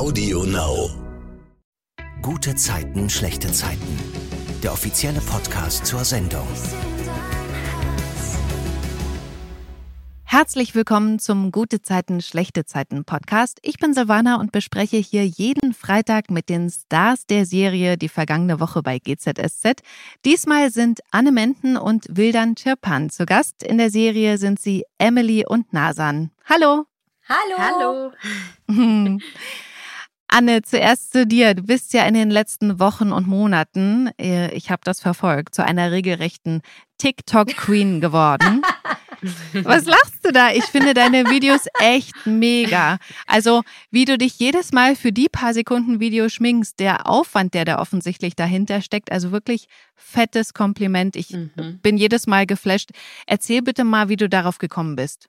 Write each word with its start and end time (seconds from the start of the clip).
Audio 0.00 0.44
Now. 0.44 0.88
Gute 2.22 2.54
Zeiten, 2.54 3.10
schlechte 3.10 3.52
Zeiten. 3.52 3.98
Der 4.62 4.72
offizielle 4.72 5.20
Podcast 5.20 5.84
zur 5.84 6.06
Sendung. 6.06 6.46
Herzlich 10.24 10.74
willkommen 10.74 11.18
zum 11.18 11.52
Gute 11.52 11.82
Zeiten, 11.82 12.22
schlechte 12.22 12.64
Zeiten 12.64 13.04
Podcast. 13.04 13.58
Ich 13.60 13.76
bin 13.76 13.92
Silvana 13.92 14.40
und 14.40 14.52
bespreche 14.52 14.96
hier 14.96 15.26
jeden 15.26 15.74
Freitag 15.74 16.30
mit 16.30 16.48
den 16.48 16.70
Stars 16.70 17.26
der 17.26 17.44
Serie 17.44 17.98
die 17.98 18.08
vergangene 18.08 18.58
Woche 18.58 18.82
bei 18.82 19.00
GZSZ. 19.00 19.82
Diesmal 20.24 20.70
sind 20.70 21.00
Anne 21.10 21.30
Menten 21.30 21.76
und 21.76 22.06
Wildan 22.08 22.54
Chirpan 22.54 23.10
zu 23.10 23.26
Gast. 23.26 23.62
In 23.62 23.76
der 23.76 23.90
Serie 23.90 24.38
sind 24.38 24.60
sie 24.60 24.86
Emily 24.96 25.44
und 25.46 25.74
Nasan. 25.74 26.30
Hallo. 26.48 26.86
Hallo. 27.28 28.12
Hallo. 28.66 29.18
Anne, 30.32 30.62
zuerst 30.62 31.12
zu 31.12 31.26
dir. 31.26 31.54
Du 31.54 31.62
bist 31.62 31.92
ja 31.92 32.06
in 32.06 32.14
den 32.14 32.30
letzten 32.30 32.78
Wochen 32.78 33.10
und 33.10 33.26
Monaten, 33.26 34.10
äh, 34.18 34.52
ich 34.52 34.70
habe 34.70 34.82
das 34.84 35.00
verfolgt, 35.00 35.54
zu 35.54 35.64
einer 35.64 35.90
regelrechten 35.90 36.62
TikTok-Queen 36.98 38.00
geworden. 38.00 38.62
Was 39.52 39.84
lachst 39.84 40.24
du 40.24 40.32
da? 40.32 40.52
Ich 40.52 40.64
finde 40.64 40.94
deine 40.94 41.28
Videos 41.28 41.66
echt 41.80 42.14
mega. 42.24 42.98
Also, 43.26 43.62
wie 43.90 44.04
du 44.04 44.16
dich 44.16 44.38
jedes 44.38 44.72
Mal 44.72 44.96
für 44.96 45.12
die 45.12 45.28
paar 45.28 45.52
Sekunden 45.52 46.00
Video 46.00 46.28
schminkst, 46.28 46.78
der 46.78 47.06
Aufwand, 47.08 47.52
der 47.52 47.64
da 47.64 47.78
offensichtlich 47.80 48.34
dahinter 48.34 48.80
steckt, 48.80 49.12
also 49.12 49.32
wirklich 49.32 49.66
fettes 49.94 50.54
Kompliment. 50.54 51.16
Ich 51.16 51.30
mhm. 51.30 51.80
bin 51.82 51.98
jedes 51.98 52.26
Mal 52.26 52.46
geflasht. 52.46 52.90
Erzähl 53.26 53.62
bitte 53.62 53.84
mal, 53.84 54.08
wie 54.08 54.16
du 54.16 54.28
darauf 54.28 54.58
gekommen 54.58 54.96
bist. 54.96 55.28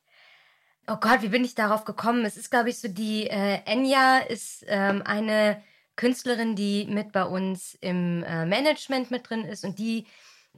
Oh 0.92 0.98
Gott, 1.00 1.22
wie 1.22 1.30
bin 1.30 1.46
ich 1.46 1.56
darauf 1.56 1.86
gekommen? 1.86 2.26
Es 2.26 2.36
ist, 2.36 2.52
glaube 2.52 2.70
ich, 2.70 2.80
so 2.80 2.90
die 2.90 3.26
äh, 3.28 3.60
Enya 3.64 4.18
ist 4.18 4.66
ähm, 4.68 5.02
eine 5.06 5.64
Künstlerin, 5.96 6.58
die 6.58 6.86
mit 6.86 7.14
bei 7.14 7.24
uns 7.24 7.78
im 7.80 8.24
äh, 8.24 8.46
Management 8.46 9.10
mit 9.10 9.30
drin 9.30 9.46
ist 9.46 9.64
und 9.64 9.80
die 9.80 10.06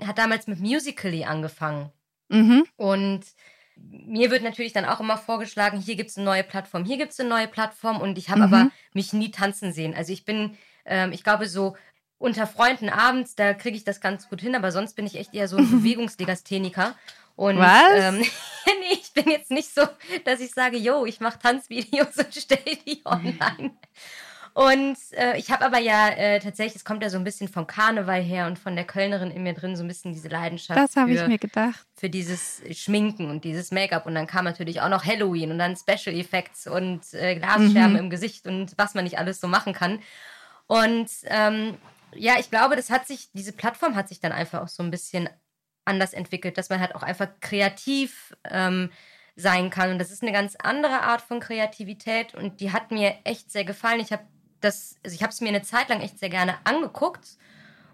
hat 0.01 0.17
damals 0.17 0.47
mit 0.47 0.59
Musically 0.59 1.23
angefangen. 1.23 1.91
Mhm. 2.29 2.65
Und 2.77 3.21
mir 3.75 4.31
wird 4.31 4.41
natürlich 4.41 4.73
dann 4.73 4.85
auch 4.85 4.99
immer 4.99 5.17
vorgeschlagen, 5.17 5.79
hier 5.79 5.95
gibt 5.95 6.09
es 6.09 6.17
eine 6.17 6.25
neue 6.25 6.43
Plattform, 6.43 6.83
hier 6.83 6.97
gibt 6.97 7.11
es 7.11 7.19
eine 7.19 7.29
neue 7.29 7.47
Plattform 7.47 8.01
und 8.01 8.17
ich 8.17 8.29
habe 8.29 8.47
mhm. 8.47 8.53
aber 8.53 8.71
mich 8.93 9.13
nie 9.13 9.29
tanzen 9.29 9.71
sehen. 9.71 9.93
Also 9.93 10.13
ich 10.13 10.25
bin, 10.25 10.57
ähm, 10.85 11.11
ich 11.11 11.23
glaube, 11.23 11.47
so 11.47 11.75
unter 12.17 12.47
Freunden 12.47 12.89
abends, 12.89 13.35
da 13.35 13.53
kriege 13.53 13.77
ich 13.77 13.83
das 13.83 14.01
ganz 14.01 14.29
gut 14.29 14.41
hin, 14.41 14.55
aber 14.55 14.71
sonst 14.71 14.95
bin 14.95 15.05
ich 15.05 15.15
echt 15.15 15.35
eher 15.35 15.47
so 15.47 15.57
ein 15.57 15.69
Bewegungslegastheniker. 15.83 16.95
Und 17.35 17.57
Was? 17.57 17.93
Ähm, 17.95 18.17
nee, 18.65 18.93
ich 18.93 19.13
bin 19.13 19.29
jetzt 19.29 19.51
nicht 19.51 19.73
so, 19.73 19.81
dass 20.25 20.39
ich 20.39 20.51
sage, 20.51 20.77
yo, 20.77 21.05
ich 21.05 21.19
mache 21.19 21.39
Tanzvideos 21.39 22.17
und 22.17 22.33
stelle 22.33 22.77
die 22.85 23.01
online. 23.05 23.77
Und 24.53 24.97
äh, 25.13 25.35
ich 25.39 25.49
habe 25.49 25.65
aber 25.65 25.79
ja 25.79 26.09
äh, 26.09 26.39
tatsächlich, 26.39 26.75
es 26.75 26.85
kommt 26.85 27.01
ja 27.01 27.09
so 27.09 27.17
ein 27.17 27.23
bisschen 27.23 27.47
vom 27.47 27.65
Karneval 27.65 28.21
her 28.21 28.45
und 28.45 28.59
von 28.59 28.75
der 28.75 28.85
Kölnerin 28.85 29.31
in 29.31 29.41
mir 29.41 29.53
drin 29.53 29.75
so 29.75 29.83
ein 29.83 29.87
bisschen 29.87 30.13
diese 30.13 30.27
Leidenschaft. 30.27 30.79
Das 30.79 30.95
habe 30.95 31.11
ich 31.11 31.25
mir 31.25 31.39
gedacht. 31.39 31.87
Für 31.95 32.09
dieses 32.09 32.61
Schminken 32.71 33.31
und 33.31 33.45
dieses 33.45 33.71
Make-up. 33.71 34.05
Und 34.05 34.13
dann 34.13 34.27
kam 34.27 34.45
natürlich 34.45 34.79
auch 34.81 34.89
noch 34.89 35.05
Halloween 35.05 35.49
und 35.49 35.57
dann 35.57 35.75
Special 35.75 36.15
Effects 36.15 36.67
und 36.67 37.01
äh, 37.13 37.35
Glasscherben 37.35 37.93
mhm. 37.93 37.99
im 37.99 38.09
Gesicht 38.11 38.45
und 38.45 38.73
was 38.77 38.93
man 38.93 39.05
nicht 39.05 39.17
alles 39.17 39.41
so 39.41 39.47
machen 39.47 39.73
kann. 39.73 39.99
Und 40.67 41.09
ähm, 41.25 41.75
ja, 42.15 42.35
ich 42.39 42.51
glaube, 42.51 42.75
das 42.75 42.91
hat 42.91 43.07
sich, 43.07 43.29
diese 43.33 43.53
Plattform 43.53 43.95
hat 43.95 44.07
sich 44.07 44.19
dann 44.19 44.31
einfach 44.31 44.61
auch 44.61 44.67
so 44.67 44.83
ein 44.83 44.91
bisschen 44.91 45.29
anders 45.85 46.13
entwickelt, 46.13 46.57
dass 46.57 46.69
man 46.69 46.79
halt 46.79 46.95
auch 46.95 47.03
einfach 47.03 47.27
kreativ 47.41 48.35
ähm, 48.49 48.91
sein 49.35 49.69
kann. 49.69 49.91
Und 49.91 49.99
das 49.99 50.11
ist 50.11 50.21
eine 50.21 50.31
ganz 50.31 50.55
andere 50.55 51.01
Art 51.01 51.21
von 51.21 51.39
Kreativität 51.39 52.35
und 52.35 52.59
die 52.59 52.71
hat 52.71 52.91
mir 52.91 53.15
echt 53.23 53.51
sehr 53.51 53.65
gefallen. 53.65 53.99
Ich 53.99 54.11
habe 54.11 54.23
das, 54.61 54.95
also 55.03 55.13
ich 55.15 55.21
habe 55.21 55.31
es 55.31 55.41
mir 55.41 55.49
eine 55.49 55.61
Zeit 55.61 55.89
lang 55.89 56.01
echt 56.01 56.19
sehr 56.19 56.29
gerne 56.29 56.55
angeguckt 56.63 57.37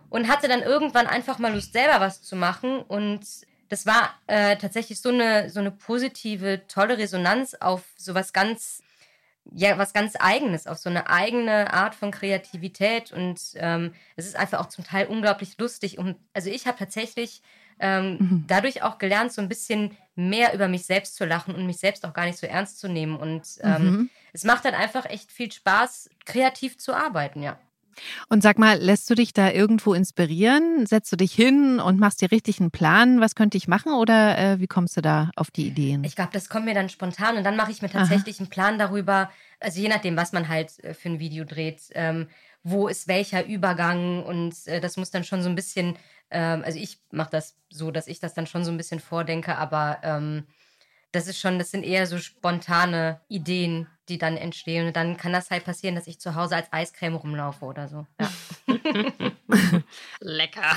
und 0.10 0.28
hatte 0.28 0.48
dann 0.48 0.62
irgendwann 0.62 1.08
einfach 1.08 1.40
mal 1.40 1.54
Lust, 1.54 1.74
selber 1.74 2.00
was 2.00 2.22
zu 2.22 2.36
machen. 2.36 2.82
Und 2.82 3.26
das 3.70 3.86
war 3.86 4.14
äh, 4.28 4.58
tatsächlich 4.58 5.02
so 5.02 5.10
eine, 5.10 5.50
so 5.50 5.60
eine 5.60 5.72
positive, 5.72 6.62
tolle 6.68 6.98
Resonanz 6.98 7.56
auf 7.56 7.84
sowas 7.96 8.34
ganz, 8.34 8.82
ja, 9.52 9.78
was 9.78 9.94
ganz 9.94 10.16
Eigenes, 10.20 10.68
auf 10.68 10.78
so 10.78 10.90
eine 10.90 11.10
eigene 11.10 11.74
Art 11.74 11.96
von 11.96 12.12
Kreativität. 12.12 13.12
Und 13.12 13.40
ähm, 13.56 13.94
es 14.16 14.26
ist 14.26 14.36
einfach 14.36 14.60
auch 14.60 14.70
zum 14.70 14.84
Teil 14.84 15.08
unglaublich 15.08 15.58
lustig. 15.58 15.98
Und 15.98 16.18
also 16.34 16.50
ich 16.50 16.68
habe 16.68 16.78
tatsächlich 16.78 17.42
ähm, 17.80 18.18
mhm. 18.20 18.44
dadurch 18.48 18.84
auch 18.84 18.98
gelernt, 18.98 19.32
so 19.32 19.42
ein 19.42 19.50
bisschen 19.50 19.96
mehr 20.16 20.54
über 20.54 20.68
mich 20.68 20.86
selbst 20.86 21.16
zu 21.16 21.26
lachen 21.26 21.56
und 21.56 21.66
mich 21.66 21.78
selbst 21.78 22.06
auch 22.06 22.14
gar 22.14 22.26
nicht 22.26 22.38
so 22.38 22.48
ernst 22.48 22.80
zu 22.80 22.88
nehmen. 22.88 23.16
Und 23.16 23.44
ähm, 23.62 23.84
mhm. 23.84 24.10
es 24.34 24.44
macht 24.44 24.66
dann 24.66 24.74
einfach 24.74 25.06
echt 25.06 25.32
viel 25.32 25.52
Spaß, 25.52 26.10
kreativ 26.26 26.78
zu 26.78 26.94
arbeiten, 26.94 27.42
ja. 27.42 27.58
Und 28.30 28.44
sag 28.44 28.60
mal, 28.60 28.78
lässt 28.78 29.10
du 29.10 29.16
dich 29.16 29.34
da 29.34 29.52
irgendwo 29.52 29.94
inspirieren? 29.94 30.86
Setzt 30.86 31.12
du 31.12 31.16
dich 31.16 31.34
hin 31.34 31.80
und 31.80 32.00
machst 32.00 32.22
dir 32.22 32.32
richtig 32.32 32.60
einen 32.60 32.72
Plan, 32.72 33.20
was 33.20 33.36
könnte 33.36 33.58
ich 33.58 33.68
machen 33.68 33.94
oder 33.94 34.38
äh, 34.38 34.60
wie 34.60 34.68
kommst 34.68 34.98
du 34.98 35.02
da 35.02 35.32
auf 35.36 35.52
die 35.52 35.68
Ideen? 35.68 36.04
Ich 36.04 36.16
glaube, 36.16 36.32
das 36.34 36.50
kommt 36.50 36.66
mir 36.66 36.74
dann 36.74 36.90
spontan 36.90 37.38
und 37.38 37.44
dann 37.44 37.56
mache 37.56 37.72
ich 37.72 37.82
mir 37.82 37.90
tatsächlich 37.90 38.38
Aha. 38.38 38.44
einen 38.44 38.50
Plan 38.50 38.80
darüber, 38.80 39.30
also 39.60 39.82
je 39.82 39.90
nachdem, 39.90 40.16
was 40.16 40.32
man 40.32 40.48
halt 40.48 40.84
äh, 40.84 40.94
für 40.94 41.10
ein 41.10 41.20
Video 41.20 41.44
dreht, 41.46 41.82
ähm, 41.94 42.28
wo 42.64 42.88
ist 42.88 43.08
welcher 43.08 43.46
Übergang 43.46 44.24
und 44.24 44.56
äh, 44.68 44.82
das 44.82 44.98
muss 44.98 45.12
dann 45.12 45.24
schon 45.24 45.42
so 45.42 45.50
ein 45.50 45.56
bisschen 45.56 45.96
ähm, 46.32 46.64
also 46.66 46.80
ich 46.80 47.00
mache 47.12 47.32
das 47.32 47.56
so, 47.70 47.92
dass 47.92 48.08
ich 48.08 48.20
das 48.20 48.34
dann 48.34 48.48
schon 48.48 48.64
so 48.64 48.72
ein 48.72 48.78
bisschen 48.78 49.00
vordenke, 49.00 49.58
aber 49.58 50.00
ähm, 50.04 50.46
das 51.12 51.28
ist 51.28 51.40
schon, 51.40 51.58
das 51.58 51.72
sind 51.72 51.84
eher 51.84 52.06
so 52.06 52.20
spontane 52.20 53.20
Ideen, 53.28 53.88
die 54.10 54.18
dann 54.18 54.38
entstehen. 54.38 54.88
Und 54.88 54.96
dann 54.96 55.18
kann 55.18 55.34
das 55.34 55.50
halt 55.50 55.66
passieren, 55.66 55.96
dass 55.96 56.08
ich 56.08 56.20
zu 56.20 56.36
Hause 56.36 56.56
als 56.56 56.72
Eiscreme 56.72 57.16
rumlaufe 57.16 57.66
oder 57.66 57.88
so. 57.88 58.06
Ja. 58.20 58.30
Lecker. 60.20 60.76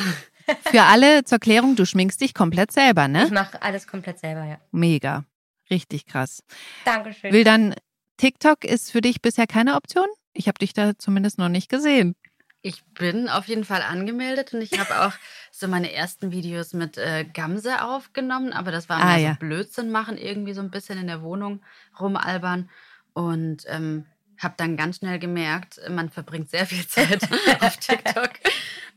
Für 0.70 0.82
alle 0.82 1.24
zur 1.24 1.38
Klärung, 1.38 1.76
du 1.76 1.84
schminkst 1.84 2.20
dich 2.20 2.34
komplett 2.34 2.72
selber, 2.72 3.08
ne? 3.08 3.24
Ich 3.24 3.30
mache 3.30 3.60
alles 3.62 3.86
komplett 3.86 4.18
selber, 4.18 4.44
ja. 4.44 4.58
Mega. 4.70 5.24
Richtig 5.70 6.06
krass. 6.06 6.42
Dankeschön. 6.84 7.32
Will 7.32 7.44
dann 7.44 7.74
TikTok 8.16 8.64
ist 8.64 8.90
für 8.90 9.00
dich 9.00 9.22
bisher 9.22 9.46
keine 9.46 9.76
Option? 9.76 10.06
Ich 10.34 10.48
habe 10.48 10.58
dich 10.58 10.72
da 10.72 10.98
zumindest 10.98 11.38
noch 11.38 11.48
nicht 11.48 11.68
gesehen. 11.68 12.14
Ich 12.62 12.84
bin 12.94 13.28
auf 13.28 13.48
jeden 13.48 13.64
Fall 13.64 13.82
angemeldet 13.82 14.54
und 14.54 14.62
ich 14.62 14.78
habe 14.78 15.06
auch 15.06 15.12
so 15.50 15.66
meine 15.66 15.92
ersten 15.92 16.30
Videos 16.30 16.72
mit 16.72 16.96
äh, 16.96 17.24
Gamse 17.24 17.82
aufgenommen, 17.82 18.52
aber 18.52 18.70
das 18.70 18.88
war 18.88 19.00
ah, 19.00 19.06
mehr 19.06 19.18
ja. 19.18 19.32
so 19.32 19.40
Blödsinn 19.40 19.90
machen, 19.90 20.16
irgendwie 20.16 20.52
so 20.52 20.60
ein 20.60 20.70
bisschen 20.70 20.98
in 20.98 21.08
der 21.08 21.22
Wohnung 21.22 21.60
rumalbern 21.98 22.70
und 23.14 23.64
ähm, 23.66 24.06
habe 24.38 24.54
dann 24.56 24.76
ganz 24.76 24.98
schnell 24.98 25.18
gemerkt, 25.18 25.80
man 25.88 26.10
verbringt 26.10 26.50
sehr 26.50 26.66
viel 26.66 26.86
Zeit 26.88 27.28
auf 27.60 27.76
TikTok. 27.76 28.30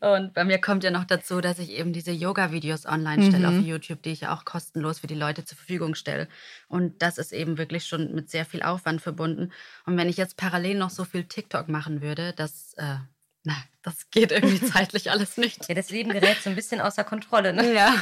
Und 0.01 0.33
bei 0.33 0.43
mir 0.43 0.59
kommt 0.59 0.83
ja 0.83 0.91
noch 0.91 1.05
dazu, 1.05 1.41
dass 1.41 1.57
ich 1.57 1.71
eben 1.71 1.93
diese 1.93 2.11
Yoga-Videos 2.11 2.85
online 2.85 3.23
stelle 3.23 3.49
mhm. 3.49 3.59
auf 3.59 3.65
YouTube, 3.65 4.03
die 4.03 4.11
ich 4.11 4.21
ja 4.21 4.35
auch 4.35 4.45
kostenlos 4.45 4.99
für 4.99 5.07
die 5.07 5.15
Leute 5.15 5.45
zur 5.45 5.57
Verfügung 5.57 5.95
stelle. 5.95 6.27
Und 6.67 7.01
das 7.01 7.17
ist 7.17 7.31
eben 7.31 7.57
wirklich 7.57 7.85
schon 7.85 8.13
mit 8.13 8.29
sehr 8.29 8.45
viel 8.45 8.61
Aufwand 8.61 9.01
verbunden. 9.01 9.51
Und 9.85 9.97
wenn 9.97 10.09
ich 10.09 10.17
jetzt 10.17 10.37
parallel 10.37 10.77
noch 10.77 10.89
so 10.89 11.05
viel 11.05 11.23
TikTok 11.23 11.69
machen 11.69 12.01
würde, 12.01 12.33
das 12.33 12.73
äh, 12.77 12.97
na, 13.45 13.55
das 13.83 14.09
geht 14.09 14.31
irgendwie 14.31 14.61
zeitlich 14.71 15.11
alles 15.11 15.37
nicht. 15.37 15.69
Ja, 15.69 15.75
das 15.75 15.89
Leben 15.89 16.11
gerät 16.11 16.37
so 16.43 16.49
ein 16.49 16.55
bisschen 16.55 16.81
außer 16.81 17.03
Kontrolle, 17.03 17.53
ne? 17.53 17.73
Ja, 17.73 17.95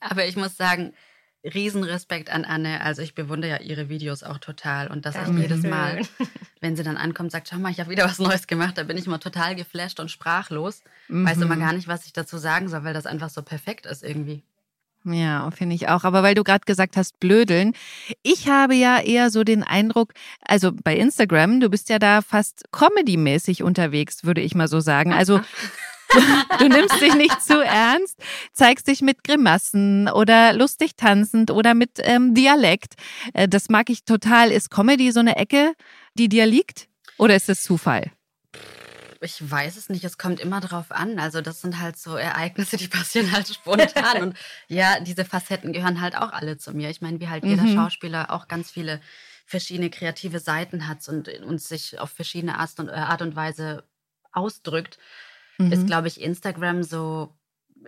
aber 0.00 0.26
ich 0.26 0.36
muss 0.36 0.56
sagen, 0.56 0.92
Riesenrespekt 1.44 2.30
an 2.30 2.44
Anne. 2.44 2.80
Also 2.80 3.02
ich 3.02 3.14
bewundere 3.14 3.50
ja 3.50 3.60
ihre 3.60 3.88
Videos 3.88 4.22
auch 4.22 4.38
total 4.38 4.88
und 4.88 5.06
das 5.06 5.16
auch 5.16 5.32
jedes 5.32 5.62
Mal, 5.62 6.02
wenn 6.60 6.76
sie 6.76 6.82
dann 6.82 6.96
ankommt, 6.96 7.30
sagt, 7.30 7.48
schau 7.48 7.58
mal, 7.58 7.70
ich 7.70 7.80
habe 7.80 7.90
wieder 7.90 8.04
was 8.04 8.18
Neues 8.18 8.46
gemacht, 8.46 8.76
da 8.76 8.82
bin 8.82 8.96
ich 8.96 9.06
immer 9.06 9.20
total 9.20 9.54
geflasht 9.54 10.00
und 10.00 10.10
sprachlos. 10.10 10.82
Mhm. 11.08 11.26
Weiß 11.26 11.38
immer 11.38 11.56
gar 11.56 11.72
nicht, 11.72 11.86
was 11.86 12.06
ich 12.06 12.12
dazu 12.12 12.38
sagen 12.38 12.68
soll, 12.68 12.84
weil 12.84 12.94
das 12.94 13.06
einfach 13.06 13.30
so 13.30 13.42
perfekt 13.42 13.86
ist 13.86 14.02
irgendwie. 14.02 14.42
Ja, 15.04 15.50
finde 15.50 15.74
ich 15.74 15.88
auch. 15.88 16.04
Aber 16.04 16.22
weil 16.22 16.34
du 16.34 16.44
gerade 16.44 16.64
gesagt 16.66 16.96
hast, 16.96 17.18
blödeln. 17.20 17.72
Ich 18.22 18.48
habe 18.48 18.74
ja 18.74 19.00
eher 19.00 19.30
so 19.30 19.44
den 19.44 19.62
Eindruck, 19.62 20.12
also 20.42 20.72
bei 20.72 20.96
Instagram, 20.96 21.60
du 21.60 21.70
bist 21.70 21.88
ja 21.88 21.98
da 21.98 22.20
fast 22.20 22.64
comedy-mäßig 22.72 23.62
unterwegs, 23.62 24.24
würde 24.24 24.40
ich 24.40 24.54
mal 24.54 24.68
so 24.68 24.80
sagen. 24.80 25.12
Also 25.12 25.40
du 26.58 26.68
nimmst 26.68 27.00
dich 27.00 27.14
nicht 27.14 27.40
zu 27.42 27.62
ernst, 27.64 28.18
zeigst 28.52 28.88
dich 28.88 29.00
mit 29.00 29.24
Grimassen 29.24 30.08
oder 30.08 30.52
lustig 30.52 30.96
tanzend 30.96 31.50
oder 31.50 31.74
mit 31.74 31.92
ähm, 31.98 32.34
Dialekt. 32.34 32.94
Äh, 33.34 33.48
das 33.48 33.68
mag 33.68 33.90
ich 33.90 34.04
total. 34.04 34.50
Ist 34.50 34.70
Comedy 34.70 35.12
so 35.12 35.20
eine 35.20 35.36
Ecke, 35.36 35.72
die 36.14 36.28
dir 36.28 36.46
liegt? 36.46 36.88
Oder 37.18 37.36
ist 37.36 37.48
es 37.48 37.62
Zufall? 37.62 38.12
Ich 39.20 39.50
weiß 39.50 39.76
es 39.76 39.88
nicht, 39.88 40.04
es 40.04 40.18
kommt 40.18 40.40
immer 40.40 40.60
drauf 40.60 40.90
an. 40.90 41.18
Also 41.18 41.40
das 41.40 41.60
sind 41.60 41.80
halt 41.80 41.96
so 41.96 42.16
Ereignisse, 42.16 42.76
die 42.76 42.88
passieren 42.88 43.32
halt 43.32 43.48
spontan. 43.48 44.22
und 44.22 44.36
ja, 44.68 45.00
diese 45.00 45.24
Facetten 45.24 45.72
gehören 45.72 46.00
halt 46.00 46.16
auch 46.16 46.32
alle 46.32 46.58
zu 46.58 46.72
mir. 46.72 46.90
Ich 46.90 47.00
meine, 47.00 47.20
wie 47.20 47.28
halt 47.28 47.44
jeder 47.44 47.62
mhm. 47.62 47.74
Schauspieler 47.74 48.32
auch 48.32 48.48
ganz 48.48 48.70
viele 48.70 49.00
verschiedene 49.46 49.90
kreative 49.90 50.40
Seiten 50.40 50.86
hat 50.86 51.08
und, 51.08 51.28
und 51.28 51.60
sich 51.60 51.98
auf 51.98 52.10
verschiedene 52.10 52.58
Art 52.58 52.78
und, 52.78 52.88
äh, 52.88 52.92
Art 52.92 53.22
und 53.22 53.34
Weise 53.34 53.84
ausdrückt, 54.32 54.98
mhm. 55.56 55.72
ist, 55.72 55.86
glaube 55.86 56.08
ich, 56.08 56.20
Instagram 56.20 56.82
so, 56.82 57.34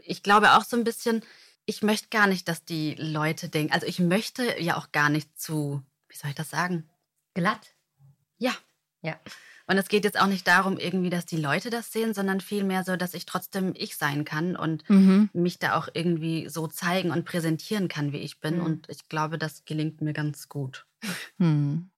ich 0.02 0.22
glaube 0.22 0.52
auch 0.52 0.64
so 0.64 0.76
ein 0.76 0.84
bisschen, 0.84 1.22
ich 1.66 1.82
möchte 1.82 2.08
gar 2.08 2.26
nicht, 2.26 2.48
dass 2.48 2.64
die 2.64 2.94
Leute 2.94 3.48
denken, 3.48 3.72
also 3.74 3.86
ich 3.86 3.98
möchte 3.98 4.60
ja 4.60 4.76
auch 4.76 4.90
gar 4.90 5.10
nicht 5.10 5.38
zu, 5.38 5.82
wie 6.08 6.16
soll 6.16 6.30
ich 6.30 6.36
das 6.36 6.50
sagen? 6.50 6.88
Glatt? 7.34 7.74
Ja. 8.38 8.52
Ja. 9.02 9.18
Und 9.70 9.78
es 9.78 9.86
geht 9.86 10.02
jetzt 10.02 10.20
auch 10.20 10.26
nicht 10.26 10.48
darum, 10.48 10.78
irgendwie, 10.78 11.10
dass 11.10 11.26
die 11.26 11.36
Leute 11.36 11.70
das 11.70 11.92
sehen, 11.92 12.12
sondern 12.12 12.40
vielmehr 12.40 12.82
so, 12.82 12.96
dass 12.96 13.14
ich 13.14 13.24
trotzdem 13.24 13.72
ich 13.76 13.96
sein 13.96 14.24
kann 14.24 14.56
und 14.56 14.82
mhm. 14.90 15.30
mich 15.32 15.60
da 15.60 15.78
auch 15.78 15.86
irgendwie 15.94 16.48
so 16.48 16.66
zeigen 16.66 17.12
und 17.12 17.24
präsentieren 17.24 17.86
kann, 17.86 18.10
wie 18.10 18.18
ich 18.18 18.40
bin. 18.40 18.56
Mhm. 18.56 18.64
Und 18.64 18.88
ich 18.88 19.08
glaube, 19.08 19.38
das 19.38 19.64
gelingt 19.64 20.00
mir 20.00 20.12
ganz 20.12 20.48
gut. 20.48 20.86
Mhm. 21.38 21.88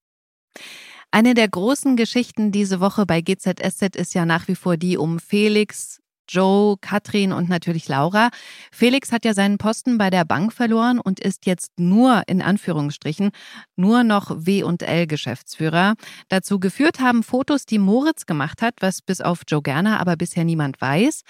Eine 1.09 1.33
der 1.33 1.47
großen 1.47 1.95
Geschichten 1.95 2.51
diese 2.51 2.79
Woche 2.79 3.07
bei 3.07 3.21
GZSZ 3.21 3.95
ist 3.95 4.13
ja 4.13 4.27
nach 4.27 4.47
wie 4.47 4.55
vor 4.55 4.77
die 4.77 4.95
um 4.95 5.17
Felix 5.17 5.99
Joe, 6.29 6.77
Katrin 6.79 7.33
und 7.33 7.49
natürlich 7.49 7.87
Laura. 7.87 8.29
Felix 8.71 9.11
hat 9.11 9.25
ja 9.25 9.33
seinen 9.33 9.57
Posten 9.57 9.97
bei 9.97 10.09
der 10.09 10.25
Bank 10.25 10.53
verloren 10.53 10.99
und 10.99 11.19
ist 11.19 11.45
jetzt 11.45 11.71
nur 11.77 12.23
in 12.27 12.41
Anführungsstrichen 12.41 13.31
nur 13.75 14.03
noch 14.03 14.31
W&L-Geschäftsführer. 14.45 15.95
Dazu 16.29 16.59
geführt 16.59 16.99
haben 16.99 17.23
Fotos, 17.23 17.65
die 17.65 17.79
Moritz 17.79 18.25
gemacht 18.25 18.61
hat, 18.61 18.75
was 18.79 19.01
bis 19.01 19.21
auf 19.21 19.41
Joe 19.47 19.61
Gerner 19.61 19.99
aber 19.99 20.15
bisher 20.15 20.45
niemand 20.45 20.79
weiß. 20.79 21.23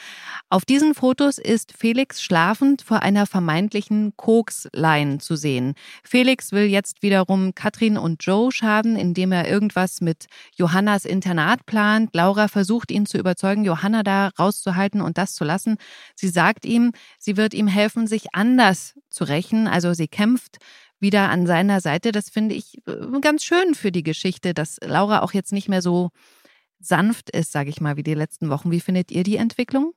Auf 0.49 0.65
diesen 0.65 0.93
Fotos 0.93 1.37
ist 1.37 1.73
Felix 1.75 2.21
schlafend 2.21 2.81
vor 2.83 3.01
einer 3.01 3.25
vermeintlichen 3.25 4.13
Kokslein 4.15 5.19
zu 5.19 5.35
sehen. 5.35 5.73
Felix 6.03 6.51
will 6.51 6.65
jetzt 6.65 7.01
wiederum 7.01 7.55
Katrin 7.55 7.97
und 7.97 8.23
Joe 8.23 8.51
schaden, 8.51 8.95
indem 8.95 9.31
er 9.31 9.49
irgendwas 9.49 10.01
mit 10.01 10.27
Johannas 10.55 11.05
Internat 11.05 11.65
plant. 11.65 12.11
Laura 12.13 12.47
versucht 12.47 12.91
ihn 12.91 13.05
zu 13.05 13.17
überzeugen, 13.17 13.63
Johanna 13.63 14.03
da 14.03 14.29
rauszuhalten 14.37 14.82
halten 14.83 15.01
und 15.01 15.17
das 15.17 15.33
zu 15.33 15.43
lassen. 15.43 15.77
Sie 16.15 16.27
sagt 16.27 16.65
ihm, 16.65 16.91
sie 17.17 17.37
wird 17.37 17.53
ihm 17.53 17.67
helfen, 17.67 18.05
sich 18.05 18.33
anders 18.35 18.99
zu 19.09 19.23
rächen. 19.23 19.67
Also 19.67 19.93
sie 19.93 20.07
kämpft 20.07 20.57
wieder 20.99 21.29
an 21.29 21.47
seiner 21.47 21.81
Seite. 21.81 22.11
Das 22.11 22.29
finde 22.29 22.55
ich 22.55 22.77
äh, 22.87 23.19
ganz 23.21 23.43
schön 23.43 23.75
für 23.75 23.91
die 23.91 24.03
Geschichte, 24.03 24.53
dass 24.53 24.77
Laura 24.81 25.21
auch 25.21 25.33
jetzt 25.33 25.53
nicht 25.53 25.69
mehr 25.69 25.81
so 25.81 26.09
sanft 26.79 27.29
ist, 27.29 27.51
sage 27.51 27.69
ich 27.69 27.79
mal, 27.81 27.95
wie 27.95 28.03
die 28.03 28.13
letzten 28.13 28.49
Wochen. 28.49 28.71
Wie 28.71 28.81
findet 28.81 29.11
ihr 29.11 29.23
die 29.23 29.37
Entwicklung? 29.37 29.93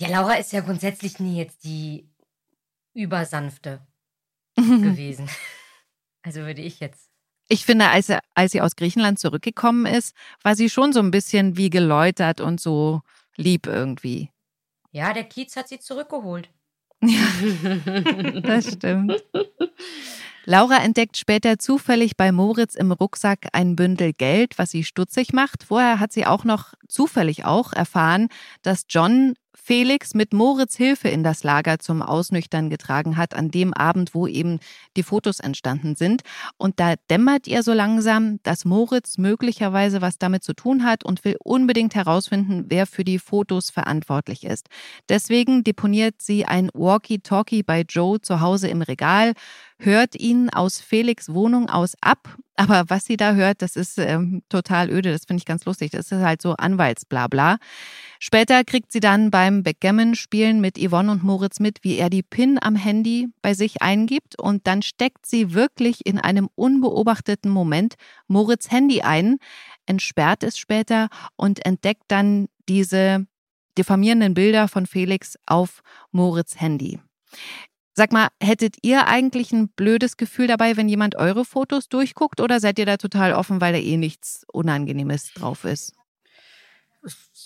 Ja, 0.00 0.08
Laura 0.08 0.34
ist 0.34 0.52
ja 0.52 0.60
grundsätzlich 0.60 1.20
nie 1.20 1.36
jetzt 1.36 1.64
die 1.64 2.08
übersanfte 2.94 3.86
gewesen. 4.56 5.28
Also 6.22 6.40
würde 6.40 6.62
ich 6.62 6.80
jetzt 6.80 7.12
ich 7.52 7.66
finde, 7.66 7.88
als, 7.90 8.10
als 8.34 8.52
sie 8.52 8.62
aus 8.62 8.76
Griechenland 8.76 9.18
zurückgekommen 9.18 9.84
ist, 9.84 10.14
war 10.42 10.56
sie 10.56 10.70
schon 10.70 10.94
so 10.94 11.00
ein 11.00 11.10
bisschen 11.10 11.58
wie 11.58 11.68
geläutert 11.68 12.40
und 12.40 12.60
so 12.60 13.02
lieb 13.36 13.66
irgendwie. 13.66 14.30
Ja, 14.90 15.12
der 15.12 15.24
Kiez 15.24 15.56
hat 15.56 15.68
sie 15.68 15.78
zurückgeholt. 15.78 16.50
Ja, 17.02 18.40
das 18.42 18.74
stimmt. 18.74 19.24
Laura 20.44 20.78
entdeckt 20.82 21.16
später 21.16 21.58
zufällig 21.58 22.16
bei 22.16 22.32
Moritz 22.32 22.74
im 22.74 22.90
Rucksack 22.92 23.48
ein 23.52 23.76
Bündel 23.76 24.12
Geld, 24.12 24.58
was 24.58 24.70
sie 24.70 24.84
stutzig 24.84 25.32
macht. 25.32 25.62
Vorher 25.62 26.00
hat 26.00 26.12
sie 26.12 26.26
auch 26.26 26.44
noch 26.44 26.74
zufällig 26.88 27.44
auch 27.44 27.72
erfahren, 27.72 28.28
dass 28.62 28.86
John 28.88 29.34
Felix 29.54 30.14
mit 30.14 30.32
Moritz 30.32 30.76
Hilfe 30.76 31.08
in 31.08 31.22
das 31.22 31.44
Lager 31.44 31.78
zum 31.78 32.02
Ausnüchtern 32.02 32.70
getragen 32.70 33.16
hat, 33.16 33.34
an 33.34 33.50
dem 33.50 33.74
Abend, 33.74 34.14
wo 34.14 34.26
eben 34.26 34.58
die 34.96 35.02
Fotos 35.02 35.40
entstanden 35.40 35.94
sind. 35.94 36.22
Und 36.56 36.80
da 36.80 36.94
dämmert 37.10 37.46
ihr 37.46 37.62
so 37.62 37.72
langsam, 37.72 38.40
dass 38.42 38.64
Moritz 38.64 39.18
möglicherweise 39.18 40.00
was 40.00 40.18
damit 40.18 40.42
zu 40.42 40.54
tun 40.54 40.84
hat 40.84 41.04
und 41.04 41.24
will 41.24 41.36
unbedingt 41.42 41.94
herausfinden, 41.94 42.64
wer 42.68 42.86
für 42.86 43.04
die 43.04 43.18
Fotos 43.18 43.70
verantwortlich 43.70 44.44
ist. 44.44 44.68
Deswegen 45.08 45.64
deponiert 45.64 46.16
sie 46.18 46.44
ein 46.44 46.70
Walkie-Talkie 46.74 47.62
bei 47.62 47.82
Joe 47.88 48.20
zu 48.20 48.40
Hause 48.40 48.68
im 48.68 48.82
Regal, 48.82 49.34
hört 49.78 50.14
ihn 50.14 50.50
aus 50.50 50.80
Felix 50.80 51.32
Wohnung 51.32 51.68
aus 51.68 51.94
ab. 52.00 52.36
Aber 52.56 52.84
was 52.88 53.06
sie 53.06 53.16
da 53.16 53.32
hört, 53.32 53.62
das 53.62 53.76
ist 53.76 53.98
ähm, 53.98 54.42
total 54.48 54.90
öde. 54.90 55.10
Das 55.10 55.24
finde 55.24 55.40
ich 55.40 55.46
ganz 55.46 55.64
lustig. 55.64 55.90
Das 55.90 56.12
ist 56.12 56.22
halt 56.22 56.42
so 56.42 56.54
Anwaltsblabla. 56.54 57.58
Später 58.24 58.62
kriegt 58.62 58.92
sie 58.92 59.00
dann 59.00 59.32
beim 59.32 59.64
Backgammon-Spielen 59.64 60.60
mit 60.60 60.78
Yvonne 60.78 61.10
und 61.10 61.24
Moritz 61.24 61.58
mit, 61.58 61.82
wie 61.82 61.96
er 61.96 62.08
die 62.08 62.22
PIN 62.22 62.56
am 62.62 62.76
Handy 62.76 63.26
bei 63.42 63.52
sich 63.52 63.82
eingibt. 63.82 64.40
Und 64.40 64.68
dann 64.68 64.82
steckt 64.82 65.26
sie 65.26 65.54
wirklich 65.54 66.06
in 66.06 66.20
einem 66.20 66.48
unbeobachteten 66.54 67.50
Moment 67.50 67.96
Moritz 68.28 68.70
Handy 68.70 69.02
ein, 69.02 69.38
entsperrt 69.86 70.44
es 70.44 70.56
später 70.56 71.08
und 71.34 71.66
entdeckt 71.66 72.04
dann 72.06 72.46
diese 72.68 73.26
diffamierenden 73.76 74.34
Bilder 74.34 74.68
von 74.68 74.86
Felix 74.86 75.36
auf 75.44 75.80
Moritz 76.12 76.60
Handy. 76.60 77.00
Sag 77.92 78.12
mal, 78.12 78.28
hättet 78.40 78.76
ihr 78.82 79.08
eigentlich 79.08 79.50
ein 79.50 79.68
blödes 79.70 80.16
Gefühl 80.16 80.46
dabei, 80.46 80.76
wenn 80.76 80.88
jemand 80.88 81.16
eure 81.16 81.44
Fotos 81.44 81.88
durchguckt 81.88 82.40
oder 82.40 82.60
seid 82.60 82.78
ihr 82.78 82.86
da 82.86 82.98
total 82.98 83.32
offen, 83.32 83.60
weil 83.60 83.72
da 83.72 83.80
eh 83.80 83.96
nichts 83.96 84.44
Unangenehmes 84.52 85.34
drauf 85.34 85.64
ist? 85.64 85.96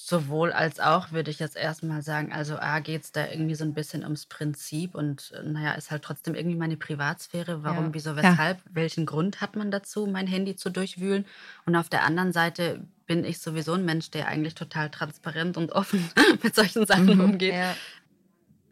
Sowohl 0.09 0.53
als 0.53 0.79
auch, 0.79 1.11
würde 1.11 1.33
ich 1.33 1.41
jetzt 1.41 1.57
erstmal 1.57 2.01
sagen. 2.01 2.33
Also 2.33 2.59
A 2.61 2.79
geht 2.79 3.03
es 3.03 3.11
da 3.11 3.27
irgendwie 3.27 3.57
so 3.57 3.65
ein 3.65 3.75
bisschen 3.75 4.05
ums 4.05 4.27
Prinzip 4.27 4.95
und 4.95 5.33
naja, 5.43 5.73
ist 5.73 5.91
halt 5.91 6.05
trotzdem 6.05 6.37
irgendwie 6.37 6.57
meine 6.57 6.77
Privatsphäre. 6.77 7.65
Warum, 7.65 7.87
ja. 7.87 7.95
wieso, 7.95 8.15
weshalb? 8.15 8.59
Ja. 8.59 8.65
Welchen 8.71 9.05
Grund 9.05 9.41
hat 9.41 9.57
man 9.57 9.73
dazu, 9.73 10.07
mein 10.07 10.29
Handy 10.29 10.55
zu 10.55 10.71
durchwühlen? 10.71 11.27
Und 11.65 11.75
auf 11.75 11.89
der 11.89 12.05
anderen 12.05 12.33
Seite 12.33 12.83
bin 13.07 13.25
ich 13.25 13.41
sowieso 13.41 13.73
ein 13.73 13.85
Mensch, 13.85 14.13
der 14.13 14.29
eigentlich 14.29 14.55
total 14.55 14.91
transparent 14.91 15.57
und 15.57 15.73
offen 15.73 16.09
mit 16.45 16.55
solchen 16.55 16.87
Sachen 16.87 17.17
mhm. 17.17 17.21
umgeht. 17.21 17.55
Ja. 17.55 17.75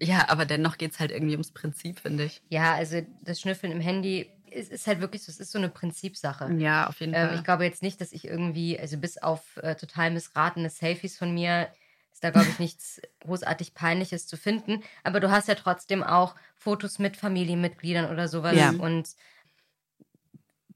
Ja, 0.06 0.28
aber 0.28 0.44
dennoch 0.44 0.78
geht 0.78 0.92
es 0.92 1.00
halt 1.00 1.10
irgendwie 1.10 1.34
ums 1.34 1.52
Prinzip, 1.52 2.00
finde 2.00 2.24
ich. 2.24 2.42
Ja, 2.48 2.74
also 2.74 3.02
das 3.22 3.40
Schnüffeln 3.40 3.72
im 3.72 3.80
Handy 3.80 4.30
ist, 4.50 4.70
ist 4.70 4.86
halt 4.86 5.00
wirklich 5.00 5.22
so, 5.22 5.30
es 5.30 5.40
ist 5.40 5.52
so 5.52 5.58
eine 5.58 5.68
Prinzipsache. 5.68 6.52
Ja, 6.54 6.86
auf 6.86 7.00
jeden 7.00 7.14
ähm, 7.14 7.28
Fall. 7.28 7.36
Ich 7.36 7.44
glaube 7.44 7.64
jetzt 7.64 7.82
nicht, 7.82 8.00
dass 8.00 8.12
ich 8.12 8.26
irgendwie, 8.26 8.78
also 8.78 8.96
bis 8.96 9.18
auf 9.18 9.56
äh, 9.58 9.74
total 9.74 10.10
missratene 10.10 10.70
Selfies 10.70 11.18
von 11.18 11.32
mir, 11.32 11.68
ist 12.12 12.22
da, 12.22 12.30
glaube 12.30 12.48
ich, 12.48 12.58
nichts 12.58 13.00
großartig 13.20 13.74
Peinliches 13.74 14.26
zu 14.26 14.36
finden. 14.36 14.82
Aber 15.02 15.20
du 15.20 15.30
hast 15.30 15.48
ja 15.48 15.54
trotzdem 15.54 16.02
auch 16.02 16.34
Fotos 16.56 16.98
mit 16.98 17.16
Familienmitgliedern 17.16 18.10
oder 18.10 18.28
sowas. 18.28 18.56
Ja. 18.56 18.70
Und 18.70 19.10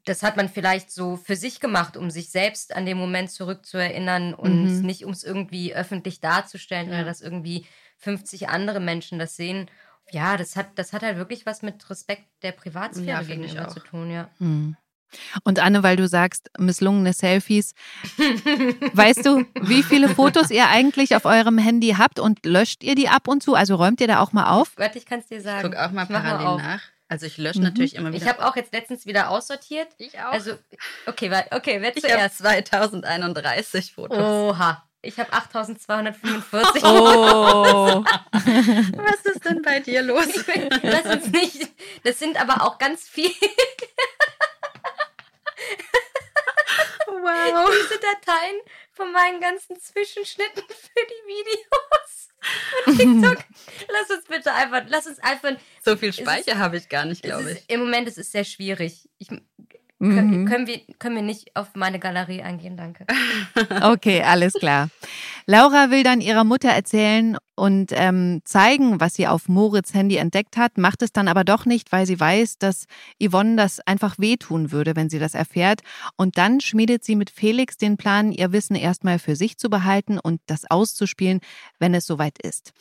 das 0.05 0.23
hat 0.23 0.37
man 0.37 0.49
vielleicht 0.49 0.91
so 0.91 1.17
für 1.17 1.37
sich 1.37 1.61
gemacht, 1.61 1.97
um 1.97 2.11
sich 2.11 2.31
selbst 2.31 2.75
an 2.75 2.87
den 2.87 2.97
Moment 2.97 3.31
zurückzuerinnern 3.31 4.35
und 4.35 4.79
mhm. 4.79 4.87
nicht, 4.87 5.05
um 5.05 5.13
es 5.13 5.23
irgendwie 5.23 5.75
öffentlich 5.75 6.21
darzustellen 6.21 6.89
ja. 6.89 6.95
oder 6.95 7.05
dass 7.05 7.21
irgendwie 7.21 7.67
50 7.99 8.49
andere 8.49 8.81
Menschen 8.81 9.19
das 9.19 9.37
sehen. 9.37 9.71
Ja, 10.11 10.37
das 10.37 10.57
hat, 10.57 10.71
das 10.77 10.93
hat 10.93 11.03
halt 11.03 11.19
wirklich 11.19 11.47
was 11.47 11.63
mit 11.63 11.89
Respekt 11.91 12.25
der 12.43 12.53
Privatsphäre 12.53 13.07
ja, 13.09 13.23
gegenüber 13.23 13.69
zu 13.69 13.81
tun, 13.81 14.11
ja. 14.11 14.29
Hm. 14.39 14.77
Und 15.43 15.59
Anne, 15.59 15.83
weil 15.83 15.97
du 15.97 16.07
sagst, 16.07 16.51
misslungene 16.59 17.13
Selfies, 17.13 17.75
weißt 18.93 19.25
du, 19.25 19.47
wie 19.63 19.83
viele 19.83 20.09
Fotos 20.09 20.51
ihr 20.51 20.69
eigentlich 20.69 21.17
auf 21.17 21.25
eurem 21.25 21.57
Handy 21.59 21.95
habt 21.97 22.21
und 22.21 22.45
löscht 22.45 22.85
ihr 22.85 22.95
die 22.95 23.09
ab 23.09 23.27
und 23.27 23.43
zu? 23.43 23.55
Also 23.55 23.77
räumt 23.77 24.01
ihr 24.01 24.07
da 24.07 24.21
auch 24.21 24.33
mal 24.33 24.51
auf? 24.51 24.73
Warte, 24.77 24.99
ich 24.99 25.07
kann 25.07 25.21
es 25.21 25.27
dir 25.27 25.41
sagen. 25.41 25.71
Guck 25.71 25.81
auch 25.81 25.91
mal 25.93 26.03
ich 26.03 26.09
parallel 26.11 26.63
nach. 26.63 26.83
Also 27.09 27.25
ich 27.25 27.39
lösche 27.39 27.59
mhm. 27.59 27.65
natürlich 27.65 27.95
immer 27.95 28.13
wieder. 28.13 28.23
Ich 28.23 28.29
habe 28.29 28.47
auch 28.47 28.55
jetzt 28.55 28.73
letztens 28.73 29.07
wieder 29.07 29.31
aussortiert. 29.31 29.89
Ich 29.97 30.19
auch. 30.19 30.33
Also, 30.33 30.53
okay, 31.07 31.31
okay, 31.53 31.81
wer 31.81 31.95
zuerst? 31.95 32.41
Ich 32.41 32.47
habe 32.47 32.65
2031 32.65 33.95
Fotos. 33.95 34.19
Oha. 34.19 34.88
Ich 35.01 35.19
habe 35.19 35.33
8245. 35.33 36.83
Oh. 36.85 36.89
Was 38.05 39.25
ist 39.25 39.45
denn 39.45 39.63
bei 39.63 39.79
dir 39.81 40.03
los? 40.03 40.27
das 40.83 41.07
ist 41.17 41.33
nicht. 41.33 41.71
Das 42.03 42.19
sind 42.19 42.41
aber 42.41 42.63
auch 42.65 42.79
ganz 42.79 43.09
viele. 43.09 43.31
wow. 47.07 47.71
Diese 47.71 48.01
Dateien 48.01 48.57
von 48.93 49.13
meinen 49.13 49.41
ganzen 49.41 49.79
Zwischenschnitten 49.79 50.65
für 50.69 51.07
die 51.07 51.27
Videos. 51.29 52.29
Von 52.85 52.97
TikTok. 52.97 53.45
lass 53.93 54.11
uns 54.11 54.25
bitte 54.27 54.53
einfach, 54.53 54.83
lass 54.89 55.07
uns 55.07 55.19
einfach. 55.21 55.53
So 55.85 55.97
viel 55.97 56.13
Speicher 56.13 56.59
habe 56.59 56.77
ich 56.77 56.89
gar 56.89 57.05
nicht, 57.05 57.23
glaube 57.23 57.53
ich. 57.53 57.65
Im 57.69 57.81
Moment 57.81 58.09
ist 58.09 58.19
es 58.19 58.33
sehr 58.33 58.45
schwierig. 58.45 59.09
Ich, 59.19 59.29
Mhm. 60.01 60.47
Können, 60.47 60.67
wir, 60.67 60.81
können 60.99 61.17
wir 61.17 61.23
nicht 61.23 61.57
auf 61.57 61.69
meine 61.75 61.99
Galerie 61.99 62.43
eingehen, 62.43 62.77
danke. 62.77 63.05
Okay, 63.83 64.23
alles 64.23 64.53
klar. 64.55 64.89
Laura 65.47 65.91
will 65.91 66.03
dann 66.05 66.21
ihrer 66.21 66.45
Mutter 66.45 66.69
erzählen 66.69 67.37
und 67.59 67.91
ähm, 67.93 68.41
zeigen, 68.45 69.01
was 69.01 69.15
sie 69.15 69.27
auf 69.27 69.49
Moritz 69.49 69.93
Handy 69.93 70.17
entdeckt 70.17 70.57
hat, 70.57 70.79
macht 70.79 71.03
es 71.03 71.13
dann 71.13 71.29
aber 71.29 71.45
doch 71.45 71.67
nicht, 71.67 71.93
weil 71.93 72.07
sie 72.07 72.19
weiß, 72.19 72.59
dass 72.59 72.87
Yvonne 73.23 73.57
das 73.57 73.81
einfach 73.81 74.19
wehtun 74.19 74.73
würde, 74.73 74.97
wenn 74.97 75.11
sie 75.11 75.19
das 75.19 75.35
erfährt. 75.35 75.81
Und 76.17 76.39
dann 76.39 76.61
schmiedet 76.61 77.05
sie 77.05 77.17
mit 77.17 77.31
Felix 77.31 77.77
den 77.77 77.97
Plan, 77.97 78.33
ihr 78.33 78.53
Wissen 78.53 78.77
erstmal 78.77 79.19
für 79.19 79.37
sich 79.37 79.59
zu 79.59 79.69
behalten 79.69 80.19
und 80.19 80.41
das 80.47 80.71
auszuspielen, 80.71 81.41
wenn 81.79 81.95
es 81.95 82.07
soweit 82.07 82.39
ist. 82.41 82.73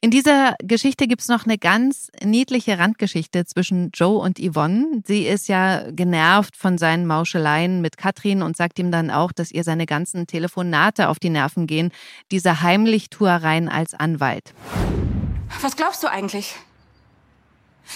In 0.00 0.10
dieser 0.10 0.54
Geschichte 0.62 1.08
gibt's 1.08 1.28
noch 1.28 1.46
eine 1.46 1.58
ganz 1.58 2.10
niedliche 2.22 2.78
Randgeschichte 2.78 3.46
zwischen 3.46 3.90
Joe 3.94 4.18
und 4.18 4.38
Yvonne. 4.38 5.02
Sie 5.06 5.26
ist 5.26 5.48
ja 5.48 5.90
genervt 5.90 6.54
von 6.56 6.76
seinen 6.76 7.06
Mauscheleien 7.06 7.80
mit 7.80 7.96
Katrin 7.96 8.42
und 8.42 8.56
sagt 8.56 8.78
ihm 8.78 8.90
dann 8.90 9.10
auch, 9.10 9.32
dass 9.32 9.50
ihr 9.50 9.64
seine 9.64 9.86
ganzen 9.86 10.26
Telefonate 10.26 11.08
auf 11.08 11.18
die 11.18 11.30
Nerven 11.30 11.66
gehen, 11.66 11.90
diese 12.30 12.62
Heimlichtuereien 12.62 13.68
als 13.68 13.94
Anwalt. 13.94 14.17
Was 15.60 15.76
glaubst 15.76 16.02
du 16.02 16.08
eigentlich? 16.08 16.56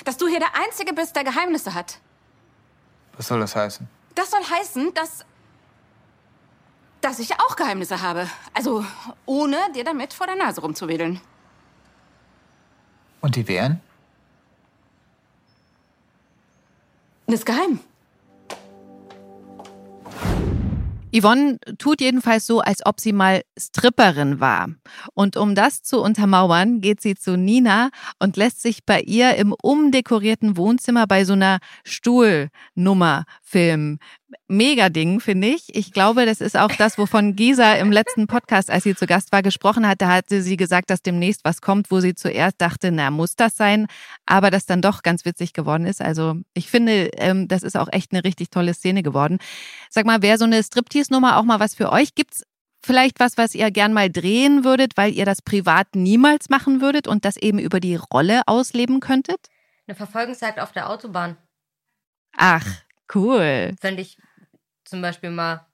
Dass 0.05 0.17
du 0.17 0.27
hier 0.27 0.41
der 0.41 0.55
Einzige 0.55 0.93
bist, 0.93 1.15
der 1.17 1.25
Geheimnisse 1.25 1.75
hat. 1.75 2.01
Was 3.17 3.29
soll 3.29 3.41
das 3.41 3.55
heißen? 3.55 3.89
Das 4.15 4.31
soll 4.31 4.43
heißen, 4.43 4.95
dass 4.95 5.25
dass 7.03 7.19
ich 7.19 7.33
auch 7.41 7.57
Geheimnisse 7.57 8.01
habe. 8.01 8.29
Also 8.55 8.85
ohne 9.27 9.57
dir 9.75 9.85
damit 9.85 10.15
vor 10.15 10.27
der 10.27 10.37
Nase 10.37 10.61
rumzuwedeln. 10.61 11.21
Und 13.21 13.37
die 13.37 13.47
wären? 13.47 13.81
Ist 17.27 17.47
geheim. 17.47 17.81
Yvonne 21.15 21.59
tut 21.79 22.01
jedenfalls 22.01 22.47
so, 22.47 22.61
als 22.61 22.85
ob 22.87 22.99
sie 22.99 23.13
mal 23.13 23.43
Stripperin 23.59 24.41
war. 24.41 24.69
Und 25.15 25.37
um 25.37 25.55
das 25.55 25.83
zu 25.83 26.01
untermauern, 26.01 26.81
geht 26.81 27.03
sie 27.03 27.15
zu 27.15 27.37
Nina 27.37 27.91
und 28.19 28.37
lässt 28.37 28.63
sich 28.63 28.85
bei 28.85 29.01
ihr 29.01 29.37
im 29.37 29.53
umdekorierten 29.53 30.57
Wohnzimmer 30.57 31.07
bei 31.07 31.25
so 31.25 31.35
einer 31.35 31.59
Stuhlnummer 31.85 33.25
filmen 33.53 33.99
mega 34.49 34.89
Ding, 34.89 35.21
finde 35.21 35.49
ich. 35.49 35.75
Ich 35.75 35.93
glaube, 35.93 36.27
das 36.27 36.41
ist 36.41 36.57
auch 36.57 36.73
das, 36.79 36.99
wovon 36.99 37.37
Gisa 37.37 37.75
im 37.75 37.93
letzten 37.93 38.27
Podcast, 38.27 38.71
als 38.71 38.85
sie 38.85 38.95
zu 38.95 39.07
Gast 39.07 39.33
war, 39.33 39.43
gesprochen 39.43 39.87
hat. 39.87 40.01
Da 40.01 40.09
hatte 40.09 40.43
sie 40.43 40.57
gesagt, 40.57 40.91
dass 40.91 41.03
demnächst 41.03 41.45
was 41.45 41.61
kommt, 41.61 41.91
wo 41.91 42.01
sie 42.01 42.15
zuerst 42.15 42.61
dachte, 42.61 42.91
na, 42.91 43.11
muss 43.11 43.37
das 43.37 43.57
sein? 43.57 43.87
Aber 44.27 44.51
das 44.51 44.67
dann 44.67 44.81
doch 44.81 45.03
ganz 45.03 45.25
witzig 45.25 45.53
geworden 45.53 45.87
ist. 45.87 46.01
Also 46.01 46.37
ich 46.55 46.71
finde, 46.71 47.11
ähm, 47.19 47.49
das 47.49 47.63
ist 47.63 47.77
auch 47.77 47.89
echt 47.93 48.13
eine 48.13 48.25
richtig 48.25 48.51
tolle 48.51 48.75
Szene 48.75 49.03
geworden. 49.03 49.39
Sag 49.91 50.07
mal, 50.07 50.23
wäre 50.23 50.39
so 50.39 50.45
eine 50.45 50.63
Striptease-Nummer 50.63 51.37
auch 51.37 51.45
mal 51.45 51.61
was 51.61 51.75
für 51.75 51.93
euch? 51.93 52.15
Gibt's 52.15 52.45
vielleicht 52.85 53.21
was, 53.21 53.37
was 53.37 53.55
ihr 53.55 53.71
gern 53.71 53.93
mal 53.93 54.11
drehen 54.11 54.65
würdet, 54.65 54.97
weil 54.97 55.13
ihr 55.13 55.25
das 55.25 55.43
privat 55.43 55.95
niemals 55.95 56.49
machen 56.49 56.81
würdet 56.81 57.07
und 57.07 57.25
das 57.25 57.37
eben 57.37 57.59
über 57.59 57.81
die 57.81 57.97
Rolle 57.97 58.43
ausleben 58.47 59.01
könntet? 59.01 59.39
Eine 59.87 59.95
Verfolgungsjagd 59.95 60.59
auf 60.59 60.73
der 60.73 60.89
Autobahn. 60.89 61.37
Ach, 62.37 62.65
cool. 63.15 63.75
Fände 63.81 64.03
ich 64.03 64.19
zum 64.85 65.03
Beispiel 65.03 65.31
mal 65.31 65.67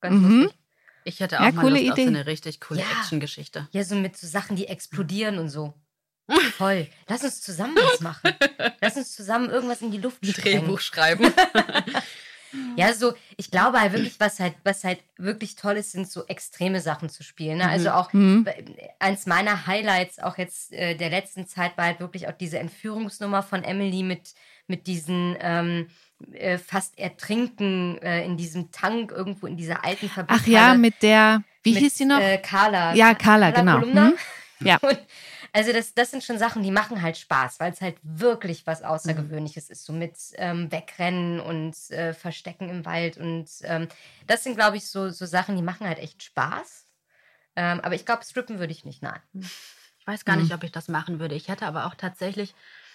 ganz 0.00 0.20
Mhm. 0.20 0.42
lustig. 0.42 0.58
Ich 1.04 1.20
hätte 1.20 1.40
auch 1.40 1.44
Ja, 1.44 1.52
mal 1.52 1.62
coole 1.62 1.78
Lust 1.80 1.92
auf 1.92 1.98
Idee. 1.98 2.04
so 2.04 2.08
eine 2.08 2.26
richtig 2.26 2.60
coole 2.60 2.80
Ja. 2.80 2.86
Actiongeschichte. 2.98 3.68
Ja, 3.70 3.82
so 3.84 3.94
mit 3.94 4.16
so 4.16 4.26
Sachen, 4.26 4.56
die 4.56 4.66
explodieren 4.66 5.38
und 5.38 5.48
so. 5.48 5.74
Voll. 6.58 6.86
Lass 7.06 7.24
uns 7.24 7.40
zusammen 7.40 7.76
was 7.80 8.00
machen. 8.00 8.34
Lass 8.82 8.96
uns 8.96 9.14
zusammen 9.14 9.48
irgendwas 9.48 9.80
in 9.80 9.90
die 9.90 9.98
Luft 9.98 10.24
sprengen. 10.26 10.60
Drehbuch 10.64 10.80
schreiben. 10.80 11.32
Ja, 12.76 12.94
so, 12.94 13.12
ich 13.36 13.50
glaube 13.50 13.78
halt 13.78 13.92
wirklich, 13.92 14.18
was 14.20 14.40
halt, 14.40 14.54
was 14.64 14.82
halt 14.82 15.00
wirklich 15.18 15.54
toll 15.56 15.76
ist, 15.76 15.92
sind 15.92 16.10
so 16.10 16.24
extreme 16.28 16.80
Sachen 16.80 17.10
zu 17.10 17.22
spielen. 17.22 17.58
Ne? 17.58 17.68
Also 17.68 17.90
auch 17.90 18.10
Mhm. 18.14 18.46
eins 19.00 19.26
meiner 19.26 19.66
Highlights 19.66 20.18
auch 20.18 20.38
jetzt 20.38 20.72
äh, 20.72 20.94
der 20.94 21.10
letzten 21.10 21.46
Zeit 21.46 21.76
war 21.76 21.84
halt 21.84 22.00
wirklich 22.00 22.26
auch 22.26 22.32
diese 22.32 22.58
Entführungsnummer 22.58 23.42
von 23.42 23.64
Emily 23.64 24.02
mit, 24.02 24.32
mit 24.66 24.86
diesen 24.86 25.36
ähm, 25.40 25.88
äh, 26.32 26.58
fast 26.58 26.98
Ertrinken 26.98 27.98
äh, 27.98 28.24
in 28.24 28.36
diesem 28.36 28.70
Tank 28.70 29.12
irgendwo 29.12 29.46
in 29.46 29.56
dieser 29.56 29.84
alten 29.84 30.08
Fabrik. 30.08 30.38
Ach 30.40 30.46
ja, 30.46 30.74
mit 30.74 31.02
der, 31.02 31.42
wie 31.62 31.74
hieß 31.74 31.98
sie 31.98 32.04
noch? 32.04 32.20
Äh, 32.20 32.38
Carla. 32.38 32.94
Ja, 32.94 33.14
Carla, 33.14 33.50
genau. 33.50 33.80
Kolumna. 33.80 34.06
Hm? 34.06 34.14
Ja. 34.60 34.76
Und 34.82 34.98
also 35.52 35.72
das, 35.72 35.94
das 35.94 36.10
sind 36.10 36.22
schon 36.22 36.38
Sachen, 36.38 36.62
die 36.62 36.70
machen 36.70 37.00
halt 37.00 37.16
Spaß, 37.16 37.60
weil 37.60 37.72
es 37.72 37.80
halt 37.80 37.96
wirklich 38.02 38.66
was 38.66 38.82
Außergewöhnliches 38.82 39.70
ist, 39.70 39.84
so 39.84 39.92
mit 39.92 40.14
ähm, 40.34 40.70
Wegrennen 40.70 41.40
und 41.40 41.74
äh, 41.90 42.12
Verstecken 42.12 42.68
im 42.68 42.84
Wald. 42.84 43.16
Und 43.16 43.48
ähm, 43.62 43.88
das 44.26 44.44
sind, 44.44 44.56
glaube 44.56 44.76
ich, 44.76 44.86
so, 44.88 45.08
so 45.10 45.26
Sachen, 45.26 45.56
die 45.56 45.62
machen 45.62 45.86
halt 45.86 45.98
echt 45.98 46.22
Spaß. 46.22 46.86
Ähm, 47.56 47.80
aber 47.80 47.94
ich 47.94 48.04
glaube, 48.04 48.24
strippen 48.24 48.58
würde 48.58 48.72
ich 48.72 48.84
nicht, 48.84 49.02
nein. 49.02 49.20
Ich 49.98 50.06
weiß 50.06 50.24
gar 50.24 50.36
nicht, 50.36 50.54
ob 50.54 50.62
ich 50.64 50.72
das 50.72 50.88
machen 50.88 51.18
würde. 51.18 51.34
Ich 51.34 51.48
hätte 51.48 51.66
aber 51.66 51.86
auch 51.86 51.94
tatsächlich 51.94 52.54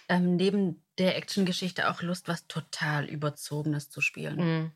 ähm, 0.10 0.36
neben 0.36 0.84
der 0.98 1.16
Actiongeschichte 1.18 1.90
auch 1.90 2.02
Lust, 2.02 2.28
was 2.28 2.48
total 2.48 3.06
Überzogenes 3.06 3.90
zu 3.90 4.02
spielen. 4.02 4.36
Mhm. 4.38 4.72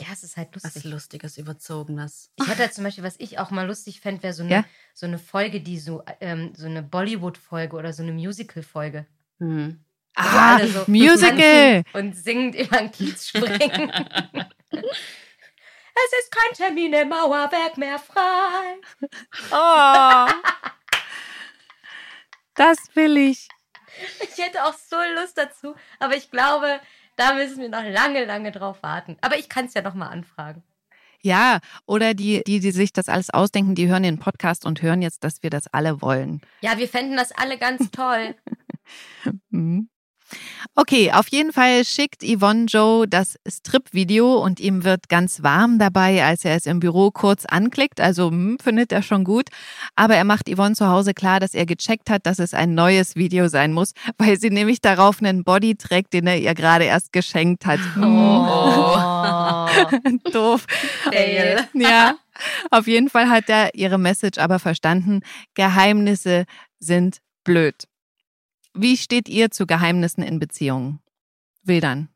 Ja, 0.00 0.06
es 0.12 0.22
ist 0.22 0.36
halt 0.38 0.48
Was 0.54 0.62
lustig. 0.64 0.84
Lustiges, 0.84 1.36
Überzogenes. 1.38 2.30
Ich 2.36 2.46
hätte 2.48 2.60
halt 2.60 2.72
zum 2.74 2.84
Beispiel, 2.84 3.04
was 3.04 3.16
ich 3.18 3.38
auch 3.38 3.50
mal 3.50 3.66
lustig 3.66 4.00
fände, 4.00 4.22
wäre 4.22 4.32
so 4.32 4.42
eine, 4.42 4.52
Ja? 4.52 4.64
so 4.94 5.04
eine 5.06 5.18
Folge, 5.18 5.60
die 5.60 5.78
so, 5.78 6.02
ähm, 6.20 6.52
so 6.56 6.64
eine 6.66 6.82
Bollywood-Folge 6.82 7.76
oder 7.76 7.92
so 7.92 8.02
eine 8.02 8.12
Musical-Folge. 8.12 9.06
Hm. 9.40 9.84
Wo 10.16 10.22
Ah, 10.22 10.66
so 10.66 10.84
Musical. 10.86 11.82
Und 11.92 12.16
singend 12.16 12.54
über 12.54 12.78
den 12.78 12.90
Kiez 12.90 13.28
springen. 13.28 13.90
es 14.72 16.12
ist 16.18 16.32
kein 16.32 16.54
Termin 16.56 16.92
im 16.94 17.08
Mauerwerk 17.10 17.76
mehr 17.76 17.98
frei. 17.98 18.76
Oh. 19.52 20.26
Das 22.54 22.78
will 22.94 23.16
ich. 23.18 23.48
Ich 24.20 24.42
hätte 24.42 24.64
auch 24.64 24.74
so 24.74 24.96
Lust 25.20 25.36
dazu, 25.36 25.74
aber 25.98 26.16
ich 26.16 26.30
glaube, 26.30 26.80
da 27.16 27.34
müssen 27.34 27.60
wir 27.60 27.68
noch 27.68 27.82
lange, 27.82 28.24
lange 28.24 28.52
drauf 28.52 28.82
warten. 28.82 29.16
Aber 29.20 29.38
ich 29.38 29.48
kann 29.48 29.66
es 29.66 29.74
ja 29.74 29.82
noch 29.82 29.94
mal 29.94 30.08
anfragen. 30.08 30.62
Ja, 31.22 31.60
oder 31.84 32.14
die, 32.14 32.42
die, 32.46 32.60
die 32.60 32.70
sich 32.70 32.92
das 32.92 33.08
alles 33.08 33.28
ausdenken, 33.30 33.74
die 33.74 33.88
hören 33.88 34.02
den 34.02 34.18
Podcast 34.18 34.64
und 34.64 34.80
hören 34.80 35.02
jetzt, 35.02 35.22
dass 35.22 35.42
wir 35.42 35.50
das 35.50 35.66
alle 35.66 36.00
wollen. 36.00 36.40
Ja, 36.62 36.78
wir 36.78 36.88
fänden 36.88 37.16
das 37.16 37.32
alle 37.32 37.58
ganz 37.58 37.90
toll. 37.90 38.34
Mhm. 39.50 39.88
Okay, 40.74 41.12
auf 41.12 41.28
jeden 41.28 41.52
Fall 41.52 41.84
schickt 41.84 42.22
Yvonne 42.22 42.66
Joe 42.66 43.06
das 43.08 43.36
Strip-Video 43.46 44.34
und 44.42 44.60
ihm 44.60 44.84
wird 44.84 45.08
ganz 45.08 45.42
warm 45.42 45.78
dabei, 45.78 46.24
als 46.24 46.44
er 46.44 46.56
es 46.56 46.66
im 46.66 46.80
Büro 46.80 47.10
kurz 47.10 47.44
anklickt. 47.44 48.00
Also 48.00 48.30
hm, 48.30 48.58
findet 48.62 48.92
er 48.92 49.02
schon 49.02 49.24
gut. 49.24 49.48
Aber 49.96 50.14
er 50.14 50.24
macht 50.24 50.48
Yvonne 50.48 50.74
zu 50.74 50.88
Hause 50.88 51.12
klar, 51.12 51.40
dass 51.40 51.54
er 51.54 51.66
gecheckt 51.66 52.08
hat, 52.10 52.26
dass 52.26 52.38
es 52.38 52.54
ein 52.54 52.74
neues 52.74 53.16
Video 53.16 53.48
sein 53.48 53.72
muss, 53.72 53.92
weil 54.18 54.38
sie 54.38 54.50
nämlich 54.50 54.80
darauf 54.80 55.20
einen 55.20 55.44
Body 55.44 55.74
trägt, 55.76 56.12
den 56.12 56.26
er 56.26 56.38
ihr 56.38 56.54
gerade 56.54 56.84
erst 56.84 57.12
geschenkt 57.12 57.66
hat. 57.66 57.80
Oh. 57.96 58.80
Doof. 60.32 60.66
Fail. 61.04 61.68
Ja, 61.74 62.14
auf 62.70 62.86
jeden 62.86 63.08
Fall 63.08 63.28
hat 63.28 63.48
er 63.48 63.74
ihre 63.74 63.98
Message 63.98 64.38
aber 64.38 64.58
verstanden. 64.58 65.20
Geheimnisse 65.54 66.44
sind 66.78 67.18
blöd. 67.44 67.89
Wie 68.74 68.96
steht 68.96 69.28
ihr 69.28 69.50
zu 69.50 69.66
Geheimnissen 69.66 70.22
in 70.22 70.38
Beziehungen? 70.38 71.00
Wildern. 71.62 72.08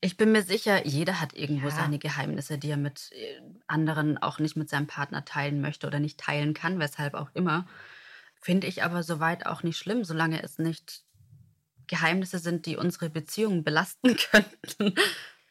Ich 0.00 0.16
bin 0.16 0.30
mir 0.32 0.42
sicher, 0.42 0.86
jeder 0.86 1.20
hat 1.20 1.34
irgendwo 1.34 1.66
Ja. 1.68 1.74
seine 1.74 1.98
Geheimnisse, 1.98 2.56
die 2.58 2.70
er 2.70 2.76
mit 2.76 3.10
äh, 3.12 3.40
anderen 3.66 4.16
auch 4.18 4.38
nicht 4.38 4.56
mit 4.56 4.68
seinem 4.70 4.86
Partner 4.86 5.24
teilen 5.24 5.60
möchte 5.60 5.86
oder 5.86 5.98
nicht 5.98 6.18
teilen 6.20 6.54
kann, 6.54 6.78
weshalb 6.78 7.14
auch 7.14 7.30
immer. 7.34 7.66
Finde 8.40 8.68
ich 8.68 8.84
aber 8.84 9.02
soweit 9.02 9.46
auch 9.46 9.64
nicht 9.64 9.76
schlimm, 9.76 10.04
solange 10.04 10.40
es 10.42 10.58
nicht 10.58 11.02
Geheimnisse 11.88 12.38
sind, 12.38 12.66
die 12.66 12.76
unsere 12.76 13.10
Beziehungen 13.10 13.64
belasten 13.64 14.16
könnten. 14.30 14.94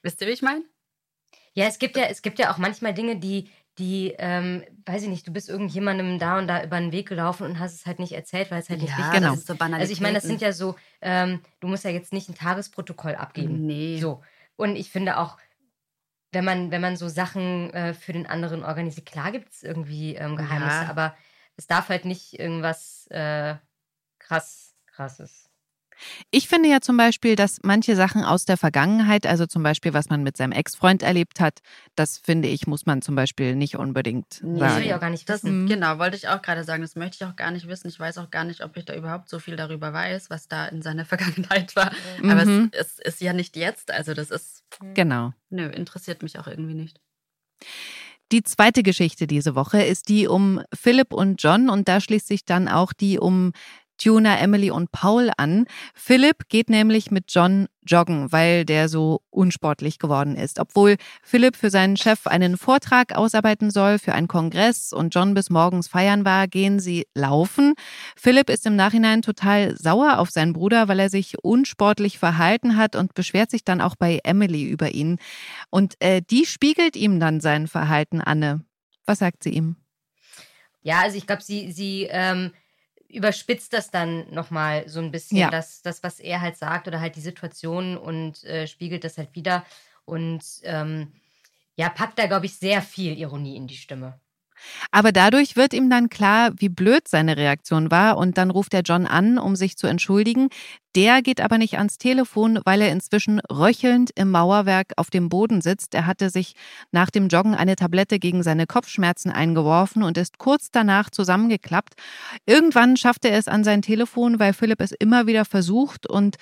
Wisst 0.02 0.22
ihr, 0.22 0.28
wie 0.28 0.32
ich 0.32 0.42
meine? 0.42 0.64
Ja, 1.54 1.66
es 1.66 1.80
gibt 1.80 1.98
ja, 1.98 2.06
es 2.06 2.22
gibt 2.22 2.40
ja 2.40 2.54
auch 2.54 2.58
manchmal 2.58 2.94
Dinge, 2.94 3.18
die, 3.20 3.50
die, 3.78 4.16
ähm, 4.18 4.64
weiß 4.86 5.04
ich 5.04 5.10
nicht, 5.10 5.28
du 5.28 5.32
bist 5.32 5.50
irgendjemandem 5.50 6.18
da 6.20 6.40
und 6.40 6.48
da 6.48 6.64
über 6.64 6.80
den 6.80 6.92
Weg 6.92 7.08
gelaufen 7.08 7.46
und 7.46 7.60
hast 7.60 7.76
es 7.76 7.86
halt 7.86 8.00
nicht 8.00 8.14
erzählt, 8.14 8.50
weil 8.50 8.60
es 8.60 8.70
halt 8.70 8.82
nicht 8.82 8.98
wichtig 8.98 9.14
genau. 9.14 9.34
ist 9.34 9.46
so 9.46 9.56
Also 9.60 9.94
ich 9.94 10.02
meine, 10.02 10.16
das 10.16 10.24
sind 10.24 10.42
ja 10.42 10.52
so, 10.52 10.76
ähm, 11.02 11.42
du 11.60 11.68
musst 11.68 11.84
ja 11.84 11.92
jetzt 11.92 12.14
nicht 12.14 12.30
ein 12.30 12.36
Tagesprotokoll 12.36 13.16
abgeben. 13.16 13.66
Nee. 13.66 14.00
So. 14.00 14.24
Und 14.56 14.76
ich 14.76 14.90
finde 14.90 15.18
auch, 15.18 15.38
wenn 16.32 16.44
man, 16.44 16.72
wenn 16.72 16.82
man 16.82 16.98
so 16.98 17.08
Sachen 17.08 17.72
äh, 17.74 17.94
für 17.94 18.14
den 18.14 18.28
anderen 18.28 18.64
organisiert, 18.64 19.06
klar 19.06 19.32
gibt 19.32 19.54
es 19.54 19.64
irgendwie 19.64 20.16
ähm, 20.16 20.36
Geheimnisse, 20.36 20.84
Ja. 20.84 20.90
aber 20.90 21.16
es 21.56 21.68
darf 21.68 21.90
halt 21.90 22.06
nicht 22.06 22.40
irgendwas 22.40 23.08
äh, 23.12 23.56
krass, 24.20 24.76
krasses. 24.88 25.47
Ich 26.32 26.48
finde 26.48 26.70
ja 26.70 26.82
zum 26.82 26.98
Beispiel, 26.98 27.36
dass 27.36 27.58
manche 27.64 27.96
Sachen 27.96 28.24
aus 28.24 28.46
der 28.46 28.58
Vergangenheit, 28.58 29.26
also 29.26 29.46
zum 29.46 29.64
Beispiel, 29.64 29.94
was 29.94 30.10
man 30.10 30.24
mit 30.24 30.38
seinem 30.38 30.52
Ex-Freund 30.52 31.02
erlebt 31.04 31.40
hat, 31.40 31.60
das 31.96 32.18
finde 32.18 32.48
ich, 32.48 32.68
muss 32.68 32.86
man 32.86 33.02
zum 33.02 33.16
Beispiel 33.16 33.56
nicht 33.56 33.76
unbedingt 33.78 34.42
Nee. 34.44 34.60
Das 34.60 34.76
will 34.76 34.82
ich 34.84 34.88
sagen. 34.90 34.98
auch 34.98 35.02
gar 35.02 35.10
nicht 35.10 35.28
Das, 35.30 35.44
wissen. 35.44 35.64
Mhm. 35.64 35.68
Genau, 35.68 35.98
wollte 36.00 36.18
ich 36.18 36.28
auch 36.28 36.42
gerade 36.42 36.64
sagen. 36.64 36.82
Das 36.82 36.96
möchte 36.96 37.18
ich 37.24 37.30
auch 37.30 37.36
gar 37.36 37.52
nicht 37.52 37.68
wissen. 37.68 37.88
Ich 37.88 38.00
weiß 38.00 38.18
auch 38.20 38.30
gar 38.30 38.44
nicht, 38.44 38.64
ob 38.64 38.78
ich 38.78 38.86
da 38.86 38.96
überhaupt 38.96 39.30
so 39.30 39.40
viel 39.40 39.56
darüber 39.56 39.94
weiß, 39.94 40.30
was 40.30 40.48
da 40.48 40.66
in 40.68 40.82
seiner 40.82 41.06
Vergangenheit 41.52 41.76
war. 41.76 41.92
Aber 42.24 42.46
Mhm. 42.46 42.70
es, 42.72 43.00
es 43.00 43.14
ist 43.16 43.22
ja 43.22 43.34
nicht 43.34 43.56
jetzt. 43.56 43.92
Also 43.92 44.14
das 44.14 44.32
ist, 44.32 44.64
Genau. 44.94 45.34
nö, 45.50 45.66
interessiert 45.68 46.22
mich 46.24 46.38
auch 46.40 46.48
irgendwie 46.48 46.74
nicht. 46.76 47.00
Die 48.34 48.44
zweite 48.44 48.84
Geschichte 48.84 49.26
diese 49.26 49.56
Woche 49.56 49.82
ist 49.82 50.10
die 50.10 50.28
um 50.28 50.62
Philipp 50.74 51.14
und 51.14 51.42
John 51.42 51.70
und 51.70 51.88
da 51.88 52.02
schließt 52.02 52.28
sich 52.28 52.44
dann 52.44 52.68
auch 52.68 52.92
die 52.92 53.20
um 53.20 53.54
Tuna, 53.98 54.40
Emily 54.40 54.72
und 54.72 54.92
Paul 54.92 55.32
an. 55.38 55.66
Philipp 55.94 56.50
geht 56.50 56.70
nämlich 56.70 57.12
mit 57.12 57.26
John 57.30 57.68
joggen, 57.86 58.32
weil 58.32 58.66
der 58.66 58.90
so 58.90 59.22
unsportlich 59.30 60.00
geworden 60.00 60.36
ist. 60.36 60.60
Obwohl 60.60 60.98
Philipp 61.24 61.56
für 61.56 61.70
seinen 61.70 61.98
Chef 61.98 62.28
einen 62.28 62.58
Vortrag 62.58 63.16
ausarbeiten 63.16 63.72
soll 63.72 64.00
für 64.00 64.14
einen 64.14 64.28
Kongress 64.28 64.94
und 64.94 65.16
John 65.16 65.34
bis 65.34 65.50
morgens 65.50 65.88
feiern 65.88 66.26
war, 66.26 66.48
gehen 66.48 66.80
sie 66.80 67.08
laufen. 67.16 67.74
Philipp 68.16 68.50
ist 68.50 68.66
im 68.66 68.76
Nachhinein 68.76 69.22
total 69.22 69.76
sauer 69.78 70.20
auf 70.20 70.30
seinen 70.30 70.54
Bruder, 70.54 70.88
weil 70.88 71.00
er 71.00 71.10
sich 71.10 71.36
unsportlich 71.44 72.20
verhalten 72.20 72.78
hat 72.78 72.96
und 72.96 73.14
beschwert 73.14 73.52
sich 73.52 73.64
dann 73.64 73.82
auch 73.82 73.96
bei 73.96 74.20
Emily 74.24 74.64
über 74.64 74.92
ihn. 74.92 75.18
Und 75.70 75.96
äh, 76.00 76.22
die 76.22 76.46
spiegelt 76.46 76.96
ihm 76.96 77.20
dann 77.20 77.40
sein 77.40 77.68
Verhalten, 77.68 78.22
Anne. 78.22 78.62
Was 79.06 79.20
sagt 79.20 79.44
sie 79.44 79.52
ihm? 79.52 79.78
Ja, 80.82 81.02
also 81.02 81.18
ich 81.18 81.26
glaube, 81.26 81.42
sie, 81.42 81.72
sie 81.72 82.08
ähm, 82.10 82.52
überspitzt 83.10 83.74
das 83.74 83.92
dann 83.92 84.30
nochmal 84.34 84.88
so 84.90 85.00
ein 85.00 85.12
bisschen, 85.12 85.38
Ja. 85.40 85.50
das, 85.50 85.82
das, 85.82 86.04
was 86.04 86.20
er 86.20 86.42
halt 86.42 86.58
sagt 86.58 86.88
oder 86.88 87.00
halt 87.00 87.16
die 87.16 87.22
Situation 87.22 87.98
und 87.98 88.44
äh, 88.46 88.68
spiegelt 88.68 89.04
das 89.04 89.18
halt 89.18 89.36
wieder. 89.36 89.66
Und 90.06 90.44
ähm, 90.64 91.14
Ja, 91.78 91.90
packt 91.90 92.20
da, 92.20 92.28
glaube 92.28 92.48
ich, 92.48 92.56
sehr 92.58 92.82
viel 92.82 93.18
Ironie 93.20 93.56
in 93.58 93.68
die 93.68 93.78
Stimme. 93.78 94.20
Aber 94.92 95.12
dadurch 95.12 95.56
wird 95.56 95.74
ihm 95.74 95.90
dann 95.90 96.10
klar, 96.10 96.52
wie 96.58 96.70
blöd 96.70 97.08
seine 97.08 97.38
Reaktion 97.38 97.92
war 97.92 98.18
und 98.18 98.38
dann 98.38 98.52
ruft 98.52 98.74
er 98.74 98.82
John 98.82 99.06
an, 99.06 99.38
um 99.38 99.56
sich 99.56 99.78
zu 99.78 99.88
entschuldigen. 99.88 100.50
Der 100.96 101.22
geht 101.22 101.42
aber 101.42 101.60
nicht 101.60 101.78
ans 101.78 102.00
Telefon, 102.00 102.60
weil 102.66 102.82
er 102.82 102.92
inzwischen 102.92 103.40
röchelnd 103.52 104.10
im 104.16 104.32
Mauerwerk 104.32 104.94
auf 104.98 105.12
dem 105.12 105.30
Boden 105.30 105.62
sitzt. 105.62 105.94
Er 105.94 106.08
hatte 106.08 106.32
sich 106.32 106.56
nach 106.92 107.12
dem 107.12 107.28
Joggen 107.28 107.54
eine 107.54 107.76
Tablette 107.76 108.18
gegen 108.18 108.42
seine 108.42 108.66
Kopfschmerzen 108.66 109.30
eingeworfen 109.30 110.02
und 110.02 110.18
ist 110.18 110.40
kurz 110.40 110.72
danach 110.72 111.12
zusammengeklappt. 111.12 111.94
Irgendwann 112.48 112.98
schafft 112.98 113.26
er 113.26 113.38
es 113.38 113.48
an 113.48 113.64
sein 113.64 113.84
Telefon, 113.84 114.40
weil 114.40 114.54
Philipp 114.54 114.82
es 114.82 114.92
immer 114.92 115.28
wieder 115.28 115.46
versucht 115.46 116.10
und 116.10 116.38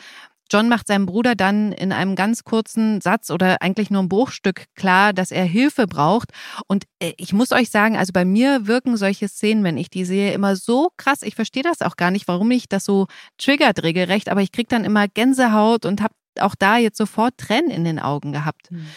John 0.52 0.70
macht 0.70 0.88
seinem 0.88 1.06
Bruder 1.06 1.36
dann 1.36 1.72
in 1.72 1.92
einem 1.92 2.16
ganz 2.16 2.44
kurzen 2.44 3.02
Satz 3.02 3.32
oder 3.32 3.62
eigentlich 3.62 3.90
nur 3.90 4.04
ein 4.04 4.10
Bruchstück 4.10 4.66
klar, 4.76 5.14
dass 5.14 5.32
er 5.32 5.46
Hilfe 5.46 5.88
braucht. 5.88 6.32
Und 6.68 6.86
äh, 7.00 7.14
ich 7.18 7.34
muss 7.34 7.52
euch 7.52 7.70
sagen, 7.70 7.98
also 7.98 8.14
bei 8.14 8.26
mir 8.26 8.68
wirken 8.68 8.98
solche 8.98 9.28
Szenen, 9.28 9.64
wenn 9.64 9.78
ich 9.78 9.90
die 9.90 10.06
sehe, 10.06 10.34
immer 10.34 10.56
so 10.56 10.90
krass. 10.98 11.24
Ich 11.24 11.36
verstehe 11.36 11.64
das 11.64 11.82
auch 11.82 11.96
gar 11.96 12.12
nicht, 12.12 12.28
warum 12.28 12.50
mich 12.50 12.70
das 12.70 12.86
so 12.86 13.08
triggert 13.38 13.84
regelrecht, 13.84 14.30
aber 14.30 14.42
ich 14.42 14.52
kriege 14.52 14.70
dann 14.70 14.86
immer 14.86 15.08
Gänsehaut 15.08 15.86
und 15.86 16.02
habe 16.02 16.14
auch 16.40 16.56
da 16.56 16.78
jetzt 16.78 16.98
sofort 16.98 17.38
Tränen 17.38 17.72
in 17.72 17.84
den 17.84 18.00
Augen 18.00 18.32
gehabt. 18.32 18.72
Mhm. 18.72 18.88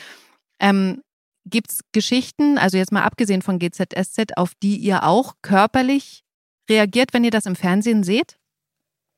Ähm, 0.60 1.02
Gibt 1.44 1.70
es 1.70 1.80
Geschichten, 1.92 2.58
also 2.58 2.76
jetzt 2.76 2.92
mal 2.92 3.04
abgesehen 3.04 3.40
von 3.40 3.58
GZSZ, 3.58 4.36
auf 4.36 4.52
die 4.62 4.76
ihr 4.76 5.04
auch 5.04 5.34
körperlich 5.40 6.22
reagiert, 6.68 7.14
wenn 7.14 7.24
ihr 7.24 7.30
das 7.30 7.46
im 7.46 7.56
Fernsehen 7.56 8.04
seht? 8.04 8.38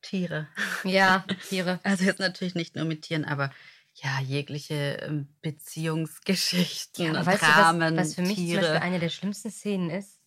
Tiere. 0.03 0.49
Ja, 0.85 1.25
Tiere. 1.49 1.81
Also 1.83 2.05
jetzt 2.05 2.21
natürlich 2.21 2.55
nicht 2.55 2.77
nur 2.77 2.85
mit 2.85 3.03
Tieren, 3.03 3.25
aber 3.25 3.51
ja, 3.95 4.21
jegliche 4.21 4.99
ähm, 5.03 5.29
Beziehungsgeschichten, 5.43 7.15
ja, 7.15 7.27
weißt 7.27 7.43
Dramen, 7.43 7.95
du, 7.95 8.01
was, 8.01 8.09
was 8.09 8.15
für 8.15 8.23
mich 8.23 8.37
Tiere. 8.37 8.63
zum 8.63 8.71
Beispiel 8.73 8.89
eine 8.89 8.99
der 8.99 9.09
schlimmsten 9.09 9.51
Szenen 9.51 9.91
ist? 9.91 10.21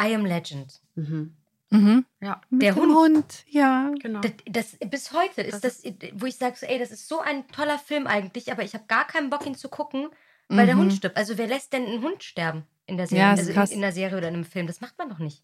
I 0.00 0.14
Am 0.14 0.24
Legend. 0.24 0.80
Mhm. 0.94 1.36
Mhm. 1.70 2.06
Ja. 2.20 2.40
Mit 2.48 2.62
der 2.62 2.74
Hund. 2.76 2.94
Hund. 2.94 3.44
Ja, 3.48 3.90
genau. 4.00 4.20
Das, 4.20 4.32
das, 4.46 4.90
bis 4.90 5.12
heute 5.12 5.42
ist 5.42 5.64
das, 5.64 5.82
das 5.82 5.92
wo 6.14 6.26
ich 6.26 6.36
sage, 6.36 6.56
so, 6.56 6.66
ey, 6.66 6.78
das 6.78 6.90
ist 6.90 7.08
so 7.08 7.20
ein 7.20 7.46
toller 7.48 7.78
Film 7.78 8.06
eigentlich, 8.06 8.50
aber 8.50 8.62
ich 8.62 8.74
habe 8.74 8.84
gar 8.88 9.06
keinen 9.06 9.28
Bock, 9.28 9.44
ihn 9.44 9.54
zu 9.54 9.68
gucken, 9.68 10.08
weil 10.48 10.64
mhm. 10.64 10.66
der 10.66 10.76
Hund 10.76 10.92
stirbt. 10.94 11.16
Also 11.16 11.36
wer 11.36 11.46
lässt 11.46 11.72
denn 11.72 11.84
einen 11.84 12.02
Hund 12.02 12.24
sterben 12.24 12.64
in 12.86 12.96
der 12.96 13.06
Serie, 13.06 13.22
ja, 13.22 13.30
also 13.30 13.50
in, 13.50 13.76
in 13.76 13.80
der 13.82 13.92
Serie 13.92 14.16
oder 14.16 14.28
in 14.28 14.34
einem 14.34 14.44
Film? 14.44 14.66
Das 14.66 14.80
macht 14.80 14.96
man 14.96 15.10
doch 15.10 15.18
nicht. 15.18 15.42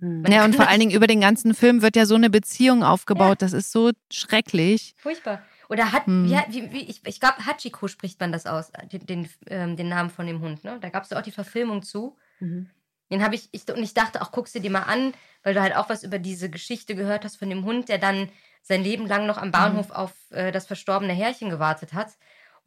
Mhm. 0.00 0.24
Ja, 0.26 0.44
und 0.44 0.54
vor 0.54 0.68
allen 0.68 0.80
Dingen 0.80 0.92
über 0.92 1.06
den 1.06 1.20
ganzen 1.20 1.54
Film 1.54 1.82
wird 1.82 1.96
ja 1.96 2.06
so 2.06 2.14
eine 2.14 2.30
Beziehung 2.30 2.82
aufgebaut. 2.82 3.42
Ja. 3.42 3.46
Das 3.46 3.52
ist 3.52 3.72
so 3.72 3.90
schrecklich. 4.10 4.94
Furchtbar. 4.96 5.42
Oder 5.68 5.92
hat, 5.92 6.06
hm. 6.06 6.26
ja, 6.26 6.44
wie, 6.48 6.72
wie, 6.72 6.82
ich, 6.84 7.02
ich 7.06 7.20
glaube, 7.20 7.44
Hachiko 7.44 7.88
spricht 7.88 8.18
man 8.20 8.32
das 8.32 8.46
aus, 8.46 8.72
den, 8.90 9.06
den, 9.06 9.28
ähm, 9.48 9.76
den 9.76 9.88
Namen 9.88 10.08
von 10.08 10.26
dem 10.26 10.40
Hund. 10.40 10.64
Ne? 10.64 10.78
Da 10.80 10.88
gab 10.88 11.04
es 11.04 11.12
auch 11.12 11.22
die 11.22 11.30
Verfilmung 11.30 11.82
zu. 11.82 12.16
Mhm. 12.40 12.70
Den 13.10 13.22
habe 13.22 13.34
ich, 13.34 13.48
ich, 13.52 13.68
und 13.70 13.82
ich 13.82 13.94
dachte 13.94 14.22
auch, 14.22 14.32
guckst 14.32 14.54
du 14.54 14.60
dir 14.60 14.70
mal 14.70 14.82
an, 14.82 15.12
weil 15.42 15.54
du 15.54 15.60
halt 15.60 15.76
auch 15.76 15.88
was 15.88 16.04
über 16.04 16.18
diese 16.18 16.50
Geschichte 16.50 16.94
gehört 16.94 17.24
hast 17.24 17.36
von 17.36 17.50
dem 17.50 17.64
Hund, 17.64 17.88
der 17.88 17.98
dann 17.98 18.28
sein 18.62 18.82
Leben 18.82 19.06
lang 19.06 19.26
noch 19.26 19.38
am 19.38 19.50
Bahnhof 19.50 19.88
mhm. 19.88 19.94
auf 19.94 20.12
äh, 20.30 20.52
das 20.52 20.66
verstorbene 20.66 21.12
Herrchen 21.12 21.50
gewartet 21.50 21.92
hat. 21.92 22.12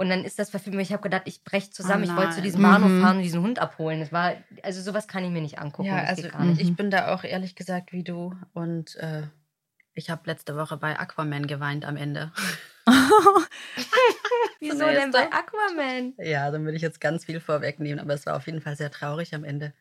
Und 0.01 0.10
dann 0.10 0.25
ist 0.25 0.39
das 0.39 0.50
verfilmt. 0.50 0.81
Ich 0.81 0.91
habe 0.91 1.03
gedacht, 1.03 1.22
ich 1.25 1.43
breche 1.43 1.70
zusammen. 1.70 2.01
Oh 2.01 2.05
ich 2.08 2.15
wollte 2.15 2.31
zu 2.31 2.41
diesem 2.41 2.63
Bahnhof 2.63 2.89
mhm. 2.89 3.03
fahren 3.03 3.17
und 3.17 3.24
diesen 3.24 3.43
Hund 3.43 3.60
abholen. 3.60 4.00
Das 4.00 4.12
war, 4.12 4.34
also 4.63 4.81
sowas 4.81 5.08
kann 5.08 5.24
ich 5.24 5.29
mir 5.29 5.41
nicht 5.41 5.60
angucken. 5.60 5.89
Ja, 5.89 6.05
also 6.05 6.27
ich 6.58 6.75
bin 6.75 6.89
da 6.89 7.13
auch 7.13 7.24
ehrlich 7.24 7.53
gesagt 7.53 7.91
wie 7.91 8.03
du. 8.03 8.34
Und 8.53 8.96
äh, 8.96 9.27
ich 9.93 10.10
habe 10.10 10.24
letzte 10.25 10.58
Woche 10.58 10.77
bei 10.77 10.98
Aquaman 10.98 11.46
geweint 11.46 11.86
am 11.86 11.98
Ende. 11.98 12.31
Wieso 14.60 14.86
denn 14.86 15.12
bei 15.12 15.31
Aquaman? 15.31 16.15
Ja, 16.17 16.50
dann 16.50 16.65
will 16.65 16.74
ich 16.74 16.81
jetzt 16.81 17.00
ganz 17.00 17.25
viel 17.25 17.39
vorwegnehmen, 17.39 18.00
aber 18.00 18.15
es 18.15 18.25
war 18.25 18.36
auf 18.36 18.48
jeden 18.48 18.62
Fall 18.62 18.75
sehr 18.75 18.89
traurig 18.89 19.36
am 19.36 19.43
Ende. 19.43 19.72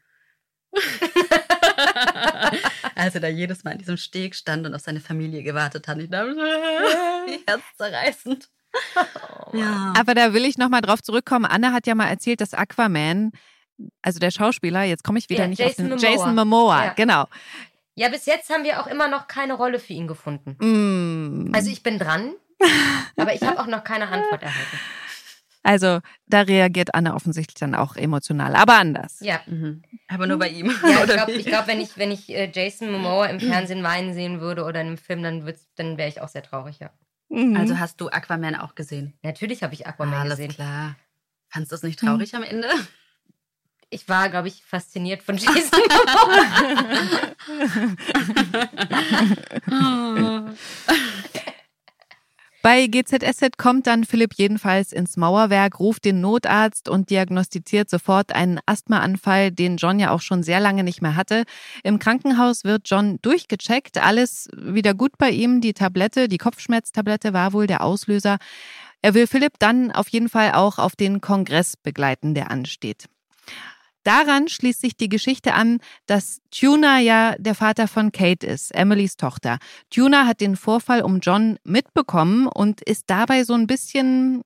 also 2.94 3.20
da 3.20 3.28
jedes 3.28 3.64
Mal 3.64 3.70
in 3.70 3.78
diesem 3.78 3.96
Steg 3.96 4.34
stand 4.34 4.66
und 4.66 4.74
auf 4.74 4.82
seine 4.82 5.00
Familie 5.00 5.42
gewartet 5.42 5.88
hat. 5.88 5.96
Ich 5.96 6.10
dachte, 6.10 6.36
herzzerreißend. 7.46 8.50
Oh, 9.52 9.56
ja. 9.56 9.92
Aber 9.98 10.14
da 10.14 10.32
will 10.32 10.44
ich 10.44 10.58
nochmal 10.58 10.80
drauf 10.80 11.02
zurückkommen. 11.02 11.44
Anne 11.44 11.72
hat 11.72 11.86
ja 11.86 11.94
mal 11.94 12.08
erzählt, 12.08 12.40
dass 12.40 12.54
Aquaman, 12.54 13.32
also 14.02 14.18
der 14.18 14.30
Schauspieler, 14.30 14.84
jetzt 14.84 15.04
komme 15.04 15.18
ich 15.18 15.28
wieder 15.28 15.42
ja, 15.42 15.48
nicht 15.48 15.58
Jason 15.58 15.92
auf 15.92 16.00
den 16.00 16.08
Momoa. 16.08 16.10
Jason 16.10 16.34
Momoa, 16.34 16.84
ja. 16.84 16.92
genau. 16.94 17.26
Ja, 17.96 18.08
bis 18.08 18.26
jetzt 18.26 18.50
haben 18.50 18.64
wir 18.64 18.80
auch 18.80 18.86
immer 18.86 19.08
noch 19.08 19.26
keine 19.26 19.54
Rolle 19.54 19.78
für 19.78 19.92
ihn 19.92 20.06
gefunden. 20.06 20.56
Mm. 20.58 21.54
Also 21.54 21.70
ich 21.70 21.82
bin 21.82 21.98
dran, 21.98 22.32
aber 23.16 23.34
ich 23.34 23.42
habe 23.42 23.60
auch 23.60 23.66
noch 23.66 23.84
keine 23.84 24.08
Antwort 24.08 24.42
erhalten. 24.42 24.78
Also 25.62 26.00
da 26.26 26.40
reagiert 26.40 26.94
Anne 26.94 27.14
offensichtlich 27.14 27.56
dann 27.56 27.74
auch 27.74 27.96
emotional, 27.96 28.56
aber 28.56 28.74
anders. 28.74 29.18
Ja. 29.20 29.40
Mhm. 29.46 29.82
Aber 30.08 30.26
nur 30.26 30.38
bei 30.38 30.48
ihm. 30.48 30.74
Ja, 30.82 31.04
ich 31.04 31.10
glaube, 31.12 31.42
glaub, 31.42 31.66
wenn 31.66 31.80
ich, 31.80 31.98
wenn 31.98 32.10
ich 32.10 32.30
äh, 32.30 32.50
Jason 32.52 32.90
Momoa 32.90 33.26
im 33.26 33.40
Fernsehen 33.40 33.82
weinen 33.82 34.14
sehen 34.14 34.40
würde 34.40 34.64
oder 34.64 34.80
in 34.80 34.86
einem 34.86 34.98
Film, 34.98 35.22
dann, 35.22 35.52
dann 35.76 35.98
wäre 35.98 36.08
ich 36.08 36.22
auch 36.22 36.28
sehr 36.28 36.42
traurig, 36.42 36.78
ja. 36.78 36.90
Mhm. 37.30 37.56
Also 37.56 37.78
hast 37.78 38.00
du 38.00 38.08
Aquaman 38.08 38.56
auch 38.56 38.74
gesehen? 38.74 39.14
Natürlich 39.22 39.62
habe 39.62 39.72
ich 39.72 39.86
Aquaman 39.86 40.14
ah, 40.14 40.20
Alles 40.22 40.38
gesehen. 40.38 40.52
klar. 40.52 40.96
Fandest 41.48 41.72
du 41.72 41.76
es 41.76 41.82
nicht 41.82 42.00
traurig 42.00 42.32
mhm. 42.32 42.38
am 42.38 42.44
Ende? 42.44 42.68
Ich 43.92 44.08
war, 44.08 44.28
glaube 44.28 44.46
ich, 44.46 44.64
fasziniert 44.64 45.20
von 45.20 45.36
Jason. 45.36 45.80
Bei 52.62 52.86
GZSZ 52.88 53.56
kommt 53.56 53.86
dann 53.86 54.04
Philipp 54.04 54.34
jedenfalls 54.34 54.92
ins 54.92 55.16
Mauerwerk, 55.16 55.80
ruft 55.80 56.04
den 56.04 56.20
Notarzt 56.20 56.90
und 56.90 57.08
diagnostiziert 57.08 57.88
sofort 57.88 58.34
einen 58.34 58.60
Asthmaanfall, 58.66 59.50
den 59.50 59.78
John 59.78 59.98
ja 59.98 60.10
auch 60.10 60.20
schon 60.20 60.42
sehr 60.42 60.60
lange 60.60 60.84
nicht 60.84 61.00
mehr 61.00 61.16
hatte. 61.16 61.44
Im 61.82 61.98
Krankenhaus 61.98 62.64
wird 62.64 62.82
John 62.84 63.18
durchgecheckt, 63.22 63.96
alles 63.96 64.50
wieder 64.54 64.92
gut 64.92 65.16
bei 65.16 65.30
ihm. 65.30 65.62
Die 65.62 65.72
Tablette, 65.72 66.28
die 66.28 66.36
Kopfschmerztablette 66.36 67.32
war 67.32 67.54
wohl 67.54 67.66
der 67.66 67.82
Auslöser. 67.82 68.36
Er 69.00 69.14
will 69.14 69.26
Philipp 69.26 69.54
dann 69.58 69.90
auf 69.90 70.08
jeden 70.08 70.28
Fall 70.28 70.52
auch 70.52 70.78
auf 70.78 70.96
den 70.96 71.22
Kongress 71.22 71.78
begleiten, 71.78 72.34
der 72.34 72.50
ansteht. 72.50 73.06
Daran 74.02 74.48
schließt 74.48 74.80
sich 74.80 74.96
die 74.96 75.08
Geschichte 75.08 75.54
an, 75.54 75.78
dass 76.06 76.40
Tuna 76.50 77.00
ja 77.00 77.34
der 77.38 77.54
Vater 77.54 77.86
von 77.86 78.12
Kate 78.12 78.46
ist, 78.46 78.74
Emilys 78.74 79.16
Tochter. 79.16 79.58
Tuna 79.90 80.26
hat 80.26 80.40
den 80.40 80.56
Vorfall 80.56 81.02
um 81.02 81.20
John 81.20 81.58
mitbekommen 81.64 82.46
und 82.46 82.80
ist 82.82 83.04
dabei 83.08 83.44
so 83.44 83.54
ein 83.54 83.66
bisschen 83.66 84.42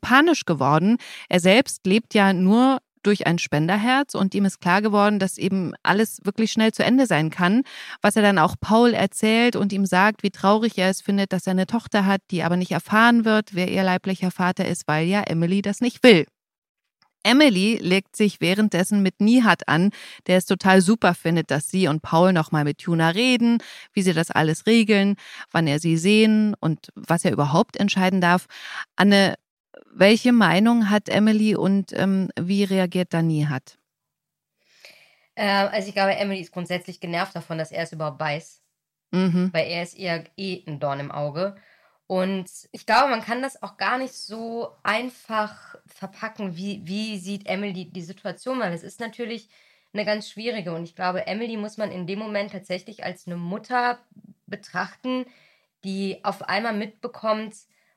panisch 0.00 0.44
geworden. 0.44 0.98
Er 1.28 1.40
selbst 1.40 1.86
lebt 1.86 2.14
ja 2.14 2.32
nur 2.32 2.78
durch 3.02 3.26
ein 3.26 3.38
Spenderherz 3.38 4.14
und 4.14 4.34
ihm 4.34 4.44
ist 4.44 4.60
klar 4.60 4.82
geworden, 4.82 5.18
dass 5.18 5.38
eben 5.38 5.72
alles 5.82 6.18
wirklich 6.24 6.52
schnell 6.52 6.72
zu 6.72 6.84
Ende 6.84 7.06
sein 7.06 7.30
kann, 7.30 7.62
was 8.02 8.16
er 8.16 8.22
dann 8.22 8.38
auch 8.38 8.56
Paul 8.60 8.92
erzählt 8.92 9.56
und 9.56 9.72
ihm 9.72 9.86
sagt, 9.86 10.22
wie 10.22 10.30
traurig 10.30 10.76
er 10.76 10.90
es 10.90 11.00
findet, 11.00 11.32
dass 11.32 11.46
er 11.46 11.52
eine 11.52 11.66
Tochter 11.66 12.04
hat, 12.04 12.20
die 12.30 12.42
aber 12.42 12.56
nicht 12.56 12.72
erfahren 12.72 13.24
wird, 13.24 13.54
wer 13.54 13.70
ihr 13.70 13.84
leiblicher 13.84 14.30
Vater 14.30 14.66
ist, 14.66 14.86
weil 14.86 15.06
ja 15.06 15.22
Emily 15.22 15.62
das 15.62 15.80
nicht 15.80 16.02
will. 16.02 16.26
Emily 17.22 17.78
legt 17.80 18.16
sich 18.16 18.40
währenddessen 18.40 19.02
mit 19.02 19.20
Nihat 19.20 19.68
an, 19.68 19.90
der 20.26 20.38
es 20.38 20.46
total 20.46 20.80
super 20.80 21.14
findet, 21.14 21.50
dass 21.50 21.70
sie 21.70 21.88
und 21.88 22.02
Paul 22.02 22.32
nochmal 22.32 22.64
mit 22.64 22.78
Tuna 22.78 23.10
reden, 23.10 23.58
wie 23.92 24.02
sie 24.02 24.12
das 24.12 24.30
alles 24.30 24.66
regeln, 24.66 25.16
wann 25.50 25.66
er 25.66 25.78
sie 25.78 25.96
sehen 25.96 26.54
und 26.60 26.88
was 26.94 27.24
er 27.24 27.32
überhaupt 27.32 27.76
entscheiden 27.76 28.20
darf. 28.20 28.46
Anne, 28.96 29.34
welche 29.92 30.32
Meinung 30.32 30.90
hat 30.90 31.08
Emily 31.08 31.56
und 31.56 31.92
ähm, 31.92 32.30
wie 32.38 32.64
reagiert 32.64 33.12
da 33.12 33.22
Nihat? 33.22 33.78
Äh, 35.34 35.46
also 35.46 35.88
ich 35.88 35.94
glaube, 35.94 36.16
Emily 36.16 36.40
ist 36.40 36.52
grundsätzlich 36.52 37.00
genervt 37.00 37.34
davon, 37.34 37.58
dass 37.58 37.72
er 37.72 37.84
es 37.84 37.92
überhaupt 37.92 38.20
weiß. 38.20 38.60
Mhm. 39.10 39.50
Weil 39.52 39.68
er 39.68 39.82
ist 39.82 39.98
eher 39.98 40.24
eh 40.36 40.62
ein 40.66 40.80
Dorn 40.80 41.00
im 41.00 41.10
Auge. 41.10 41.56
Und 42.08 42.48
ich 42.72 42.86
glaube, 42.86 43.10
man 43.10 43.20
kann 43.20 43.42
das 43.42 43.62
auch 43.62 43.76
gar 43.76 43.98
nicht 43.98 44.14
so 44.14 44.70
einfach 44.82 45.76
verpacken, 45.86 46.56
wie, 46.56 46.80
wie 46.84 47.18
sieht 47.18 47.46
Emily 47.46 47.84
die 47.84 48.02
Situation, 48.02 48.60
weil 48.60 48.72
es 48.72 48.82
ist 48.82 48.98
natürlich 48.98 49.50
eine 49.92 50.06
ganz 50.06 50.30
schwierige. 50.30 50.72
Und 50.72 50.84
ich 50.84 50.96
glaube, 50.96 51.26
Emily 51.26 51.58
muss 51.58 51.76
man 51.76 51.92
in 51.92 52.06
dem 52.06 52.18
Moment 52.18 52.52
tatsächlich 52.52 53.04
als 53.04 53.26
eine 53.26 53.36
Mutter 53.36 53.98
betrachten, 54.46 55.26
die 55.84 56.24
auf 56.24 56.48
einmal 56.48 56.72
mitbekommt, 56.72 57.54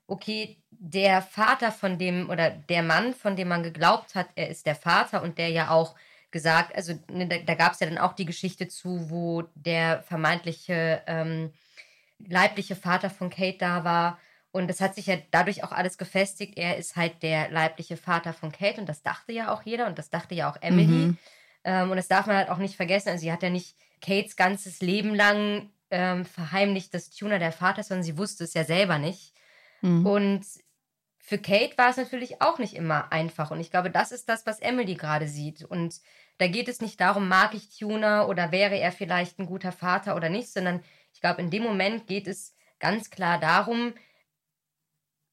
okay, 0.08 0.58
der 0.72 1.22
Vater 1.22 1.72
von 1.72 1.98
dem 1.98 2.30
oder 2.30 2.50
der 2.50 2.84
Mann, 2.84 3.14
von 3.14 3.38
dem 3.38 3.48
man 3.48 3.64
geglaubt 3.64 4.16
hat, 4.16 4.28
er 4.36 4.50
ist 4.50 4.66
der 4.66 4.76
Vater 4.76 5.24
und 5.24 5.38
der 5.38 5.48
ja 5.48 5.70
auch 5.70 5.96
gesagt, 6.32 6.76
also 6.76 7.00
ne, 7.10 7.28
da, 7.28 7.38
da 7.38 7.56
gab 7.56 7.74
es 7.74 7.80
ja 7.80 7.88
dann 7.88 7.98
auch 7.98 8.14
die 8.14 8.26
Geschichte 8.26 8.68
zu, 8.68 9.10
wo 9.10 9.44
der 9.56 10.04
vermeintliche 10.04 11.02
ähm, 11.08 11.54
leibliche 12.28 12.76
Vater 12.76 13.10
von 13.10 13.30
Kate 13.30 13.58
da 13.58 13.84
war. 13.84 14.20
Und 14.52 14.68
das 14.68 14.82
hat 14.82 14.96
sich 14.96 15.08
ja 15.08 15.18
dadurch 15.32 15.64
auch 15.64 15.72
alles 15.72 15.98
gefestigt. 15.98 16.58
Er 16.58 16.78
ist 16.78 16.96
halt 16.96 17.24
der 17.24 17.50
leibliche 17.50 17.98
Vater 17.98 18.34
von 18.34 18.52
Kate 18.52 18.82
und 18.82 18.90
das 18.90 19.02
dachte 19.02 19.32
ja 19.32 19.54
auch 19.54 19.64
jeder 19.64 19.88
und 19.88 19.98
das 19.98 20.10
dachte 20.10 20.36
ja 20.36 20.52
auch 20.52 20.58
Emily. 20.62 21.08
Mhm. 21.08 21.18
Ähm, 21.64 21.92
und 21.92 21.98
das 21.98 22.08
darf 22.08 22.26
man 22.26 22.36
halt 22.36 22.50
auch 22.50 22.58
nicht 22.58 22.76
vergessen. 22.76 23.10
Also 23.10 23.22
sie 23.22 23.32
hat 23.32 23.44
ja 23.44 23.50
nicht 23.50 23.78
Kates 24.02 24.36
ganzes 24.36 24.82
Leben 24.82 25.16
lang 25.16 25.70
ähm, 25.90 26.26
verheimlicht, 26.26 26.94
dass 26.94 27.12
Tuna 27.12 27.38
der 27.38 27.52
Vater 27.52 27.82
ist, 27.82 27.90
sondern 27.90 28.04
sie 28.04 28.18
wusste 28.18 28.44
es 28.44 28.54
ja 28.54 28.64
selber 28.64 28.98
nicht. 28.98 29.34
Mhm. 29.82 30.06
Und 30.06 30.46
für 31.20 31.38
Kate 31.38 31.78
war 31.78 31.90
es 31.90 31.98
natürlich 31.98 32.42
auch 32.42 32.60
nicht 32.60 32.74
immer 32.74 33.12
einfach. 33.12 33.52
Und 33.52 33.60
ich 33.60 33.72
glaube, 33.72 33.92
das 33.92 34.12
ist 34.12 34.28
das, 34.28 34.46
was 34.46 34.60
Emily 34.60 34.96
gerade 34.96 35.28
sieht. 35.28 35.64
Und 35.64 36.02
da 36.40 36.48
geht 36.48 36.68
es 36.68 36.82
nicht 36.82 37.00
darum, 37.00 37.28
mag 37.28 37.54
ich 37.54 37.78
Tuna 37.78 38.26
oder 38.26 38.52
wäre 38.52 38.78
er 38.78 38.92
vielleicht 38.92 39.40
ein 39.40 39.46
guter 39.46 39.72
Vater 39.72 40.16
oder 40.16 40.30
nicht, 40.30 40.52
sondern 40.52 40.82
ich 41.14 41.22
glaube, 41.22 41.42
in 41.42 41.50
dem 41.50 41.64
Moment 41.64 42.08
geht 42.08 42.28
es 42.28 42.56
ganz 42.80 43.10
klar 43.10 43.40
darum, 43.40 43.94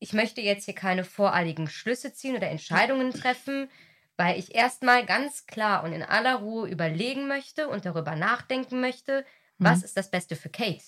ich 0.01 0.13
möchte 0.13 0.41
jetzt 0.41 0.65
hier 0.65 0.75
keine 0.75 1.05
voreiligen 1.05 1.69
Schlüsse 1.69 2.13
ziehen 2.13 2.37
oder 2.37 2.49
Entscheidungen 2.49 3.13
treffen, 3.13 3.69
weil 4.17 4.39
ich 4.39 4.55
erstmal 4.55 5.05
ganz 5.07 5.47
klar 5.47 5.85
und 5.85 5.93
in 5.93 6.03
aller 6.03 6.37
Ruhe 6.37 6.69
überlegen 6.69 7.29
möchte 7.29 7.69
und 7.69 7.85
darüber 7.85 8.15
nachdenken 8.17 8.81
möchte, 8.81 9.25
was 9.59 9.79
mhm. 9.79 9.85
ist 9.85 9.97
das 9.97 10.11
Beste 10.11 10.37
für 10.37 10.51
Kate. 10.51 10.85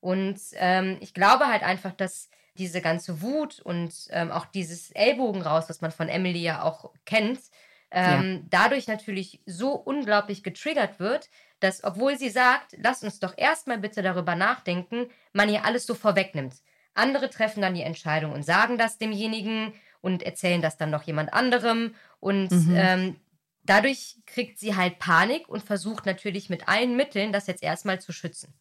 Und 0.00 0.40
ähm, 0.54 0.96
ich 1.00 1.14
glaube 1.14 1.46
halt 1.46 1.62
einfach, 1.62 1.92
dass 1.92 2.30
diese 2.56 2.80
ganze 2.80 3.22
Wut 3.22 3.60
und 3.60 3.92
ähm, 4.10 4.30
auch 4.30 4.46
dieses 4.46 4.90
Ellbogen 4.90 5.42
raus, 5.42 5.66
was 5.68 5.80
man 5.80 5.92
von 5.92 6.08
Emily 6.08 6.40
ja 6.40 6.62
auch 6.62 6.92
kennt, 7.04 7.40
ähm, 7.90 8.32
ja. 8.32 8.40
dadurch 8.50 8.88
natürlich 8.88 9.40
so 9.46 9.72
unglaublich 9.72 10.42
getriggert 10.42 10.98
wird, 10.98 11.30
dass 11.60 11.84
obwohl 11.84 12.18
sie 12.18 12.30
sagt, 12.30 12.76
lass 12.78 13.02
uns 13.02 13.20
doch 13.20 13.36
erstmal 13.36 13.78
bitte 13.78 14.02
darüber 14.02 14.34
nachdenken, 14.34 15.06
man 15.32 15.48
ihr 15.48 15.64
alles 15.64 15.86
so 15.86 15.94
vorwegnimmt. 15.94 16.54
Andere 16.94 17.30
treffen 17.30 17.60
dann 17.62 17.74
die 17.74 17.82
Entscheidung 17.82 18.32
und 18.32 18.44
sagen 18.44 18.78
das 18.78 18.98
demjenigen 18.98 19.72
und 20.00 20.22
erzählen 20.22 20.62
das 20.62 20.76
dann 20.76 20.90
noch 20.90 21.02
jemand 21.02 21.32
anderem 21.32 21.94
und 22.20 22.50
mhm. 22.50 22.74
ähm, 22.76 23.16
dadurch 23.62 24.16
kriegt 24.26 24.58
sie 24.58 24.76
halt 24.76 24.98
Panik 24.98 25.48
und 25.48 25.62
versucht 25.62 26.06
natürlich 26.06 26.48
mit 26.48 26.68
allen 26.68 26.96
Mitteln, 26.96 27.32
das 27.32 27.46
jetzt 27.46 27.62
erstmal 27.62 28.00
zu 28.00 28.12
schützen. 28.12 28.54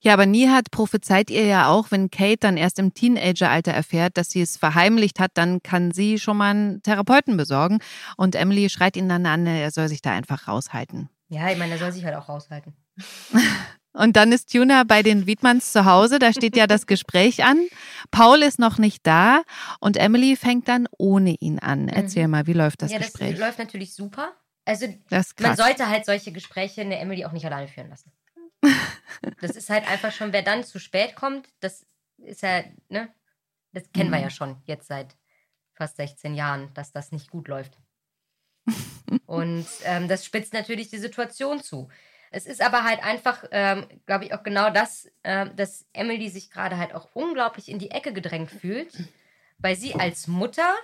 Ja, 0.00 0.12
aber 0.12 0.26
Nihat 0.26 0.70
prophezeit 0.70 1.30
ihr 1.30 1.44
ja 1.44 1.68
auch, 1.68 1.90
wenn 1.90 2.10
Kate 2.10 2.38
dann 2.40 2.56
erst 2.56 2.78
im 2.78 2.94
Teenageralter 2.94 3.72
erfährt, 3.72 4.16
dass 4.16 4.30
sie 4.30 4.40
es 4.40 4.56
verheimlicht 4.56 5.18
hat, 5.18 5.32
dann 5.34 5.62
kann 5.62 5.90
sie 5.90 6.18
schon 6.18 6.36
mal 6.36 6.50
einen 6.50 6.82
Therapeuten 6.82 7.36
besorgen. 7.36 7.78
Und 8.16 8.34
Emily 8.34 8.68
schreit 8.70 8.96
ihn 8.96 9.08
dann 9.08 9.26
an, 9.26 9.46
er 9.46 9.70
soll 9.70 9.88
sich 9.88 10.02
da 10.02 10.12
einfach 10.12 10.46
raushalten. 10.46 11.08
Ja, 11.28 11.50
ich 11.50 11.58
meine, 11.58 11.72
er 11.72 11.78
soll 11.78 11.92
sich 11.92 12.04
halt 12.04 12.16
auch 12.16 12.28
raushalten. 12.28 12.74
Und 13.96 14.16
dann 14.16 14.30
ist 14.30 14.52
Tuna 14.52 14.84
bei 14.84 15.02
den 15.02 15.26
Wiedmanns 15.26 15.72
zu 15.72 15.86
Hause, 15.86 16.18
da 16.18 16.30
steht 16.32 16.54
ja 16.54 16.66
das 16.66 16.86
Gespräch 16.86 17.44
an. 17.44 17.66
Paul 18.10 18.42
ist 18.42 18.58
noch 18.58 18.76
nicht 18.76 19.06
da 19.06 19.42
und 19.80 19.96
Emily 19.96 20.36
fängt 20.36 20.68
dann 20.68 20.86
ohne 20.98 21.30
ihn 21.40 21.58
an. 21.58 21.84
Mhm. 21.84 21.88
Erzähl 21.88 22.28
mal, 22.28 22.46
wie 22.46 22.52
läuft 22.52 22.82
das 22.82 22.92
ja, 22.92 22.98
Gespräch? 22.98 23.30
Das 23.30 23.40
läuft 23.40 23.58
natürlich 23.58 23.94
super. 23.94 24.32
Also 24.66 24.86
man 25.40 25.56
sollte 25.56 25.88
halt 25.88 26.04
solche 26.04 26.30
Gespräche 26.30 26.82
in 26.82 26.90
der 26.90 27.00
Emily 27.00 27.24
auch 27.24 27.32
nicht 27.32 27.46
alleine 27.46 27.68
führen 27.68 27.88
lassen. 27.88 28.12
Das 29.40 29.52
ist 29.52 29.70
halt 29.70 29.88
einfach 29.88 30.12
schon, 30.12 30.32
wer 30.34 30.42
dann 30.42 30.62
zu 30.62 30.78
spät 30.78 31.16
kommt, 31.16 31.48
das 31.60 31.86
ist 32.18 32.42
ja, 32.42 32.64
ne? 32.90 33.08
Das 33.72 33.90
kennen 33.92 34.10
mhm. 34.10 34.14
wir 34.14 34.20
ja 34.20 34.30
schon 34.30 34.56
jetzt 34.66 34.88
seit 34.88 35.16
fast 35.72 35.96
16 35.96 36.34
Jahren, 36.34 36.72
dass 36.74 36.92
das 36.92 37.12
nicht 37.12 37.30
gut 37.30 37.48
läuft. 37.48 37.78
Und 39.26 39.66
ähm, 39.84 40.08
das 40.08 40.24
spitzt 40.24 40.52
natürlich 40.52 40.88
die 40.88 40.98
Situation 40.98 41.62
zu. 41.62 41.88
Es 42.30 42.46
ist 42.46 42.60
aber 42.60 42.84
halt 42.84 43.02
einfach, 43.04 43.44
ähm, 43.50 43.86
glaube 44.04 44.24
ich, 44.24 44.34
auch 44.34 44.42
genau 44.42 44.70
das, 44.70 45.10
äh, 45.22 45.46
dass 45.54 45.86
Emily 45.92 46.28
sich 46.28 46.50
gerade 46.50 46.76
halt 46.76 46.94
auch 46.94 47.08
unglaublich 47.14 47.68
in 47.68 47.78
die 47.78 47.90
Ecke 47.90 48.12
gedrängt 48.12 48.50
fühlt, 48.50 48.92
weil 49.58 49.76
sie 49.76 49.94
als 49.94 50.26
Mutter 50.26 50.74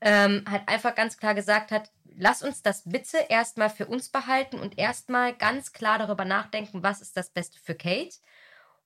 ähm, 0.00 0.44
halt 0.48 0.68
einfach 0.68 0.94
ganz 0.94 1.16
klar 1.16 1.34
gesagt 1.34 1.72
hat, 1.72 1.90
lass 2.16 2.42
uns 2.42 2.62
das 2.62 2.82
bitte 2.84 3.18
erstmal 3.28 3.70
für 3.70 3.86
uns 3.86 4.08
behalten 4.08 4.58
und 4.60 4.78
erstmal 4.78 5.34
ganz 5.34 5.72
klar 5.72 5.98
darüber 5.98 6.24
nachdenken, 6.24 6.82
was 6.82 7.00
ist 7.00 7.16
das 7.16 7.30
Beste 7.30 7.58
für 7.58 7.74
Kate. 7.74 8.16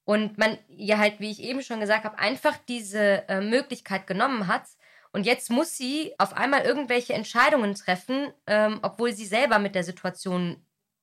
Und 0.04 0.38
man 0.38 0.56
ihr 0.68 0.98
halt, 0.98 1.20
wie 1.20 1.30
ich 1.30 1.42
eben 1.42 1.62
schon 1.62 1.80
gesagt 1.80 2.04
habe, 2.04 2.18
einfach 2.18 2.56
diese 2.68 3.28
äh, 3.28 3.40
Möglichkeit 3.42 4.06
genommen 4.06 4.46
hat. 4.46 4.62
Und 5.12 5.24
jetzt 5.24 5.50
muss 5.50 5.76
sie 5.76 6.12
auf 6.18 6.34
einmal 6.34 6.62
irgendwelche 6.62 7.14
Entscheidungen 7.14 7.74
treffen, 7.74 8.32
ähm, 8.46 8.78
obwohl 8.82 9.12
sie 9.12 9.26
selber 9.26 9.58
mit 9.58 9.74
der 9.74 9.84
Situation 9.84 10.56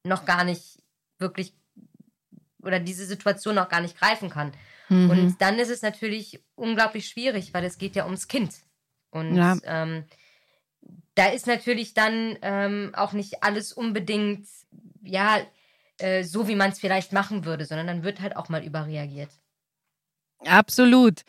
noch 0.04 0.26
gar 0.26 0.44
nicht 0.44 0.84
wirklich 1.18 1.54
oder 2.62 2.80
diese 2.80 3.06
Situation 3.06 3.56
noch 3.56 3.70
gar 3.70 3.82
nicht 3.82 3.98
greifen 3.98 4.30
kann. 4.30 4.52
Mhm. 4.90 5.10
Und 5.10 5.42
dann 5.42 5.60
ist 5.60 5.70
es 5.70 5.82
natürlich 5.82 6.44
unglaublich 6.56 7.08
schwierig, 7.08 7.54
weil 7.54 7.64
es 7.64 7.78
geht 7.78 7.96
ja 7.96 8.06
ums 8.06 8.28
Kind. 8.28 8.54
Und 9.12 9.36
ja. 9.36 9.58
ähm, 9.64 10.06
da 11.16 11.28
ist 11.28 11.48
natürlich 11.48 11.94
dann 11.94 12.38
ähm, 12.42 12.92
auch 12.96 13.14
nicht 13.14 13.44
alles 13.44 13.72
unbedingt, 13.72 14.48
ja, 15.04 15.40
äh, 16.00 16.24
so 16.24 16.48
wie 16.48 16.56
man 16.56 16.72
es 16.72 16.80
vielleicht 16.80 17.14
machen 17.14 17.46
würde, 17.46 17.66
sondern 17.66 17.88
dann 17.88 18.04
wird 18.04 18.20
halt 18.20 18.36
auch 18.36 18.50
mal 18.50 18.64
überreagiert. 18.64 19.30
Absolut. 20.46 21.22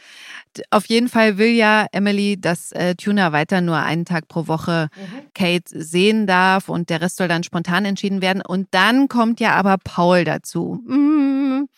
Auf 0.71 0.87
jeden 0.87 1.09
Fall 1.09 1.39
will 1.39 1.51
ja 1.51 1.87
Emily, 1.93 2.41
dass 2.41 2.73
äh, 2.73 2.95
Tuna 2.95 3.33
weiter 3.33 3.61
nur 3.61 3.77
einen 3.77 4.05
Tag 4.05 4.29
pro 4.29 4.47
Woche 4.47 4.89
mhm. 4.97 5.27
Kate 5.35 5.65
sehen 5.69 6.27
darf 6.27 6.69
und 6.69 6.91
der 6.91 7.01
Rest 7.01 7.17
soll 7.17 7.29
dann 7.29 7.43
spontan 7.43 7.85
entschieden 7.85 8.23
werden. 8.23 8.43
Und 8.43 8.69
dann 8.71 9.09
kommt 9.09 9.41
ja 9.41 9.55
aber 9.55 9.77
Paul 9.83 10.25
dazu. 10.25 10.83
Mm. 10.87 11.69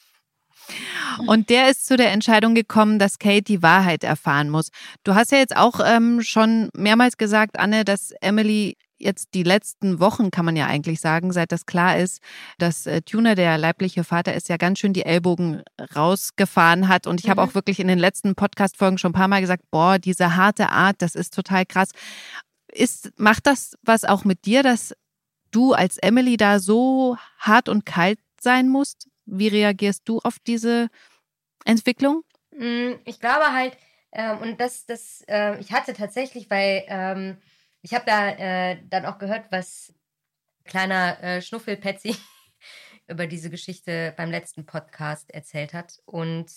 Und 1.26 1.50
der 1.50 1.70
ist 1.70 1.86
zu 1.86 1.96
der 1.96 2.12
Entscheidung 2.12 2.54
gekommen, 2.54 2.98
dass 2.98 3.18
Kate 3.18 3.42
die 3.42 3.62
Wahrheit 3.62 4.04
erfahren 4.04 4.50
muss. 4.50 4.68
Du 5.02 5.14
hast 5.14 5.32
ja 5.32 5.38
jetzt 5.38 5.56
auch 5.56 5.80
ähm, 5.84 6.22
schon 6.22 6.68
mehrmals 6.74 7.16
gesagt, 7.16 7.58
Anne, 7.58 7.84
dass 7.84 8.12
Emily 8.20 8.76
jetzt 8.98 9.34
die 9.34 9.42
letzten 9.42 10.00
Wochen, 10.00 10.30
kann 10.30 10.44
man 10.44 10.56
ja 10.56 10.66
eigentlich 10.66 11.00
sagen, 11.00 11.32
seit 11.32 11.52
das 11.52 11.66
klar 11.66 11.98
ist, 11.98 12.20
dass 12.58 12.86
äh, 12.86 13.02
Tuna, 13.02 13.34
der 13.34 13.58
leibliche 13.58 14.04
Vater 14.04 14.34
ist, 14.34 14.48
ja 14.48 14.56
ganz 14.56 14.78
schön 14.78 14.92
die 14.92 15.04
Ellbogen 15.04 15.62
rausgefahren 15.94 16.88
hat. 16.88 17.06
Und 17.06 17.20
ich 17.20 17.26
mhm. 17.26 17.30
habe 17.30 17.42
auch 17.42 17.54
wirklich 17.54 17.80
in 17.80 17.88
den 17.88 17.98
letzten 17.98 18.34
Podcast-Folgen 18.34 18.98
schon 18.98 19.10
ein 19.10 19.14
paar 19.14 19.28
Mal 19.28 19.40
gesagt, 19.40 19.64
boah, 19.70 19.98
diese 19.98 20.36
harte 20.36 20.70
Art, 20.70 20.96
das 20.98 21.14
ist 21.14 21.34
total 21.34 21.64
krass. 21.64 21.90
Ist, 22.72 23.12
macht 23.18 23.46
das 23.46 23.76
was 23.82 24.04
auch 24.04 24.24
mit 24.24 24.44
dir, 24.44 24.62
dass 24.62 24.94
du 25.50 25.72
als 25.72 25.98
Emily 25.98 26.36
da 26.36 26.58
so 26.58 27.16
hart 27.38 27.68
und 27.68 27.86
kalt 27.86 28.18
sein 28.40 28.68
musst? 28.68 29.08
Wie 29.24 29.48
reagierst 29.48 30.02
du 30.04 30.18
auf 30.20 30.36
diese 30.46 30.88
Entwicklung? 31.64 32.22
Mm, 32.56 32.92
ich 33.04 33.20
glaube 33.20 33.52
halt, 33.52 33.76
ähm, 34.12 34.38
und 34.38 34.60
das, 34.60 34.86
das, 34.86 35.22
äh, 35.28 35.58
ich 35.60 35.72
hatte 35.72 35.92
tatsächlich, 35.92 36.50
weil 36.50 36.84
ähm, 36.88 37.38
ich 37.88 37.94
habe 37.94 38.04
da 38.04 38.28
äh, 38.28 38.82
dann 38.90 39.06
auch 39.06 39.16
gehört, 39.16 39.50
was 39.50 39.94
kleiner 40.66 41.22
äh, 41.22 41.40
Schnuffelpetzi 41.40 42.14
über 43.08 43.26
diese 43.26 43.48
Geschichte 43.48 44.12
beim 44.14 44.30
letzten 44.30 44.66
Podcast 44.66 45.30
erzählt 45.30 45.72
hat. 45.72 46.02
Und 46.04 46.50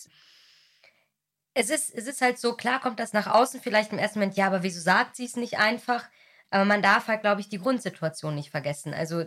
es 1.54 1.70
ist, 1.70 1.96
es 1.96 2.08
ist 2.08 2.20
halt 2.20 2.38
so, 2.38 2.58
klar 2.58 2.82
kommt 2.82 3.00
das 3.00 3.13
nach 3.13 3.28
außen 3.28 3.62
vielleicht 3.62 3.94
im 3.94 3.98
ersten 3.98 4.20
Moment, 4.20 4.36
ja, 4.36 4.48
aber 4.48 4.62
wieso 4.62 4.82
sagt 4.82 5.15
sie 5.15 5.24
es 5.24 5.38
nicht 5.38 5.58
einfach? 5.58 6.04
Aber 6.50 6.65
man 6.65 6.82
darf 6.82 7.08
halt, 7.08 7.22
glaube 7.22 7.39
ich, 7.39 7.48
die 7.48 7.60
Grundsituation 7.60 8.36
nicht 8.36 8.52
vergessen. 8.52 8.94
Also, 8.94 9.24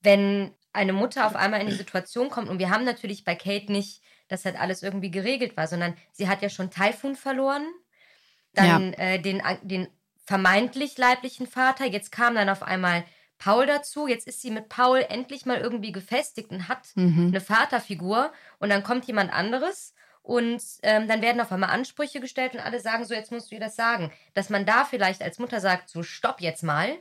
wenn 0.00 0.54
eine 0.72 0.94
Mutter 0.94 1.26
auf 1.26 1.36
einmal 1.36 1.60
in 1.60 1.66
die 1.66 1.74
Situation 1.74 2.30
kommt. 2.30 2.48
Und 2.48 2.60
wir 2.60 2.70
haben 2.70 2.84
natürlich 2.84 3.24
bei 3.24 3.34
Kate 3.34 3.70
nicht, 3.70 4.02
dass 4.28 4.46
halt 4.46 4.58
alles 4.58 4.82
irgendwie 4.82 5.10
geregelt 5.10 5.54
war, 5.58 5.66
sondern 5.66 5.98
sie 6.12 6.28
hat 6.30 6.40
ja 6.40 6.48
schon 6.48 6.70
Typhoon 6.70 7.14
verloren, 7.14 7.66
dann 8.54 8.94
ja. 8.94 8.98
äh, 8.98 9.18
den, 9.20 9.42
den 9.62 9.86
vermeintlich 10.30 10.96
leiblichen 10.96 11.48
Vater. 11.48 11.86
Jetzt 11.86 12.12
kam 12.12 12.36
dann 12.36 12.48
auf 12.48 12.62
einmal 12.62 13.04
Paul 13.38 13.66
dazu. 13.66 14.06
Jetzt 14.06 14.28
ist 14.28 14.40
sie 14.40 14.52
mit 14.52 14.68
Paul 14.68 15.04
endlich 15.08 15.44
mal 15.44 15.58
irgendwie 15.58 15.90
gefestigt 15.90 16.52
und 16.52 16.68
hat 16.68 16.86
mhm. 16.94 17.26
eine 17.26 17.40
Vaterfigur. 17.40 18.32
Und 18.60 18.70
dann 18.70 18.84
kommt 18.84 19.06
jemand 19.06 19.32
anderes. 19.32 19.92
Und 20.22 20.62
ähm, 20.84 21.08
dann 21.08 21.20
werden 21.20 21.40
auf 21.40 21.50
einmal 21.50 21.70
Ansprüche 21.70 22.20
gestellt 22.20 22.54
und 22.54 22.60
alle 22.60 22.78
sagen 22.78 23.04
so, 23.04 23.12
jetzt 23.12 23.32
musst 23.32 23.50
du 23.50 23.56
ihr 23.56 23.60
das 23.60 23.74
sagen. 23.74 24.12
Dass 24.34 24.50
man 24.50 24.64
da 24.64 24.84
vielleicht 24.84 25.20
als 25.20 25.40
Mutter 25.40 25.58
sagt, 25.58 25.88
so 25.88 26.04
stopp 26.04 26.40
jetzt 26.40 26.62
mal. 26.62 26.96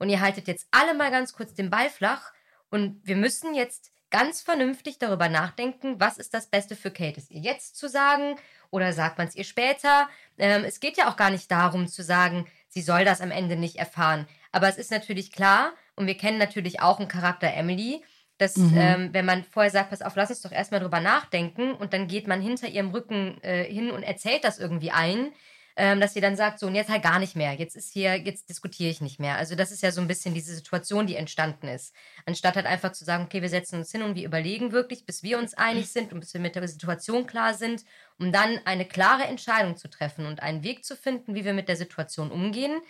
Und 0.00 0.08
ihr 0.08 0.20
haltet 0.20 0.48
jetzt 0.48 0.66
alle 0.72 0.94
mal 0.94 1.12
ganz 1.12 1.34
kurz 1.34 1.54
den 1.54 1.70
Ball 1.70 1.88
flach 1.88 2.32
und 2.70 3.00
wir 3.04 3.14
müssen 3.14 3.54
jetzt 3.54 3.92
ganz 4.16 4.40
vernünftig 4.40 4.98
darüber 4.98 5.28
nachdenken, 5.28 6.00
was 6.00 6.16
ist 6.16 6.32
das 6.32 6.46
Beste 6.46 6.74
für 6.74 6.90
Kate? 6.90 7.18
Ist 7.18 7.30
ihr 7.30 7.42
jetzt 7.42 7.76
zu 7.76 7.86
sagen 7.86 8.36
oder 8.70 8.94
sagt 8.94 9.18
man 9.18 9.26
es 9.26 9.36
ihr 9.36 9.44
später? 9.44 10.08
Ähm, 10.38 10.64
es 10.64 10.80
geht 10.80 10.96
ja 10.96 11.10
auch 11.10 11.16
gar 11.16 11.28
nicht 11.28 11.50
darum 11.50 11.86
zu 11.86 12.02
sagen, 12.02 12.46
sie 12.70 12.80
soll 12.80 13.04
das 13.04 13.20
am 13.20 13.30
Ende 13.30 13.56
nicht 13.56 13.76
erfahren. 13.76 14.26
Aber 14.52 14.68
es 14.68 14.78
ist 14.78 14.90
natürlich 14.90 15.32
klar, 15.32 15.74
und 15.96 16.06
wir 16.06 16.16
kennen 16.16 16.38
natürlich 16.38 16.80
auch 16.80 16.98
einen 16.98 17.08
Charakter 17.08 17.52
Emily, 17.52 18.02
dass 18.38 18.56
mhm. 18.56 18.78
ähm, 18.78 19.08
wenn 19.12 19.26
man 19.26 19.44
vorher 19.44 19.70
sagt, 19.70 19.90
pass 19.90 20.00
auf, 20.00 20.16
lass 20.16 20.30
uns 20.30 20.40
doch 20.40 20.52
erstmal 20.52 20.80
drüber 20.80 21.00
nachdenken 21.00 21.74
und 21.74 21.92
dann 21.92 22.08
geht 22.08 22.26
man 22.26 22.40
hinter 22.40 22.68
ihrem 22.68 22.92
Rücken 22.92 23.36
äh, 23.42 23.64
hin 23.64 23.90
und 23.90 24.02
erzählt 24.02 24.44
das 24.44 24.58
irgendwie 24.58 24.92
ein, 24.92 25.30
ähm, 25.76 26.00
dass 26.00 26.14
sie 26.14 26.22
dann 26.22 26.36
sagt, 26.36 26.58
so 26.58 26.66
und 26.66 26.74
jetzt 26.74 26.88
halt 26.90 27.02
gar 27.02 27.18
nicht 27.18 27.36
mehr. 27.36 27.52
Jetzt 27.52 27.76
ist 27.76 27.92
hier, 27.92 28.16
jetzt 28.16 28.48
diskutiere 28.48 28.90
ich 28.90 29.02
nicht 29.02 29.20
mehr. 29.20 29.36
Also 29.36 29.54
das 29.54 29.70
ist 29.70 29.82
ja 29.82 29.92
so 29.92 30.00
ein 30.00 30.08
bisschen 30.08 30.32
diese 30.32 30.54
Situation, 30.54 31.06
die 31.06 31.16
entstanden 31.16 31.68
ist. 31.68 31.94
Anstatt 32.24 32.56
halt 32.56 32.64
einfach 32.64 32.92
zu 32.92 33.04
sagen, 33.04 33.24
okay, 33.24 33.42
wir 33.42 33.50
setzen 33.50 33.80
uns 33.80 33.92
hin 33.92 34.02
und 34.02 34.14
wir 34.14 34.24
überlegen 34.24 34.72
wirklich, 34.72 35.04
bis 35.04 35.22
wir 35.22 35.38
uns 35.38 35.52
einig 35.52 35.92
sind 35.92 36.14
und 36.14 36.20
bis 36.20 36.32
wir 36.32 36.40
mit 36.40 36.56
der 36.56 36.66
Situation 36.66 37.26
klar 37.26 37.52
sind, 37.52 37.84
um 38.18 38.32
dann 38.32 38.58
eine 38.64 38.86
klare 38.86 39.24
Entscheidung 39.24 39.76
zu 39.76 39.88
treffen 39.88 40.24
und 40.24 40.42
einen 40.42 40.62
Weg 40.62 40.82
zu 40.84 40.96
finden, 40.96 41.34
wie 41.34 41.44
wir 41.44 41.52
mit 41.52 41.68
der 41.68 41.76
Situation 41.76 42.30
umgehen, 42.30 42.80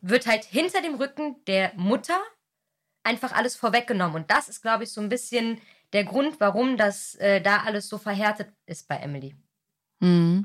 wird 0.00 0.26
halt 0.26 0.44
hinter 0.44 0.82
dem 0.82 0.96
Rücken 0.96 1.36
der 1.46 1.72
Mutter 1.76 2.20
einfach 3.04 3.32
alles 3.32 3.54
vorweggenommen. 3.54 4.16
Und 4.16 4.30
das 4.32 4.48
ist, 4.48 4.60
glaube 4.60 4.84
ich, 4.84 4.90
so 4.90 5.00
ein 5.00 5.08
bisschen 5.08 5.60
der 5.92 6.04
Grund, 6.04 6.40
warum 6.40 6.76
das 6.76 7.14
äh, 7.16 7.40
da 7.40 7.58
alles 7.58 7.88
so 7.88 7.98
verhärtet 7.98 8.48
ist 8.66 8.88
bei 8.88 8.96
Emily. 8.96 9.36
Mhm. 10.04 10.44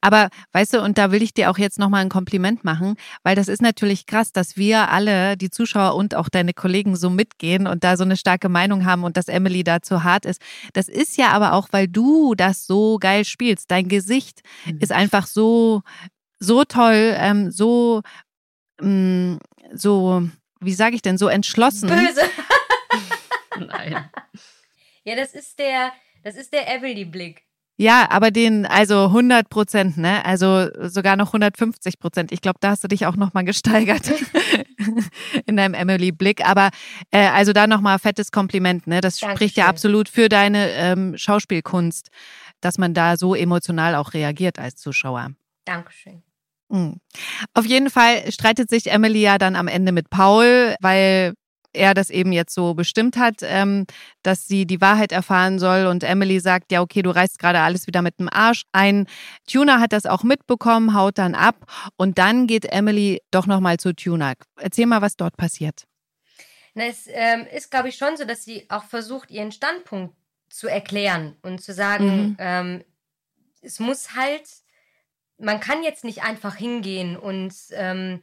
Aber 0.00 0.28
weißt 0.52 0.74
du, 0.74 0.82
und 0.82 0.96
da 0.96 1.10
will 1.10 1.22
ich 1.22 1.34
dir 1.34 1.50
auch 1.50 1.58
jetzt 1.58 1.78
nochmal 1.78 2.02
ein 2.02 2.08
Kompliment 2.08 2.62
machen, 2.62 2.94
weil 3.24 3.34
das 3.34 3.48
ist 3.48 3.60
natürlich 3.60 4.06
krass, 4.06 4.32
dass 4.32 4.56
wir 4.56 4.90
alle, 4.90 5.36
die 5.36 5.50
Zuschauer 5.50 5.96
und 5.96 6.14
auch 6.14 6.28
deine 6.28 6.54
Kollegen 6.54 6.94
so 6.94 7.10
mitgehen 7.10 7.66
und 7.66 7.82
da 7.82 7.96
so 7.96 8.04
eine 8.04 8.16
starke 8.16 8.48
Meinung 8.48 8.84
haben 8.84 9.02
und 9.02 9.16
dass 9.16 9.26
Emily 9.26 9.64
da 9.64 9.82
zu 9.82 10.04
hart 10.04 10.26
ist. 10.26 10.40
Das 10.74 10.88
ist 10.88 11.16
ja 11.16 11.30
aber 11.30 11.54
auch, 11.54 11.68
weil 11.72 11.88
du 11.88 12.36
das 12.36 12.66
so 12.66 12.98
geil 12.98 13.24
spielst. 13.24 13.70
Dein 13.70 13.88
Gesicht 13.88 14.42
mhm. 14.64 14.78
ist 14.78 14.92
einfach 14.92 15.26
so, 15.26 15.82
so 16.38 16.64
toll, 16.64 17.16
ähm, 17.18 17.50
so, 17.50 18.02
ähm, 18.80 19.40
so, 19.72 20.22
wie 20.60 20.74
sage 20.74 20.94
ich 20.94 21.02
denn, 21.02 21.18
so 21.18 21.26
entschlossen. 21.26 21.88
Böse. 21.88 22.22
Nein. 23.58 24.08
Ja, 25.04 25.16
das 25.16 25.34
ist 25.34 25.58
der, 25.58 25.92
das 26.22 26.36
ist 26.36 26.52
der 26.52 26.68
Emily-Blick. 26.68 27.49
Ja, 27.80 28.10
aber 28.10 28.30
den, 28.30 28.66
also 28.66 29.06
100 29.06 29.48
Prozent, 29.48 29.96
ne? 29.96 30.22
Also 30.26 30.68
sogar 30.86 31.16
noch 31.16 31.28
150 31.28 31.98
Prozent. 31.98 32.30
Ich 32.30 32.42
glaube, 32.42 32.58
da 32.60 32.72
hast 32.72 32.84
du 32.84 32.88
dich 32.88 33.06
auch 33.06 33.16
nochmal 33.16 33.42
gesteigert 33.46 34.12
in 35.46 35.56
deinem 35.56 35.72
Emily-Blick. 35.72 36.46
Aber 36.46 36.68
äh, 37.10 37.28
also 37.28 37.54
da 37.54 37.66
nochmal 37.66 37.98
fettes 37.98 38.32
Kompliment, 38.32 38.86
ne? 38.86 39.00
Das 39.00 39.18
Dankeschön. 39.18 39.34
spricht 39.34 39.56
ja 39.56 39.66
absolut 39.66 40.10
für 40.10 40.28
deine 40.28 40.72
ähm, 40.72 41.16
Schauspielkunst, 41.16 42.10
dass 42.60 42.76
man 42.76 42.92
da 42.92 43.16
so 43.16 43.34
emotional 43.34 43.94
auch 43.94 44.12
reagiert 44.12 44.58
als 44.58 44.76
Zuschauer. 44.76 45.30
Dankeschön. 45.64 46.22
Mhm. 46.68 47.00
Auf 47.54 47.64
jeden 47.64 47.88
Fall 47.88 48.30
streitet 48.30 48.68
sich 48.68 48.90
Emily 48.90 49.22
ja 49.22 49.38
dann 49.38 49.56
am 49.56 49.68
Ende 49.68 49.92
mit 49.92 50.10
Paul, 50.10 50.74
weil 50.82 51.32
er 51.72 51.94
das 51.94 52.10
eben 52.10 52.32
jetzt 52.32 52.54
so 52.54 52.74
bestimmt 52.74 53.16
hat, 53.16 53.36
ähm, 53.42 53.86
dass 54.22 54.46
sie 54.46 54.66
die 54.66 54.80
Wahrheit 54.80 55.12
erfahren 55.12 55.58
soll. 55.58 55.86
Und 55.86 56.02
Emily 56.02 56.40
sagt, 56.40 56.72
ja, 56.72 56.80
okay, 56.80 57.02
du 57.02 57.10
reißt 57.10 57.38
gerade 57.38 57.60
alles 57.60 57.86
wieder 57.86 58.02
mit 58.02 58.18
dem 58.18 58.28
Arsch 58.28 58.64
ein. 58.72 59.06
Tuna 59.50 59.80
hat 59.80 59.92
das 59.92 60.06
auch 60.06 60.22
mitbekommen, 60.22 60.94
haut 60.94 61.18
dann 61.18 61.34
ab. 61.34 61.66
Und 61.96 62.18
dann 62.18 62.46
geht 62.46 62.64
Emily 62.66 63.20
doch 63.30 63.46
nochmal 63.46 63.78
zu 63.78 63.94
Tuna. 63.94 64.34
Erzähl 64.56 64.86
mal, 64.86 65.02
was 65.02 65.16
dort 65.16 65.36
passiert. 65.36 65.84
Na, 66.74 66.84
es 66.84 67.06
ähm, 67.08 67.46
ist, 67.52 67.70
glaube 67.70 67.88
ich, 67.88 67.96
schon 67.96 68.16
so, 68.16 68.24
dass 68.24 68.44
sie 68.44 68.66
auch 68.68 68.84
versucht, 68.84 69.30
ihren 69.30 69.52
Standpunkt 69.52 70.14
zu 70.48 70.68
erklären 70.68 71.36
und 71.42 71.62
zu 71.62 71.72
sagen, 71.72 72.06
mhm. 72.06 72.36
ähm, 72.38 72.84
es 73.60 73.78
muss 73.78 74.14
halt, 74.14 74.42
man 75.38 75.60
kann 75.60 75.82
jetzt 75.82 76.04
nicht 76.04 76.22
einfach 76.22 76.56
hingehen 76.56 77.16
und 77.16 77.54
ähm, 77.72 78.20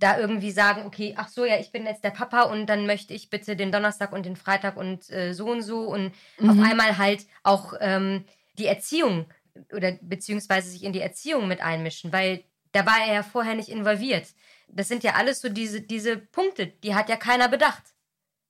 da 0.00 0.18
irgendwie 0.18 0.50
sagen, 0.50 0.86
okay, 0.86 1.14
ach 1.16 1.28
so, 1.28 1.44
ja, 1.44 1.58
ich 1.60 1.70
bin 1.70 1.86
jetzt 1.86 2.02
der 2.02 2.10
Papa 2.10 2.42
und 2.42 2.66
dann 2.66 2.86
möchte 2.86 3.14
ich 3.14 3.30
bitte 3.30 3.54
den 3.54 3.70
Donnerstag 3.70 4.12
und 4.12 4.26
den 4.26 4.36
Freitag 4.36 4.76
und 4.76 5.08
äh, 5.10 5.32
so 5.34 5.46
und 5.50 5.62
so 5.62 5.82
und 5.82 6.12
mhm. 6.38 6.50
auf 6.50 6.58
einmal 6.58 6.98
halt 6.98 7.26
auch 7.42 7.74
ähm, 7.80 8.24
die 8.58 8.66
Erziehung 8.66 9.26
oder 9.72 9.92
beziehungsweise 10.00 10.70
sich 10.70 10.84
in 10.84 10.92
die 10.92 11.00
Erziehung 11.00 11.46
mit 11.46 11.60
einmischen, 11.60 12.12
weil 12.12 12.44
da 12.72 12.86
war 12.86 12.98
er 13.06 13.14
ja 13.14 13.22
vorher 13.22 13.54
nicht 13.54 13.68
involviert. 13.68 14.28
Das 14.68 14.88
sind 14.88 15.02
ja 15.02 15.14
alles 15.14 15.40
so 15.40 15.48
diese, 15.48 15.80
diese 15.80 16.16
Punkte, 16.16 16.68
die 16.68 16.94
hat 16.94 17.08
ja 17.08 17.16
keiner 17.16 17.48
bedacht. 17.48 17.82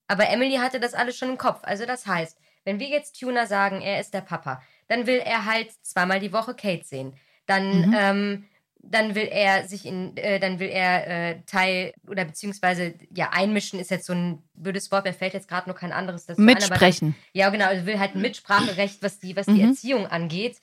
Aber 0.06 0.28
Emily 0.28 0.56
hatte 0.56 0.80
das 0.80 0.94
alles 0.94 1.16
schon 1.16 1.30
im 1.30 1.38
Kopf. 1.38 1.60
Also 1.62 1.86
das 1.86 2.06
heißt, 2.06 2.38
wenn 2.64 2.78
wir 2.78 2.88
jetzt 2.88 3.18
Tuna 3.18 3.46
sagen, 3.46 3.80
er 3.80 4.00
ist 4.00 4.12
der 4.12 4.20
Papa, 4.20 4.62
dann 4.88 5.06
will 5.06 5.18
er 5.18 5.46
halt 5.46 5.72
zweimal 5.82 6.20
die 6.20 6.32
Woche 6.32 6.54
Kate 6.54 6.84
sehen. 6.84 7.14
Dann 7.46 7.88
mhm. 7.88 7.96
ähm, 7.96 8.48
dann 8.82 9.14
will 9.14 9.28
er 9.30 9.68
sich 9.68 9.86
in, 9.86 10.16
äh, 10.16 10.40
dann 10.40 10.58
will 10.58 10.68
er 10.68 11.06
äh, 11.06 11.42
Teil 11.46 11.92
oder 12.08 12.24
beziehungsweise 12.24 12.94
ja 13.14 13.30
einmischen 13.32 13.78
ist 13.78 13.90
jetzt 13.90 14.06
so 14.06 14.12
ein 14.12 14.42
blödes 14.54 14.90
Wort, 14.90 15.04
mir 15.04 15.12
fällt 15.12 15.34
jetzt 15.34 15.48
gerade 15.48 15.68
nur 15.68 15.76
kein 15.76 15.92
anderes 15.92 16.26
dazu 16.26 16.40
Mitsprechen. 16.40 17.08
Ein, 17.08 17.12
dann, 17.12 17.22
ja, 17.32 17.50
genau, 17.50 17.66
er 17.66 17.86
will 17.86 17.98
halt 17.98 18.14
ein 18.14 18.22
Mitspracherecht, 18.22 19.02
was 19.02 19.18
die, 19.18 19.36
was 19.36 19.46
die 19.46 19.62
mhm. 19.62 19.70
Erziehung 19.70 20.06
angeht. 20.06 20.60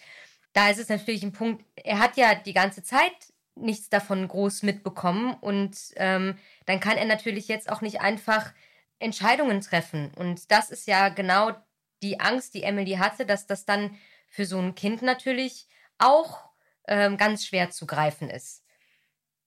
Da 0.53 0.69
ist 0.69 0.79
es 0.79 0.89
natürlich 0.89 1.23
ein 1.23 1.31
Punkt, 1.31 1.63
er 1.75 1.99
hat 1.99 2.17
ja 2.17 2.33
die 2.33 2.53
ganze 2.53 2.83
Zeit 2.83 3.13
nichts 3.55 3.89
davon 3.89 4.27
groß 4.27 4.63
mitbekommen 4.63 5.35
und 5.39 5.77
ähm, 5.95 6.35
dann 6.65 6.79
kann 6.79 6.97
er 6.97 7.05
natürlich 7.05 7.47
jetzt 7.47 7.71
auch 7.71 7.81
nicht 7.81 8.01
einfach 8.01 8.53
Entscheidungen 8.99 9.61
treffen. 9.61 10.11
Und 10.15 10.51
das 10.51 10.71
ist 10.71 10.87
ja 10.87 11.09
genau 11.09 11.51
die 12.01 12.19
Angst, 12.19 12.53
die 12.53 12.63
Emily 12.63 12.93
hatte, 12.93 13.25
dass 13.25 13.47
das 13.47 13.65
dann 13.65 13.95
für 14.27 14.45
so 14.45 14.59
ein 14.59 14.75
Kind 14.75 15.01
natürlich 15.01 15.67
auch 15.97 16.46
ähm, 16.87 17.17
ganz 17.17 17.45
schwer 17.45 17.69
zu 17.69 17.85
greifen 17.85 18.29
ist. 18.29 18.63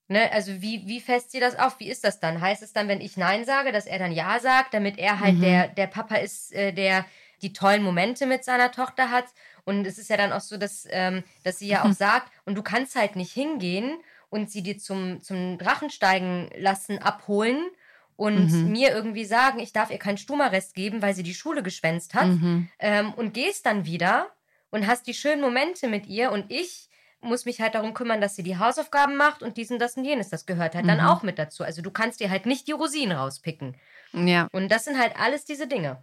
Ne? 0.09 0.31
Also 0.33 0.61
wie, 0.61 0.87
wie 0.87 1.00
fest 1.00 1.31
sie 1.31 1.38
das 1.40 1.57
auf? 1.59 1.79
Wie 1.79 1.88
ist 1.88 2.03
das 2.05 2.18
dann? 2.18 2.40
Heißt 2.40 2.62
es 2.62 2.72
dann, 2.72 2.88
wenn 2.88 3.00
ich 3.00 3.16
Nein 3.16 3.44
sage, 3.44 3.70
dass 3.70 3.87
er 3.87 4.00
dann 4.00 4.11
Ja 4.11 4.40
sagt, 4.40 4.74
damit 4.74 4.98
er 4.98 5.20
halt 5.20 5.37
mhm. 5.37 5.42
der, 5.42 5.68
der 5.68 5.87
Papa 5.87 6.16
ist, 6.16 6.53
äh, 6.53 6.72
der 6.72 7.07
die 7.42 7.53
tollen 7.53 7.83
Momente 7.83 8.26
mit 8.26 8.44
seiner 8.44 8.72
Tochter 8.72 9.11
hat? 9.11 9.26
Und 9.64 9.87
es 9.87 9.98
ist 9.98 10.11
ja 10.11 10.16
dann 10.16 10.33
auch 10.33 10.40
so, 10.40 10.57
dass, 10.57 10.87
ähm, 10.90 11.22
dass 11.44 11.61
sie 11.61 11.68
ja 11.68 11.85
mhm. 11.85 11.90
auch 11.90 11.94
sagt, 11.94 12.33
und 12.44 12.57
du 12.57 12.62
kannst 12.62 12.96
halt 12.96 13.14
nicht 13.14 13.33
hingehen 13.33 13.98
und 14.31 14.50
sie 14.50 14.62
dir 14.62 14.79
zum, 14.79 15.22
zum 15.22 15.59
Drachensteigen 15.59 16.50
lassen 16.57 16.98
abholen 16.98 17.70
und 18.16 18.50
mhm. 18.50 18.72
mir 18.72 18.90
irgendwie 18.90 19.24
sagen, 19.24 19.61
ich 19.61 19.72
darf 19.72 19.90
ihr 19.90 19.98
keinen 19.98 20.18
Stumarrest 20.18 20.74
geben, 20.74 21.03
weil 21.03 21.14
sie 21.14 21.22
die 21.22 21.35
Schule 21.35 21.62
geschwänzt 21.62 22.14
hat 22.14 22.26
mhm. 22.26 22.68
ähm, 22.81 23.14
und 23.14 23.33
gehst 23.33 23.64
dann 23.64 23.87
wieder 23.87 24.26
und 24.70 24.88
hast 24.88 25.07
die 25.07 25.14
schönen 25.14 25.40
Momente 25.40 25.88
mit 25.88 26.07
ihr 26.07 26.33
und 26.33 26.50
ich 26.50 26.89
muss 27.20 27.44
mich 27.44 27.61
halt 27.61 27.74
darum 27.74 27.94
kümmern, 27.94 28.20
dass 28.20 28.37
sie 28.37 28.42
die 28.42 28.59
Hausaufgaben 28.59 29.16
macht 29.16 29.42
und 29.42 29.56
diesen, 29.56 29.78
das 29.78 29.96
und 29.96 30.04
jenes. 30.04 30.28
Das 30.28 30.46
gehört 30.46 30.74
halt 30.74 30.85
mhm. 30.85 30.88
dann 30.88 31.00
auch 31.00 31.22
mit 31.22 31.38
dazu. 31.38 31.64
Also 31.64 31.83
du 31.83 31.90
kannst 31.90 32.20
dir 32.20 32.30
halt 32.30 32.46
nicht 32.46 32.68
die 32.68 32.72
Rosinen 32.72 33.16
rauspicken. 33.16 33.76
Ja. 34.12 34.48
Und 34.52 34.70
das 34.70 34.85
sind 34.85 34.98
halt 34.98 35.14
alles 35.18 35.44
diese 35.44 35.66
Dinge. 35.66 36.02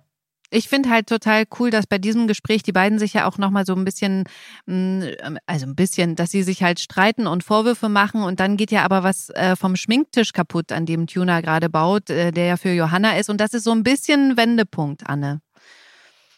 Ich 0.49 0.69
finde 0.69 0.89
halt 0.89 1.07
total 1.07 1.43
cool, 1.59 1.71
dass 1.71 1.87
bei 1.87 1.97
diesem 1.97 2.25
Gespräch 2.27 2.63
die 2.63 2.71
beiden 2.71 2.99
sich 2.99 3.13
ja 3.13 3.27
auch 3.27 3.37
nochmal 3.37 3.65
so 3.65 3.75
ein 3.75 3.83
bisschen, 3.83 4.23
mm, 4.65 5.03
also 5.45 5.65
ein 5.65 5.75
bisschen, 5.75 6.15
dass 6.15 6.31
sie 6.31 6.43
sich 6.43 6.63
halt 6.63 6.79
streiten 6.79 7.27
und 7.27 7.43
Vorwürfe 7.43 7.89
machen 7.89 8.23
und 8.23 8.39
dann 8.39 8.55
geht 8.55 8.71
ja 8.71 8.83
aber 8.85 9.03
was 9.03 9.29
äh, 9.31 9.57
vom 9.57 9.75
Schminktisch 9.75 10.31
kaputt, 10.31 10.71
an 10.71 10.85
dem 10.85 11.05
Tuna 11.07 11.41
gerade 11.41 11.69
baut, 11.69 12.09
äh, 12.09 12.31
der 12.31 12.45
ja 12.45 12.57
für 12.57 12.71
Johanna 12.71 13.17
ist 13.17 13.29
und 13.29 13.41
das 13.41 13.53
ist 13.53 13.65
so 13.65 13.71
ein 13.71 13.83
bisschen 13.83 14.37
Wendepunkt, 14.37 15.05
Anne. 15.05 15.41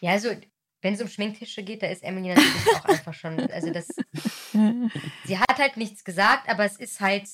Ja, 0.02 0.14
also 0.14 0.30
wenn 0.82 0.94
es 0.94 1.02
um 1.02 1.08
Schminktische 1.08 1.64
geht, 1.64 1.84
da 1.84 1.88
ist 1.88 2.04
Emily 2.04 2.30
natürlich 2.30 2.76
auch 2.76 2.86
einfach 2.86 3.14
schon, 3.14 3.40
also 3.52 3.72
das, 3.72 3.88
sie 5.26 5.38
hat 5.38 5.58
halt 5.58 5.78
nichts 5.78 6.04
gesagt, 6.04 6.50
aber 6.50 6.66
es 6.66 6.78
ist 6.78 7.02
halt, 7.02 7.28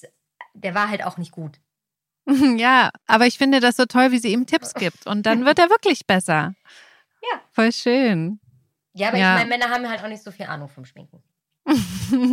der 0.54 0.74
war 0.74 0.90
halt 0.90 1.04
auch 1.04 1.18
nicht 1.18 1.32
gut. 1.32 1.60
Ja, 2.58 2.90
aber 3.06 3.28
ich 3.28 3.38
finde 3.38 3.60
das 3.60 3.78
so 3.78 3.86
toll, 3.86 4.12
wie 4.12 4.18
sie 4.18 4.32
ihm 4.32 4.48
Tipps 4.48 4.74
gibt 4.76 5.06
und 5.06 5.28
dann 5.28 5.46
wird 5.46 5.60
er 5.60 5.70
wirklich 5.70 6.08
besser. 6.08 6.56
Ja. 7.22 7.42
Voll 7.52 7.72
schön. 7.72 8.40
Ja, 8.94 9.10
aber 9.10 9.18
ja. 9.18 9.34
ich 9.34 9.46
meine, 9.46 9.50
Männer 9.50 9.74
haben 9.74 9.88
halt 9.88 10.04
auch 10.04 10.08
nicht 10.08 10.24
so 10.24 10.32
viel 10.32 10.46
Ahnung 10.48 10.70
vom 10.70 10.86
Schminken. 10.86 11.22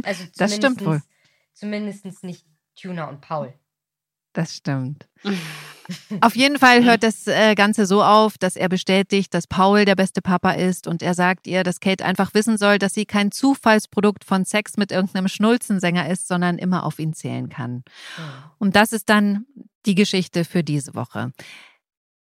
Also 0.04 0.24
das 0.36 0.54
stimmt 0.54 0.84
wohl. 0.84 1.02
Zumindest 1.52 2.22
nicht 2.22 2.46
Tuna 2.74 3.04
und 3.04 3.20
Paul. 3.20 3.52
Das 4.32 4.56
stimmt. 4.56 5.08
Auf 6.20 6.36
jeden 6.36 6.58
Fall 6.58 6.84
hört 6.84 7.02
das 7.02 7.26
äh, 7.26 7.54
Ganze 7.54 7.86
so 7.86 8.02
auf, 8.02 8.38
dass 8.38 8.56
er 8.56 8.68
bestätigt, 8.68 9.34
dass 9.34 9.46
Paul 9.46 9.84
der 9.84 9.96
beste 9.96 10.22
Papa 10.22 10.52
ist 10.52 10.86
und 10.86 11.02
er 11.02 11.14
sagt 11.14 11.46
ihr, 11.46 11.64
dass 11.64 11.80
Kate 11.80 12.04
einfach 12.04 12.34
wissen 12.34 12.58
soll, 12.58 12.78
dass 12.78 12.94
sie 12.94 13.06
kein 13.06 13.32
Zufallsprodukt 13.32 14.24
von 14.24 14.44
Sex 14.44 14.76
mit 14.76 14.92
irgendeinem 14.92 15.28
Schnulzensänger 15.28 16.08
ist, 16.08 16.28
sondern 16.28 16.58
immer 16.58 16.84
auf 16.84 16.98
ihn 16.98 17.12
zählen 17.12 17.48
kann. 17.48 17.82
Und 18.58 18.76
das 18.76 18.92
ist 18.92 19.08
dann 19.08 19.46
die 19.86 19.94
Geschichte 19.94 20.44
für 20.44 20.62
diese 20.62 20.94
Woche. 20.94 21.32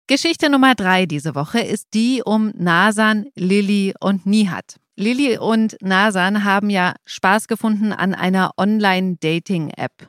Geschichte 0.07 0.49
Nummer 0.51 0.75
drei 0.75 1.05
diese 1.07 1.33
Woche 1.33 1.61
ist 1.61 1.87
die 1.93 2.21
um 2.23 2.51
Nasan, 2.55 3.25
Lilly 3.35 3.95
und 3.99 4.25
Nihat. 4.25 4.79
Lilly 4.95 5.37
und 5.37 5.77
Nasan 5.81 6.43
haben 6.43 6.69
ja 6.69 6.93
Spaß 7.05 7.47
gefunden 7.47 7.91
an 7.91 8.13
einer 8.13 8.51
Online-Dating-App. 8.57 10.07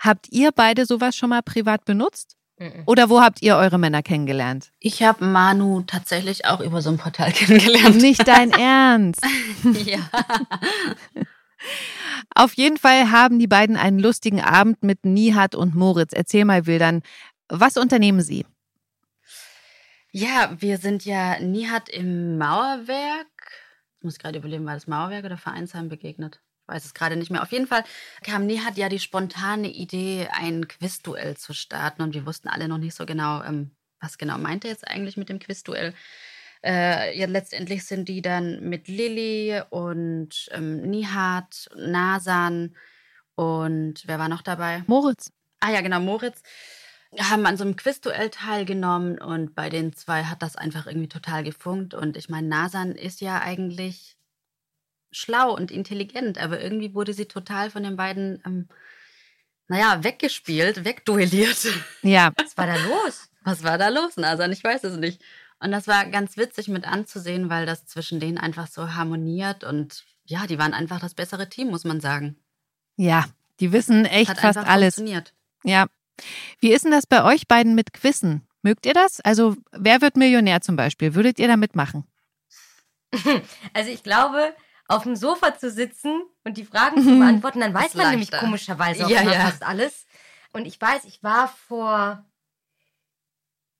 Habt 0.00 0.32
ihr 0.32 0.50
beide 0.50 0.86
sowas 0.86 1.14
schon 1.14 1.30
mal 1.30 1.42
privat 1.42 1.84
benutzt? 1.84 2.36
Oder 2.86 3.10
wo 3.10 3.20
habt 3.20 3.42
ihr 3.42 3.56
eure 3.56 3.78
Männer 3.78 4.02
kennengelernt? 4.02 4.72
Ich 4.78 5.02
habe 5.02 5.24
Manu 5.24 5.82
tatsächlich 5.82 6.46
auch 6.46 6.60
über 6.60 6.82
so 6.82 6.90
ein 6.90 6.98
Portal 6.98 7.32
kennengelernt. 7.32 7.96
Nicht 8.00 8.26
dein 8.26 8.50
Ernst. 8.58 9.24
ja. 9.84 10.00
Auf 12.34 12.54
jeden 12.54 12.78
Fall 12.78 13.10
haben 13.10 13.38
die 13.38 13.46
beiden 13.46 13.76
einen 13.76 13.98
lustigen 13.98 14.40
Abend 14.40 14.82
mit 14.82 15.04
Nihat 15.04 15.54
und 15.54 15.74
Moritz. 15.74 16.12
Erzähl 16.12 16.44
mal, 16.44 16.66
Wildern, 16.66 17.02
was 17.48 17.76
unternehmen 17.76 18.22
sie? 18.22 18.46
Ja, 20.12 20.50
wir 20.58 20.78
sind 20.78 21.04
ja 21.04 21.38
Nihat 21.40 21.88
im 21.88 22.38
Mauerwerk. 22.38 23.26
Ich 23.98 24.04
muss 24.04 24.18
gerade 24.18 24.38
überlegen, 24.38 24.66
war 24.66 24.74
das 24.74 24.86
Mauerwerk 24.86 25.24
oder 25.24 25.36
Vereinsheim 25.38 25.88
begegnet? 25.88 26.40
Weiß 26.66 26.84
es 26.84 26.94
gerade 26.94 27.16
nicht 27.16 27.30
mehr. 27.30 27.42
Auf 27.42 27.52
jeden 27.52 27.66
Fall 27.66 27.84
kam 28.22 28.46
Nihat 28.46 28.76
ja 28.76 28.88
die 28.88 28.98
spontane 28.98 29.68
Idee, 29.68 30.28
ein 30.32 30.68
Quizduell 30.68 31.36
zu 31.36 31.52
starten 31.52 32.02
und 32.02 32.14
wir 32.14 32.26
wussten 32.26 32.48
alle 32.48 32.68
noch 32.68 32.78
nicht 32.78 32.94
so 32.94 33.06
genau, 33.06 33.42
ähm, 33.42 33.72
was 34.00 34.18
genau 34.18 34.38
meinte 34.38 34.68
er 34.68 34.72
jetzt 34.72 34.86
eigentlich 34.86 35.16
mit 35.16 35.28
dem 35.28 35.38
Quizduell. 35.38 35.94
Äh, 36.64 37.18
ja, 37.18 37.26
letztendlich 37.26 37.84
sind 37.84 38.08
die 38.08 38.22
dann 38.22 38.60
mit 38.68 38.86
Lilly 38.86 39.60
und 39.70 40.48
ähm, 40.52 40.82
Nihat, 40.82 41.68
Nasan 41.76 42.76
und 43.34 44.06
wer 44.06 44.18
war 44.18 44.28
noch 44.28 44.42
dabei? 44.42 44.84
Moritz. 44.86 45.32
Ah 45.60 45.70
ja, 45.70 45.80
genau, 45.80 46.00
Moritz. 46.00 46.42
Haben 47.18 47.46
an 47.46 47.56
so 47.56 47.64
einem 47.64 47.76
Quizduell 47.76 48.30
teilgenommen 48.30 49.18
und 49.20 49.54
bei 49.54 49.68
den 49.68 49.92
zwei 49.92 50.24
hat 50.24 50.42
das 50.42 50.56
einfach 50.56 50.86
irgendwie 50.86 51.08
total 51.08 51.42
gefunkt. 51.42 51.94
Und 51.94 52.16
ich 52.16 52.28
meine, 52.28 52.48
Nasan 52.48 52.92
ist 52.92 53.20
ja 53.20 53.40
eigentlich 53.40 54.16
schlau 55.12 55.54
und 55.54 55.70
intelligent, 55.70 56.38
aber 56.38 56.60
irgendwie 56.60 56.94
wurde 56.94 57.14
sie 57.14 57.26
total 57.26 57.70
von 57.70 57.82
den 57.82 57.96
beiden, 57.96 58.42
ähm, 58.44 58.68
naja, 59.68 60.02
weggespielt, 60.02 60.84
wegduelliert. 60.84 61.66
Ja. 62.02 62.32
Was 62.36 62.56
war 62.56 62.66
da 62.66 62.76
los? 62.76 63.28
Was 63.42 63.62
war 63.62 63.78
da 63.78 63.88
los, 63.88 64.16
Nasan? 64.16 64.52
Ich 64.52 64.62
weiß 64.64 64.84
es 64.84 64.96
nicht. 64.96 65.22
Und 65.60 65.70
das 65.70 65.86
war 65.86 66.06
ganz 66.06 66.36
witzig 66.36 66.68
mit 66.68 66.86
anzusehen, 66.86 67.48
weil 67.48 67.66
das 67.66 67.86
zwischen 67.86 68.18
denen 68.18 68.38
einfach 68.38 68.66
so 68.66 68.94
harmoniert 68.94 69.62
und 69.62 70.04
ja, 70.24 70.46
die 70.46 70.58
waren 70.58 70.74
einfach 70.74 71.00
das 71.00 71.14
bessere 71.14 71.48
Team, 71.48 71.68
muss 71.68 71.84
man 71.84 72.00
sagen. 72.00 72.36
Ja, 72.96 73.26
die 73.60 73.72
wissen 73.72 74.04
echt 74.04 74.30
Hat 74.30 74.40
fast 74.40 74.58
einfach 74.58 74.70
alles. 74.72 74.96
funktioniert. 74.96 75.32
Ja. 75.64 75.86
Wie 76.60 76.72
ist 76.72 76.84
denn 76.84 76.92
das 76.92 77.06
bei 77.06 77.24
euch 77.24 77.46
beiden 77.48 77.74
mit 77.74 77.92
Quizzen? 77.92 78.46
Mögt 78.62 78.86
ihr 78.86 78.94
das? 78.94 79.20
Also, 79.20 79.56
wer 79.72 80.00
wird 80.00 80.16
Millionär 80.16 80.60
zum 80.60 80.76
Beispiel? 80.76 81.14
Würdet 81.14 81.38
ihr 81.38 81.48
da 81.48 81.56
mitmachen? 81.56 82.04
Also 83.74 83.90
ich 83.90 84.02
glaube, 84.02 84.54
auf 84.92 85.02
dem 85.04 85.16
Sofa 85.16 85.56
zu 85.58 85.70
sitzen 85.70 86.22
und 86.44 86.56
die 86.56 86.64
Fragen 86.64 87.02
zu 87.02 87.18
beantworten, 87.18 87.60
dann 87.60 87.74
weiß 87.74 87.94
man 87.94 88.10
nämlich 88.10 88.30
komischerweise 88.30 89.04
auch 89.06 89.10
Ja, 89.10 89.22
ja. 89.22 89.40
fast 89.46 89.62
alles. 89.62 90.06
Und 90.52 90.66
ich 90.66 90.80
weiß, 90.80 91.04
ich 91.04 91.22
war 91.22 91.48
vor 91.68 92.24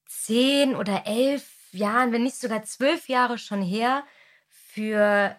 zehn 0.07 0.75
oder 0.75 1.07
elf 1.07 1.46
Jahren, 1.72 2.12
wenn 2.12 2.22
nicht 2.22 2.37
sogar 2.37 2.62
zwölf 2.64 3.09
Jahre 3.09 3.38
schon 3.38 3.62
her, 3.62 4.05
für 4.48 5.37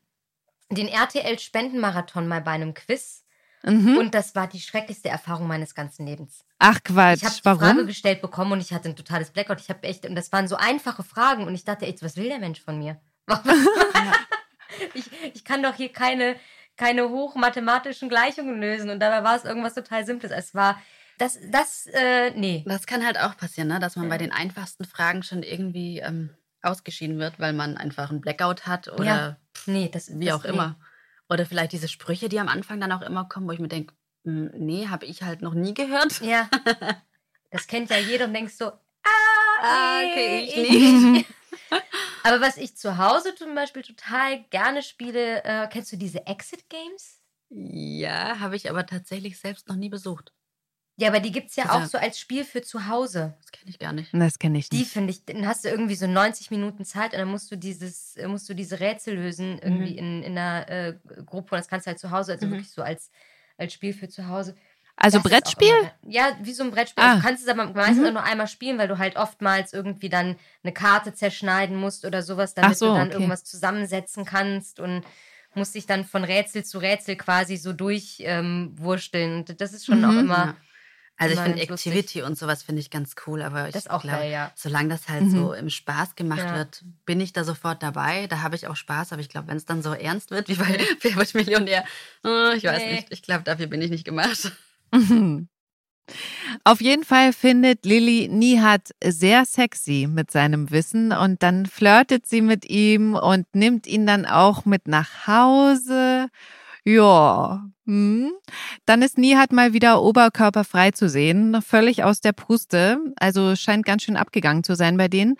den 0.69 0.88
RTL-Spendenmarathon 0.88 2.27
mal 2.27 2.41
bei 2.41 2.51
einem 2.51 2.73
Quiz. 2.73 3.23
Mhm. 3.63 3.97
Und 3.97 4.13
das 4.13 4.36
war 4.36 4.47
die 4.47 4.59
schrecklichste 4.59 5.09
Erfahrung 5.09 5.47
meines 5.47 5.73
ganzen 5.73 6.05
Lebens. 6.05 6.43
Ach 6.59 6.79
Quatsch, 6.83 7.17
Ich 7.21 7.23
habe 7.25 7.36
Frage 7.36 7.59
warum? 7.62 7.88
gestellt 7.88 8.21
bekommen 8.21 8.51
und 8.51 8.62
ich 8.62 8.73
hatte 8.73 8.89
ein 8.89 8.95
totales 8.95 9.31
Blackout. 9.31 9.62
Ich 9.62 9.69
habe 9.69 9.83
echt, 9.83 10.05
und 10.05 10.15
das 10.15 10.31
waren 10.31 10.47
so 10.47 10.55
einfache 10.57 11.03
Fragen 11.03 11.45
und 11.47 11.55
ich 11.55 11.63
dachte 11.63 11.86
echt, 11.86 12.03
was 12.03 12.17
will 12.17 12.27
der 12.27 12.39
Mensch 12.39 12.62
von 12.62 12.77
mir? 12.77 12.99
ich, 14.93 15.05
ich 15.33 15.45
kann 15.45 15.63
doch 15.63 15.75
hier 15.75 15.91
keine, 15.91 16.36
keine 16.77 17.09
hochmathematischen 17.09 18.09
Gleichungen 18.09 18.59
lösen 18.59 18.89
und 18.89 18.99
dabei 18.99 19.23
war 19.23 19.36
es 19.36 19.45
irgendwas 19.45 19.73
total 19.73 20.05
Simples. 20.05 20.31
Es 20.31 20.53
war, 20.55 20.81
das, 21.17 21.38
das, 21.51 21.86
äh, 21.93 22.31
nee. 22.31 22.63
Das 22.67 22.88
kann 22.88 23.05
halt 23.05 23.19
auch 23.19 23.38
passieren, 23.38 23.67
ne? 23.67 23.79
dass 23.79 23.95
man 23.95 24.09
bei 24.09 24.17
den 24.17 24.31
einfachsten 24.31 24.86
Fragen 24.86 25.23
schon 25.23 25.43
irgendwie 25.43 25.99
ähm, 25.99 26.31
ausgeschieden 26.62 27.19
wird, 27.19 27.39
weil 27.39 27.53
man 27.53 27.77
einfach 27.77 28.09
einen 28.09 28.21
Blackout 28.21 28.65
hat 28.67 28.88
oder 28.88 29.05
Ja, 29.05 29.38
Nee, 29.65 29.89
das 29.93 30.09
wie 30.19 30.25
das, 30.25 30.36
auch 30.36 30.43
nee. 30.43 30.49
immer. 30.49 30.77
Oder 31.29 31.45
vielleicht 31.45 31.71
diese 31.71 31.88
Sprüche, 31.88 32.29
die 32.29 32.39
am 32.39 32.49
Anfang 32.49 32.79
dann 32.81 32.91
auch 32.91 33.01
immer 33.01 33.25
kommen, 33.25 33.47
wo 33.47 33.51
ich 33.51 33.59
mir 33.59 33.67
denke, 33.69 33.93
nee, 34.23 34.88
habe 34.89 35.05
ich 35.05 35.23
halt 35.23 35.41
noch 35.41 35.53
nie 35.53 35.73
gehört. 35.73 36.21
Ja. 36.21 36.49
Das 37.51 37.67
kennt 37.67 37.89
ja 37.91 37.97
jeder 37.97 38.25
und 38.25 38.33
denkst 38.33 38.55
so, 38.55 38.65
ah, 38.65 39.09
Ah, 39.62 39.99
okay, 39.99 40.39
ich 40.45 40.57
ich 40.57 40.69
nicht. 41.01 41.25
Aber 42.23 42.41
was 42.41 42.57
ich 42.57 42.75
zu 42.77 42.97
Hause 42.97 43.36
zum 43.36 43.53
Beispiel 43.55 43.81
total 43.83 44.43
gerne 44.49 44.81
spiele, 44.81 45.43
äh, 45.43 45.67
kennst 45.67 45.91
du 45.91 45.97
diese 45.97 46.25
Exit 46.25 46.69
Games? 46.69 47.21
Ja, 47.49 48.39
habe 48.39 48.55
ich 48.55 48.69
aber 48.69 48.86
tatsächlich 48.86 49.39
selbst 49.39 49.67
noch 49.67 49.75
nie 49.75 49.89
besucht. 49.89 50.33
Ja, 50.97 51.09
aber 51.09 51.19
die 51.19 51.31
gibt 51.31 51.49
es 51.49 51.55
ja 51.55 51.71
auch 51.71 51.86
so 51.86 51.97
als 51.97 52.19
Spiel 52.19 52.45
für 52.45 52.62
zu 52.62 52.88
Hause. 52.88 53.36
Das 53.41 53.51
kenne 53.51 53.69
ich 53.69 53.79
gar 53.79 53.93
nicht. 53.93 54.12
Das 54.13 54.38
kenne 54.38 54.59
ich 54.59 54.71
Die 54.71 54.79
nicht. 54.79 54.91
finde 54.91 55.12
ich, 55.12 55.25
dann 55.25 55.47
hast 55.47 55.65
du 55.65 55.69
irgendwie 55.69 55.95
so 55.95 56.07
90 56.07 56.51
Minuten 56.51 56.86
Zeit 56.86 57.13
und 57.13 57.19
dann 57.19 57.29
musst 57.29 57.51
du 57.51 57.57
dieses, 57.57 58.15
äh, 58.15 58.27
musst 58.27 58.47
du 58.49 58.53
diese 58.53 58.79
Rätsel 58.79 59.15
lösen, 59.15 59.59
irgendwie 59.59 59.97
in, 59.97 60.23
in 60.23 60.38
einer 60.38 60.69
äh, 60.69 60.99
Gruppe 61.25 61.55
und 61.55 61.59
das 61.59 61.67
kannst 61.67 61.88
du 61.88 61.89
halt 61.89 61.99
zu 61.99 62.12
Hause, 62.12 62.33
also 62.33 62.47
Mhm. 62.47 62.51
wirklich 62.51 62.71
so 62.71 62.81
als, 62.83 63.12
als 63.57 63.73
Spiel 63.73 63.93
für 63.93 64.07
zu 64.09 64.27
Hause. 64.27 64.55
Also 64.95 65.19
Das 65.19 65.29
Brettspiel? 65.32 65.67
immer- 65.69 65.91
Ja, 66.08 66.38
wie 66.41 66.53
so 66.53 66.63
ein 66.63 66.71
Brettspiel. 66.71 67.03
Ah. 67.03 67.08
Also 67.10 67.21
du 67.21 67.27
kannst 67.27 67.43
es 67.43 67.49
aber 67.49 67.65
meistens 67.73 67.97
Mhm. 67.99 68.06
auch 68.06 68.12
nur 68.13 68.23
einmal 68.23 68.47
spielen, 68.47 68.77
weil 68.77 68.88
du 68.88 68.97
halt 68.99 69.15
oftmals 69.15 69.73
irgendwie 69.73 70.10
dann 70.10 70.36
eine 70.63 70.73
Karte 70.73 71.13
zerschneiden 71.13 71.75
musst 71.75 72.06
oder 72.06 72.21
sowas, 72.21 72.53
damit 72.53 72.77
so, 72.77 72.88
du 72.89 72.93
dann 72.93 73.08
okay. 73.08 73.13
irgendwas 73.13 73.43
zusammensetzen 73.43 74.23
kannst 74.25 74.79
und 74.79 75.03
musst 75.56 75.75
dich 75.75 75.86
dann 75.86 76.06
von 76.06 76.23
Rätsel 76.23 76.63
zu 76.63 76.77
Rätsel 76.79 77.15
quasi 77.15 77.58
so 77.58 77.73
durchwursteln. 77.73 79.45
Ähm, 79.47 79.58
das 79.58 79.73
ist 79.73 79.86
schon 79.86 79.99
Mhm. 79.99 80.06
auch 80.06 80.19
immer. 80.19 80.56
Also 81.15 81.36
ich 81.36 81.39
finde 81.41 81.58
ganz 81.60 81.69
lustig. 81.69 81.91
Activity 81.93 82.21
und 82.23 82.38
sowas 82.39 82.63
finde 82.63 82.82
ich 82.82 82.89
ganz 82.89 83.13
cool, 83.27 83.43
aber 83.43 83.67
ich 83.67 83.73
Das 83.73 83.84
ist 83.86 83.91
auch 83.91 84.01
glaube, 84.01 84.25
ja. 84.25 84.51
solange 84.56 84.89
das 84.89 85.10
halt 85.10 85.21
Mhm. 85.25 85.32
so 85.32 85.53
im 85.53 85.69
Spaß 85.69 86.15
gemacht 86.15 86.39
Ja. 86.39 86.56
wird, 86.56 86.84
bin 87.06 87.21
ich 87.21 87.34
da 87.34 87.43
sofort 87.43 87.84
dabei. 87.84 88.25
Da 88.27 88.41
habe 88.41 88.56
ich 88.56 88.67
auch 88.67 88.75
Spaß, 88.75 89.12
aber 89.13 89.21
ich 89.21 89.29
glaube, 89.29 89.47
wenn 89.47 89.58
es 89.58 89.65
dann 89.65 89.84
so 89.84 89.93
ernst 89.93 90.32
wird 90.32 90.47
wie 90.49 90.56
bei 90.56 90.65
Wer 91.01 91.15
wird 91.15 91.34
Millionär, 91.36 91.86
äh, 92.25 92.56
ich 92.58 92.63
weiß 92.63 92.82
Nee. 92.82 92.93
nicht. 92.95 93.08
Ich 93.12 93.21
glaube, 93.21 93.43
dafür 93.43 93.67
bin 93.67 93.82
ich 93.84 93.91
nicht 93.91 94.06
gemacht. 94.06 94.51
Auf 96.63 96.82
jeden 96.82 97.03
Fall 97.03 97.34
findet 97.34 97.86
Lilly 97.86 98.27
Nihat 98.29 98.91
sehr 99.03 99.45
sexy 99.45 100.08
mit 100.10 100.32
seinem 100.32 100.69
Wissen 100.71 101.12
und 101.12 101.41
dann 101.43 101.65
flirtet 101.65 102.25
sie 102.25 102.41
mit 102.41 102.69
ihm 102.69 103.15
und 103.15 103.47
nimmt 103.53 103.88
ihn 103.88 104.06
dann 104.06 104.25
auch 104.25 104.65
mit 104.65 104.88
nach 104.88 105.27
Hause. 105.27 106.27
Ja, 106.86 107.65
hm. 107.86 108.32
dann 108.86 109.01
ist 109.01 109.17
Nihat 109.17 109.53
mal 109.53 109.71
wieder 109.71 110.01
oberkörperfrei 110.01 110.91
zu 110.91 111.08
sehen, 111.08 111.62
völlig 111.62 112.03
aus 112.03 112.19
der 112.19 112.34
Puste, 112.34 112.99
also 113.15 113.56
scheint 113.56 113.86
ganz 113.86 114.03
schön 114.03 114.17
abgegangen 114.17 114.65
zu 114.65 114.75
sein 114.75 114.97
bei 114.97 115.08
denen. 115.08 115.36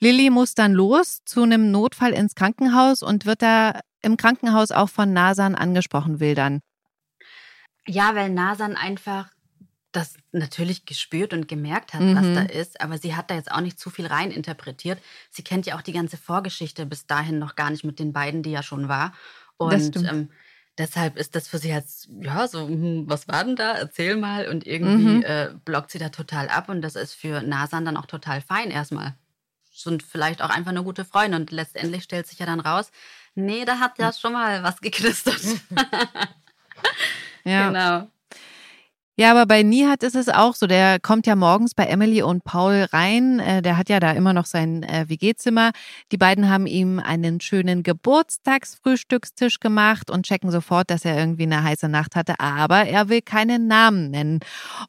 Lilly 0.00 0.30
muss 0.30 0.54
dann 0.54 0.72
los 0.72 1.20
zu 1.26 1.42
einem 1.42 1.70
Notfall 1.70 2.12
ins 2.12 2.34
Krankenhaus 2.34 3.02
und 3.02 3.26
wird 3.26 3.42
da 3.42 3.80
im 4.00 4.16
Krankenhaus 4.16 4.70
auch 4.70 4.88
von 4.88 5.12
Nasan 5.12 5.54
angesprochen 5.54 6.18
wildern. 6.18 6.60
Ja, 7.86 8.14
weil 8.14 8.30
Nasan 8.30 8.76
einfach 8.76 9.28
das 9.92 10.14
natürlich 10.32 10.84
gespürt 10.84 11.32
und 11.32 11.48
gemerkt 11.48 11.94
hat, 11.94 12.02
was 12.02 12.26
Mhm. 12.26 12.34
da 12.34 12.42
ist, 12.42 12.80
aber 12.82 12.98
sie 12.98 13.14
hat 13.16 13.30
da 13.30 13.34
jetzt 13.34 13.50
auch 13.50 13.60
nicht 13.62 13.78
zu 13.78 13.88
viel 13.88 14.06
rein 14.06 14.30
interpretiert. 14.30 15.00
Sie 15.30 15.42
kennt 15.42 15.64
ja 15.64 15.76
auch 15.76 15.82
die 15.82 15.92
ganze 15.92 16.18
Vorgeschichte 16.18 16.84
bis 16.84 17.06
dahin 17.06 17.38
noch 17.38 17.56
gar 17.56 17.70
nicht 17.70 17.84
mit 17.84 17.98
den 17.98 18.12
beiden, 18.12 18.42
die 18.42 18.50
ja 18.50 18.62
schon 18.62 18.88
war. 18.88 19.14
Und 19.56 19.96
ähm, 19.96 20.30
deshalb 20.76 21.16
ist 21.16 21.34
das 21.34 21.48
für 21.48 21.56
sie 21.58 21.70
jetzt, 21.70 22.10
ja, 22.20 22.46
so, 22.46 22.68
hm, 22.68 23.04
was 23.08 23.26
war 23.28 23.42
denn 23.44 23.56
da? 23.56 23.72
Erzähl 23.72 24.16
mal. 24.16 24.48
Und 24.48 24.66
irgendwie 24.66 25.16
Mhm. 25.16 25.22
äh, 25.22 25.54
blockt 25.64 25.90
sie 25.90 25.98
da 25.98 26.10
total 26.10 26.48
ab 26.48 26.68
und 26.68 26.82
das 26.82 26.94
ist 26.94 27.14
für 27.14 27.40
Nasan 27.40 27.86
dann 27.86 27.96
auch 27.96 28.06
total 28.06 28.42
fein 28.42 28.70
erstmal. 28.70 29.14
Sind 29.72 30.02
vielleicht 30.02 30.42
auch 30.42 30.50
einfach 30.50 30.72
eine 30.72 30.84
gute 30.84 31.06
Freunde 31.06 31.38
und 31.38 31.50
letztendlich 31.52 32.02
stellt 32.02 32.26
sich 32.26 32.38
ja 32.38 32.44
dann 32.46 32.60
raus, 32.60 32.90
nee, 33.34 33.64
da 33.64 33.78
hat 33.78 33.98
ja 33.98 34.12
schon 34.12 34.34
mal 34.34 34.62
was 34.62 34.80
geknistert. 34.82 35.40
Ja. 37.50 37.68
Genau. 37.68 38.08
Ja, 39.18 39.30
aber 39.30 39.46
bei 39.46 39.62
Nihat 39.62 40.02
ist 40.02 40.14
es 40.14 40.28
auch 40.28 40.54
so. 40.54 40.66
Der 40.66 41.00
kommt 41.00 41.26
ja 41.26 41.36
morgens 41.36 41.74
bei 41.74 41.84
Emily 41.84 42.20
und 42.20 42.44
Paul 42.44 42.86
rein. 42.92 43.40
Äh, 43.40 43.62
Der 43.62 43.78
hat 43.78 43.88
ja 43.88 43.98
da 43.98 44.12
immer 44.12 44.34
noch 44.34 44.44
sein 44.44 44.82
äh, 44.82 45.06
WG-Zimmer. 45.08 45.70
Die 46.12 46.18
beiden 46.18 46.50
haben 46.50 46.66
ihm 46.66 46.98
einen 46.98 47.40
schönen 47.40 47.82
Geburtstagsfrühstückstisch 47.82 49.58
gemacht 49.58 50.10
und 50.10 50.26
checken 50.26 50.50
sofort, 50.50 50.90
dass 50.90 51.06
er 51.06 51.16
irgendwie 51.16 51.44
eine 51.44 51.62
heiße 51.62 51.88
Nacht 51.88 52.14
hatte. 52.14 52.40
Aber 52.40 52.84
er 52.84 53.08
will 53.08 53.22
keinen 53.22 53.68
Namen 53.68 54.10
nennen. 54.10 54.40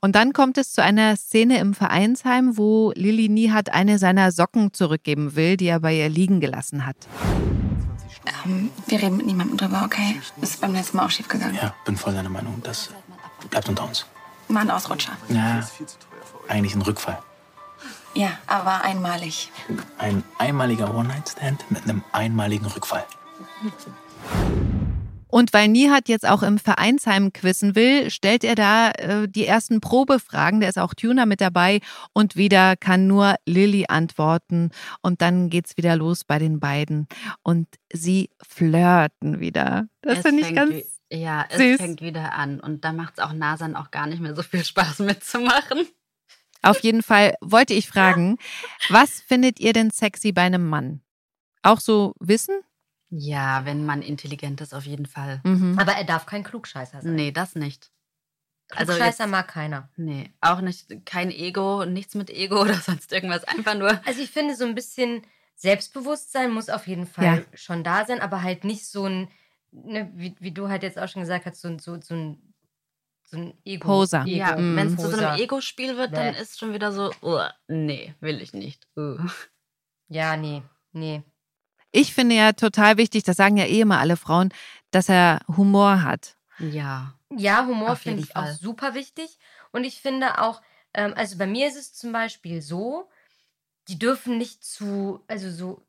Und 0.02 0.18
dann 0.18 0.34
kommt 0.34 0.58
es 0.58 0.74
zu 0.74 0.84
einer 0.84 1.16
Szene 1.16 1.60
im 1.60 1.74
Vereinsheim, 1.74 2.58
wo 2.58 2.92
Lilly 2.96 3.30
Nihat 3.30 3.74
eine 3.74 3.98
seiner 3.98 4.34
Socken 4.34 4.74
zurückgeben 4.74 5.38
will, 5.38 5.56
die 5.56 5.68
er 5.68 5.80
bei 5.80 5.96
ihr 5.96 6.10
liegen 6.10 6.42
gelassen 6.42 6.86
hat. 6.86 6.98
Ähm, 8.46 8.72
wir 8.88 9.02
reden 9.02 9.18
mit 9.18 9.26
niemandem 9.26 9.58
drüber, 9.58 9.84
okay? 9.86 10.22
Das 10.38 10.52
ist 10.52 10.62
beim 10.62 10.74
letzten 10.74 10.98
Mal 10.98 11.06
auch 11.06 11.12
schief 11.12 11.28
gegangen. 11.28 11.56
Ja, 11.56 11.74
bin 11.86 11.98
voll 11.98 12.14
deiner 12.14 12.30
Meinung. 12.30 12.62
Das 12.64 12.90
bleibt 13.50 13.70
unter 13.70 13.86
uns. 13.86 14.06
War 14.50 14.62
ein 14.62 14.72
Ausrutscher. 14.72 15.14
Ja, 15.30 15.68
eigentlich 16.48 16.76
ein 16.76 16.82
Rückfall. 16.82 17.20
Ja, 18.14 18.32
aber 18.48 18.82
einmalig. 18.82 19.52
Ein 19.98 20.24
einmaliger 20.40 20.94
One-Night-Stand 20.96 21.70
mit 21.70 21.84
einem 21.84 22.04
einmaligen 22.12 22.66
Rückfall. 22.66 23.06
Und 25.38 25.54
weil 25.54 25.68
Nihat 25.68 26.10
jetzt 26.10 26.28
auch 26.28 26.42
im 26.42 26.58
Vereinsheim 26.58 27.32
quizzen 27.32 27.76
will, 27.76 28.10
stellt 28.10 28.44
er 28.44 28.56
da 28.56 28.90
äh, 28.90 29.28
die 29.28 29.46
ersten 29.46 29.82
Probefragen. 29.82 30.62
Da 30.62 30.68
ist 30.68 30.80
auch 30.80 30.96
Tuner 30.96 31.28
mit 31.28 31.42
dabei 31.42 31.80
und 32.12 32.36
wieder 32.36 32.76
kann 32.76 33.06
nur 33.06 33.36
Lilly 33.46 33.86
antworten. 33.88 34.72
Und 35.04 35.22
dann 35.22 35.52
geht's 35.52 35.78
wieder 35.78 35.96
los 35.96 36.24
bei 36.24 36.40
den 36.40 36.60
beiden. 36.60 37.08
Und 37.44 37.68
sie 37.94 38.32
flirten 38.42 39.40
wieder. 39.40 39.88
Das 40.02 40.22
finde 40.24 40.42
ich 40.42 40.56
ganz. 40.56 40.72
wie- 40.74 40.86
Ja, 41.16 41.46
es 41.50 41.58
süß. 41.60 41.78
fängt 41.78 42.02
wieder 42.02 42.34
an. 42.34 42.60
Und 42.60 42.84
da 42.84 42.92
macht 42.92 43.20
es 43.20 43.24
auch 43.24 43.34
Nasan 43.34 43.76
auch 43.76 43.92
gar 43.92 44.08
nicht 44.08 44.20
mehr 44.20 44.36
so 44.36 44.42
viel 44.42 44.66
Spaß 44.66 44.98
mitzumachen. 45.02 45.88
Auf 46.64 46.80
jeden 46.80 47.04
Fall 47.04 47.36
wollte 47.42 47.76
ich 47.76 47.88
fragen, 47.88 48.38
was 48.90 49.22
findet 49.22 49.60
ihr 49.60 49.74
denn 49.74 49.92
sexy 49.92 50.32
bei 50.32 50.42
einem 50.42 50.68
Mann? 50.68 51.02
Auch 51.62 51.80
so 51.80 52.16
Wissen? 52.20 52.56
Ja, 53.10 53.64
wenn 53.66 53.86
man 53.86 54.02
intelligent 54.02 54.60
ist, 54.62 54.74
auf 54.74 54.86
jeden 54.86 55.06
Fall. 55.06 55.40
Mhm. 55.44 55.78
Aber 55.80 55.94
er 55.94 56.04
darf 56.04 56.26
kein 56.26 56.44
Klugscheißer 56.44 57.02
sein. 57.02 57.16
Nee, 57.16 57.32
das 57.32 57.56
nicht. 57.56 57.92
also 58.72 58.92
Klugscheißer 58.94 59.24
jetzt- 59.24 59.32
mag 59.32 59.48
keiner. 59.48 59.90
Nee, 59.96 60.34
auch 60.42 60.60
nicht, 60.62 61.06
kein 61.06 61.32
Ego, 61.32 61.86
nichts 61.86 62.16
mit 62.16 62.30
Ego 62.30 62.60
oder 62.62 62.76
sonst 62.76 63.12
irgendwas. 63.14 63.44
Einfach 63.46 63.76
nur. 63.76 63.90
Also 64.06 64.22
ich 64.22 64.30
finde, 64.32 64.56
so 64.56 64.66
ein 64.66 64.76
bisschen 64.76 65.22
Selbstbewusstsein 65.56 66.52
muss 66.52 66.70
auf 66.70 66.86
jeden 66.88 67.08
Fall 67.08 67.26
Ja. 67.52 67.58
schon 67.58 67.84
da 67.84 68.06
sein, 68.06 68.20
aber 68.22 68.44
halt 68.44 68.64
nicht 68.64 68.86
so 68.86 69.06
ein, 69.06 69.30
ne, 69.72 70.12
wie, 70.14 70.36
wie 70.40 70.52
du 70.52 70.68
halt 70.70 70.84
jetzt 70.84 71.00
auch 71.00 71.08
schon 71.08 71.22
gesagt 71.22 71.46
hast, 71.46 71.62
so, 71.62 71.68
ein- 71.70 71.80
so, 71.80 72.00
so 72.02 72.14
ein, 72.14 72.54
so 73.24 73.38
ein 73.38 73.54
Ego. 73.66 73.88
Poser. 73.88 74.22
Ego 74.24 74.30
Ja, 74.38 74.56
Mhm. 74.58 74.76
wenn 74.76 74.88
es 74.88 74.98
zu 75.02 75.10
so 75.10 75.18
einem 75.18 75.40
Ego-Spiel 75.40 75.98
wird, 75.98 76.14
dann 76.16 76.34
Bäh. 76.36 76.42
ist 76.42 76.60
schon 76.60 76.74
wieder 76.74 76.92
so, 76.92 77.12
"Uah, 77.22 77.54
nee, 77.68 78.14
will 78.20 78.42
ich 78.42 78.54
nicht. 78.54 78.88
Uh. 78.98 79.18
Ja, 80.10 80.38
nee, 80.38 80.62
nee. 80.92 81.24
Ich 81.98 82.14
finde 82.14 82.36
ja 82.36 82.54
total 82.54 82.98
wichtig, 82.98 83.24
das 83.24 83.38
sagen 83.38 83.58
ja 83.58 83.66
eh 83.66 83.82
immer 83.82 84.00
alle 84.00 84.18
Frauen, 84.18 84.54
dass 84.92 85.10
er 85.10 85.40
Humor 85.48 86.04
hat. 86.04 86.36
Ja. 86.60 87.16
Ja, 87.36 87.66
Humor 87.66 87.96
finde 87.96 88.22
ich 88.22 88.30
Fall. 88.30 88.52
auch 88.52 88.56
super 88.56 88.94
wichtig. 88.94 89.40
Und 89.72 89.84
ich 89.84 90.00
finde 90.00 90.40
auch, 90.40 90.62
ähm, 90.94 91.14
also 91.16 91.40
bei 91.40 91.48
mir 91.48 91.68
ist 91.68 91.76
es 91.76 91.94
zum 91.96 92.12
Beispiel 92.12 92.62
so, 92.62 93.10
die 93.88 93.98
dürfen 93.98 94.38
nicht 94.38 94.64
zu, 94.64 95.24
also 95.28 95.50
so, 95.50 95.88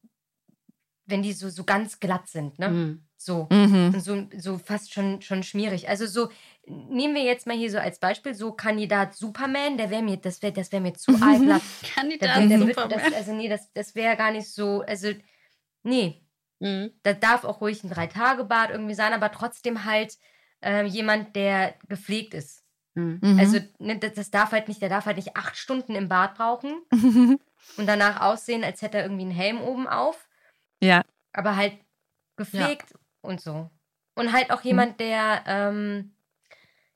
wenn 1.05 1.21
die 1.21 1.35
so, 1.35 1.51
so 1.51 1.65
ganz 1.65 2.01
glatt 2.01 2.27
sind, 2.27 2.59
ne? 2.59 2.71
Mhm. 2.71 3.05
So, 3.19 3.47
mhm. 3.51 4.01
so, 4.01 4.29
so 4.39 4.57
fast 4.57 4.95
schon, 4.95 5.21
schon 5.21 5.43
schmierig. 5.43 5.91
Also 5.91 6.07
so, 6.07 6.31
nehmen 6.67 7.17
wir 7.17 7.25
jetzt 7.25 7.47
mal 7.47 7.57
hier 7.57 7.71
so 7.71 7.79
als 7.79 7.99
Beispiel, 7.99 8.33
so 8.33 8.53
Kandidat 8.53 9.15
Superman, 9.15 9.77
der 9.77 9.91
wäre 9.91 10.03
mir, 10.03 10.17
das 10.17 10.41
wäre 10.41 10.53
das 10.55 10.73
wär 10.73 10.81
mir 10.81 10.95
zu 10.95 11.11
mhm. 11.13 11.23
allglatt. 11.23 11.63
Kandidat 11.95 12.37
der, 12.37 12.47
der 12.47 12.59
Superman. 12.61 12.89
das, 12.91 13.13
also 13.13 13.35
nee, 13.35 13.51
das, 13.51 13.71
das 13.75 13.95
wäre 13.95 14.17
gar 14.17 14.31
nicht 14.31 14.49
so, 14.49 14.81
also 14.87 15.13
nee. 15.89 16.23
Mhm. 16.61 16.93
Da 17.03 17.13
darf 17.13 17.45
auch 17.45 17.61
ruhig 17.61 17.83
ein 17.85 17.91
Drei-Tage-Bad 17.91 18.71
irgendwie 18.71 18.95
sein, 18.95 19.13
aber 19.13 19.31
trotzdem 19.31 19.85
halt 19.85 20.17
äh, 20.63 20.85
jemand, 20.85 21.37
der 21.37 21.75
gepflegt 21.89 22.35
ist. 22.35 22.65
Mhm. 22.95 23.39
Also 23.39 23.59
ne, 23.79 23.99
das, 23.99 24.15
das, 24.15 24.31
darf 24.31 24.53
halt 24.53 24.69
nicht, 24.69 24.83
der 24.83 24.89
darf 24.89 25.07
halt 25.07 25.17
nicht 25.17 25.37
acht 25.37 25.57
Stunden 25.57 25.95
im 25.95 26.09
Bad 26.09 26.35
brauchen 26.35 26.83
und 27.77 27.87
danach 27.87 28.21
aussehen, 28.21 28.65
als 28.65 28.83
hätte 28.83 28.99
er 28.99 29.05
irgendwie 29.05 29.23
einen 29.23 29.31
Helm 29.31 29.61
oben 29.61 29.87
auf. 29.87 30.29
Ja. 30.81 31.03
Aber 31.33 31.57
halt 31.57 31.79
gepflegt 32.37 32.91
ja. 32.91 32.99
und 33.21 33.41
so. 33.41 33.71
Und 34.15 34.33
halt 34.33 34.51
auch 34.51 34.65
mhm. 34.65 34.69
jemand, 34.69 34.93
mhm. 34.93 34.97
der, 34.99 35.45
ähm, 35.47 36.17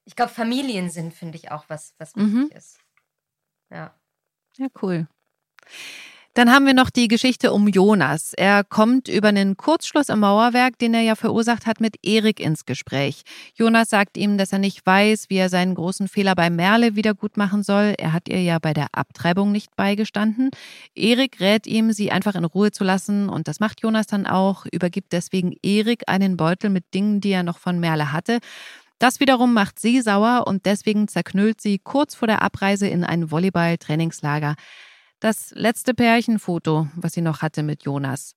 ich 0.04 0.16
glaube, 0.16 0.32
Familien 0.32 0.90
sind, 0.90 1.14
finde 1.14 1.38
ich 1.38 1.52
auch 1.52 1.64
was, 1.68 1.94
was 1.98 2.16
wichtig 2.16 2.32
mhm. 2.32 2.50
ist. 2.52 2.80
Ja. 3.70 3.94
Ja, 4.56 4.66
cool. 4.82 5.06
Dann 6.34 6.50
haben 6.50 6.64
wir 6.64 6.72
noch 6.72 6.88
die 6.88 7.08
Geschichte 7.08 7.52
um 7.52 7.68
Jonas. 7.68 8.32
Er 8.32 8.64
kommt 8.64 9.08
über 9.08 9.28
einen 9.28 9.58
Kurzschluss 9.58 10.08
im 10.08 10.20
Mauerwerk, 10.20 10.78
den 10.78 10.94
er 10.94 11.02
ja 11.02 11.14
verursacht 11.14 11.66
hat, 11.66 11.78
mit 11.78 11.96
Erik 12.02 12.40
ins 12.40 12.64
Gespräch. 12.64 13.20
Jonas 13.54 13.90
sagt 13.90 14.16
ihm, 14.16 14.38
dass 14.38 14.50
er 14.50 14.58
nicht 14.58 14.86
weiß, 14.86 15.26
wie 15.28 15.36
er 15.36 15.50
seinen 15.50 15.74
großen 15.74 16.08
Fehler 16.08 16.34
bei 16.34 16.48
Merle 16.48 16.96
wieder 16.96 17.12
gut 17.12 17.36
machen 17.36 17.62
soll. 17.62 17.94
Er 17.98 18.14
hat 18.14 18.30
ihr 18.30 18.40
ja 18.40 18.58
bei 18.58 18.72
der 18.72 18.86
Abtreibung 18.92 19.52
nicht 19.52 19.76
beigestanden. 19.76 20.48
Erik 20.94 21.38
rät 21.38 21.66
ihm, 21.66 21.92
sie 21.92 22.10
einfach 22.10 22.34
in 22.34 22.46
Ruhe 22.46 22.70
zu 22.70 22.82
lassen 22.82 23.28
und 23.28 23.46
das 23.46 23.60
macht 23.60 23.82
Jonas 23.82 24.06
dann 24.06 24.26
auch, 24.26 24.64
übergibt 24.72 25.12
deswegen 25.12 25.52
Erik 25.62 26.04
einen 26.06 26.38
Beutel 26.38 26.70
mit 26.70 26.94
Dingen, 26.94 27.20
die 27.20 27.32
er 27.32 27.42
noch 27.42 27.58
von 27.58 27.78
Merle 27.78 28.10
hatte. 28.10 28.38
Das 28.98 29.20
wiederum 29.20 29.52
macht 29.52 29.78
sie 29.78 30.00
sauer 30.00 30.46
und 30.46 30.64
deswegen 30.64 31.08
zerknüllt 31.08 31.60
sie 31.60 31.78
kurz 31.78 32.14
vor 32.14 32.26
der 32.26 32.40
Abreise 32.40 32.86
in 32.86 33.04
ein 33.04 33.30
Volleyball-Trainingslager. 33.30 34.54
Das 35.22 35.52
letzte 35.54 35.94
Pärchenfoto, 35.94 36.88
was 36.96 37.12
sie 37.12 37.20
noch 37.20 37.42
hatte 37.42 37.62
mit 37.62 37.84
Jonas. 37.84 38.34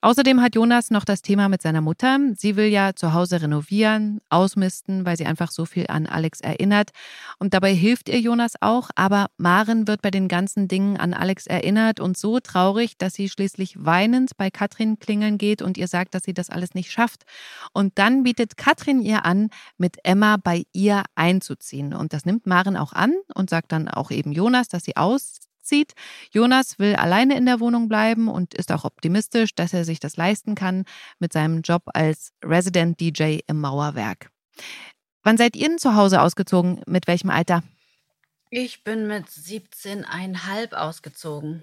Außerdem 0.00 0.42
hat 0.42 0.56
Jonas 0.56 0.90
noch 0.90 1.04
das 1.04 1.22
Thema 1.22 1.48
mit 1.48 1.62
seiner 1.62 1.80
Mutter. 1.80 2.18
Sie 2.34 2.56
will 2.56 2.66
ja 2.66 2.96
zu 2.96 3.14
Hause 3.14 3.40
renovieren, 3.40 4.20
ausmisten, 4.30 5.06
weil 5.06 5.16
sie 5.16 5.26
einfach 5.26 5.52
so 5.52 5.64
viel 5.64 5.86
an 5.86 6.08
Alex 6.08 6.40
erinnert. 6.40 6.90
Und 7.38 7.54
dabei 7.54 7.72
hilft 7.72 8.08
ihr 8.08 8.18
Jonas 8.18 8.54
auch. 8.60 8.90
Aber 8.96 9.28
Maren 9.36 9.86
wird 9.86 10.02
bei 10.02 10.10
den 10.10 10.26
ganzen 10.26 10.66
Dingen 10.66 10.96
an 10.96 11.14
Alex 11.14 11.46
erinnert 11.46 12.00
und 12.00 12.18
so 12.18 12.40
traurig, 12.40 12.98
dass 12.98 13.14
sie 13.14 13.28
schließlich 13.28 13.84
weinend 13.84 14.36
bei 14.36 14.50
Katrin 14.50 14.98
klingeln 14.98 15.38
geht 15.38 15.62
und 15.62 15.78
ihr 15.78 15.86
sagt, 15.86 16.16
dass 16.16 16.24
sie 16.24 16.34
das 16.34 16.50
alles 16.50 16.74
nicht 16.74 16.90
schafft. 16.90 17.22
Und 17.72 17.96
dann 17.96 18.24
bietet 18.24 18.56
Katrin 18.56 19.00
ihr 19.00 19.24
an, 19.24 19.50
mit 19.78 19.98
Emma 20.02 20.36
bei 20.42 20.64
ihr 20.72 21.04
einzuziehen. 21.14 21.94
Und 21.94 22.12
das 22.12 22.24
nimmt 22.24 22.44
Maren 22.44 22.76
auch 22.76 22.92
an 22.92 23.14
und 23.36 23.50
sagt 23.50 23.70
dann 23.70 23.86
auch 23.86 24.10
eben 24.10 24.32
Jonas, 24.32 24.66
dass 24.66 24.82
sie 24.82 24.96
aus 24.96 25.38
zieht. 25.64 25.94
Jonas 26.30 26.78
will 26.78 26.94
alleine 26.96 27.36
in 27.36 27.46
der 27.46 27.60
Wohnung 27.60 27.88
bleiben 27.88 28.28
und 28.28 28.54
ist 28.54 28.72
auch 28.72 28.84
optimistisch, 28.84 29.54
dass 29.54 29.72
er 29.72 29.84
sich 29.84 30.00
das 30.00 30.16
leisten 30.16 30.54
kann 30.54 30.84
mit 31.18 31.32
seinem 31.32 31.62
Job 31.62 31.82
als 31.86 32.32
Resident 32.44 33.00
DJ 33.00 33.38
im 33.46 33.60
Mauerwerk. 33.60 34.30
Wann 35.22 35.36
seid 35.36 35.56
ihr 35.56 35.68
denn 35.68 35.78
zu 35.78 35.96
Hause 35.96 36.20
ausgezogen? 36.20 36.82
Mit 36.86 37.06
welchem 37.06 37.30
Alter? 37.30 37.62
Ich 38.50 38.84
bin 38.84 39.06
mit 39.06 39.26
17,5 39.26 40.74
ausgezogen. 40.74 41.62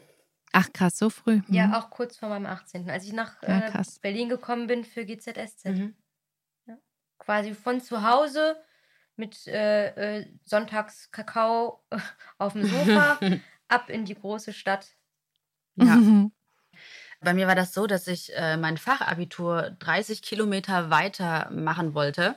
Ach 0.52 0.68
krass, 0.74 0.98
so 0.98 1.10
früh. 1.10 1.38
Mhm. 1.48 1.54
Ja, 1.54 1.80
auch 1.80 1.90
kurz 1.90 2.18
vor 2.18 2.30
meinem 2.30 2.46
18. 2.46 2.90
Als 2.90 3.06
ich 3.06 3.14
nach 3.14 3.42
ja, 3.44 3.68
äh, 3.68 3.84
Berlin 4.02 4.30
gekommen 4.30 4.68
bin 4.68 4.84
für 4.84 5.06
GZSZ. 5.06 5.66
Mhm. 5.66 5.96
Ja. 6.66 6.78
Quasi 7.20 7.54
von 7.54 7.80
zu 7.80 8.04
Hause 8.04 8.58
mit 9.16 9.48
äh, 9.48 10.20
äh, 10.20 10.26
Sonntags 10.44 11.12
Kakao 11.12 11.84
auf 12.38 12.54
dem 12.54 12.66
Sofa 12.66 13.20
ab 13.72 13.90
in 13.90 14.06
die 14.06 14.16
große 14.16 14.54
Stadt. 14.54 14.88
Ja. 15.76 15.98
Bei 17.22 17.36
mir 17.36 17.46
war 17.48 17.56
das 17.56 17.74
so, 17.74 17.86
dass 17.86 18.08
ich 18.08 18.36
äh, 18.36 18.58
mein 18.58 18.78
Fachabitur 18.78 19.76
30 19.80 20.24
Kilometer 20.24 20.90
weiter 20.90 21.52
machen 21.52 21.94
wollte. 21.94 22.36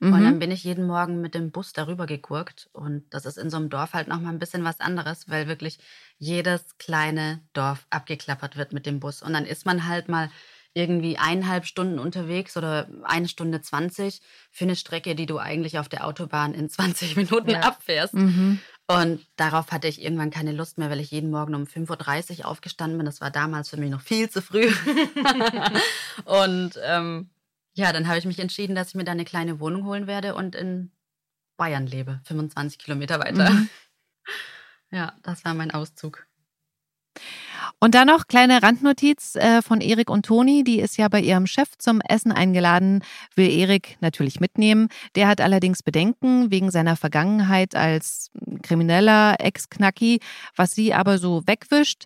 Mhm. 0.00 0.12
Und 0.12 0.24
dann 0.24 0.38
bin 0.38 0.50
ich 0.50 0.64
jeden 0.64 0.86
Morgen 0.86 1.22
mit 1.22 1.34
dem 1.34 1.50
Bus 1.50 1.72
darüber 1.72 2.06
gegurkt. 2.06 2.68
Und 2.72 3.04
das 3.10 3.24
ist 3.24 3.38
in 3.38 3.48
so 3.48 3.56
einem 3.56 3.70
Dorf 3.70 3.94
halt 3.94 4.08
nochmal 4.08 4.32
ein 4.32 4.38
bisschen 4.38 4.64
was 4.64 4.80
anderes, 4.80 5.28
weil 5.28 5.48
wirklich 5.48 5.78
jedes 6.18 6.76
kleine 6.76 7.40
Dorf 7.54 7.86
abgeklappert 7.88 8.56
wird 8.56 8.74
mit 8.74 8.84
dem 8.84 9.00
Bus. 9.00 9.22
Und 9.22 9.32
dann 9.32 9.46
ist 9.46 9.64
man 9.64 9.88
halt 9.88 10.08
mal 10.08 10.30
irgendwie 10.74 11.16
eineinhalb 11.16 11.64
Stunden 11.64 11.98
unterwegs 11.98 12.58
oder 12.58 12.86
eine 13.04 13.28
Stunde 13.28 13.62
20 13.62 14.20
für 14.50 14.64
eine 14.64 14.76
Strecke, 14.76 15.14
die 15.14 15.24
du 15.24 15.38
eigentlich 15.38 15.78
auf 15.78 15.88
der 15.88 16.06
Autobahn 16.06 16.52
in 16.52 16.68
20 16.68 17.16
Minuten 17.16 17.50
ja. 17.50 17.60
abfährst. 17.60 18.12
Mhm. 18.12 18.60
Und 18.88 19.26
darauf 19.34 19.72
hatte 19.72 19.88
ich 19.88 20.00
irgendwann 20.00 20.30
keine 20.30 20.52
Lust 20.52 20.78
mehr, 20.78 20.90
weil 20.90 21.00
ich 21.00 21.10
jeden 21.10 21.30
Morgen 21.30 21.54
um 21.56 21.64
5.30 21.64 22.40
Uhr 22.40 22.46
aufgestanden 22.46 22.98
bin. 22.98 23.06
Das 23.06 23.20
war 23.20 23.32
damals 23.32 23.68
für 23.70 23.76
mich 23.76 23.90
noch 23.90 24.00
viel 24.00 24.30
zu 24.30 24.40
früh. 24.40 24.72
und 26.24 26.78
ähm, 26.84 27.28
ja, 27.74 27.92
dann 27.92 28.06
habe 28.06 28.18
ich 28.18 28.24
mich 28.24 28.38
entschieden, 28.38 28.76
dass 28.76 28.88
ich 28.88 28.94
mir 28.94 29.04
da 29.04 29.12
eine 29.12 29.24
kleine 29.24 29.58
Wohnung 29.58 29.84
holen 29.84 30.06
werde 30.06 30.34
und 30.36 30.54
in 30.54 30.92
Bayern 31.56 31.86
lebe, 31.86 32.20
25 32.24 32.78
Kilometer 32.78 33.20
weiter. 33.20 33.50
Mhm. 33.50 33.68
Ja, 34.92 35.14
das 35.24 35.44
war 35.44 35.52
mein 35.52 35.72
Auszug. 35.72 36.28
Und 37.78 37.94
dann 37.94 38.06
noch 38.08 38.26
kleine 38.26 38.62
Randnotiz 38.62 39.36
äh, 39.36 39.62
von 39.62 39.80
Erik 39.80 40.10
und 40.10 40.26
Toni. 40.26 40.64
Die 40.64 40.80
ist 40.80 40.96
ja 40.96 41.08
bei 41.08 41.20
ihrem 41.20 41.46
Chef 41.46 41.68
zum 41.78 42.00
Essen 42.00 42.32
eingeladen, 42.32 43.02
will 43.34 43.50
Erik 43.50 43.96
natürlich 44.00 44.40
mitnehmen. 44.40 44.88
Der 45.14 45.28
hat 45.28 45.40
allerdings 45.40 45.82
Bedenken 45.82 46.50
wegen 46.50 46.70
seiner 46.70 46.96
Vergangenheit 46.96 47.74
als 47.74 48.30
krimineller 48.62 49.36
Ex-Knacki, 49.38 50.20
was 50.54 50.72
sie 50.72 50.94
aber 50.94 51.18
so 51.18 51.42
wegwischt. 51.46 52.04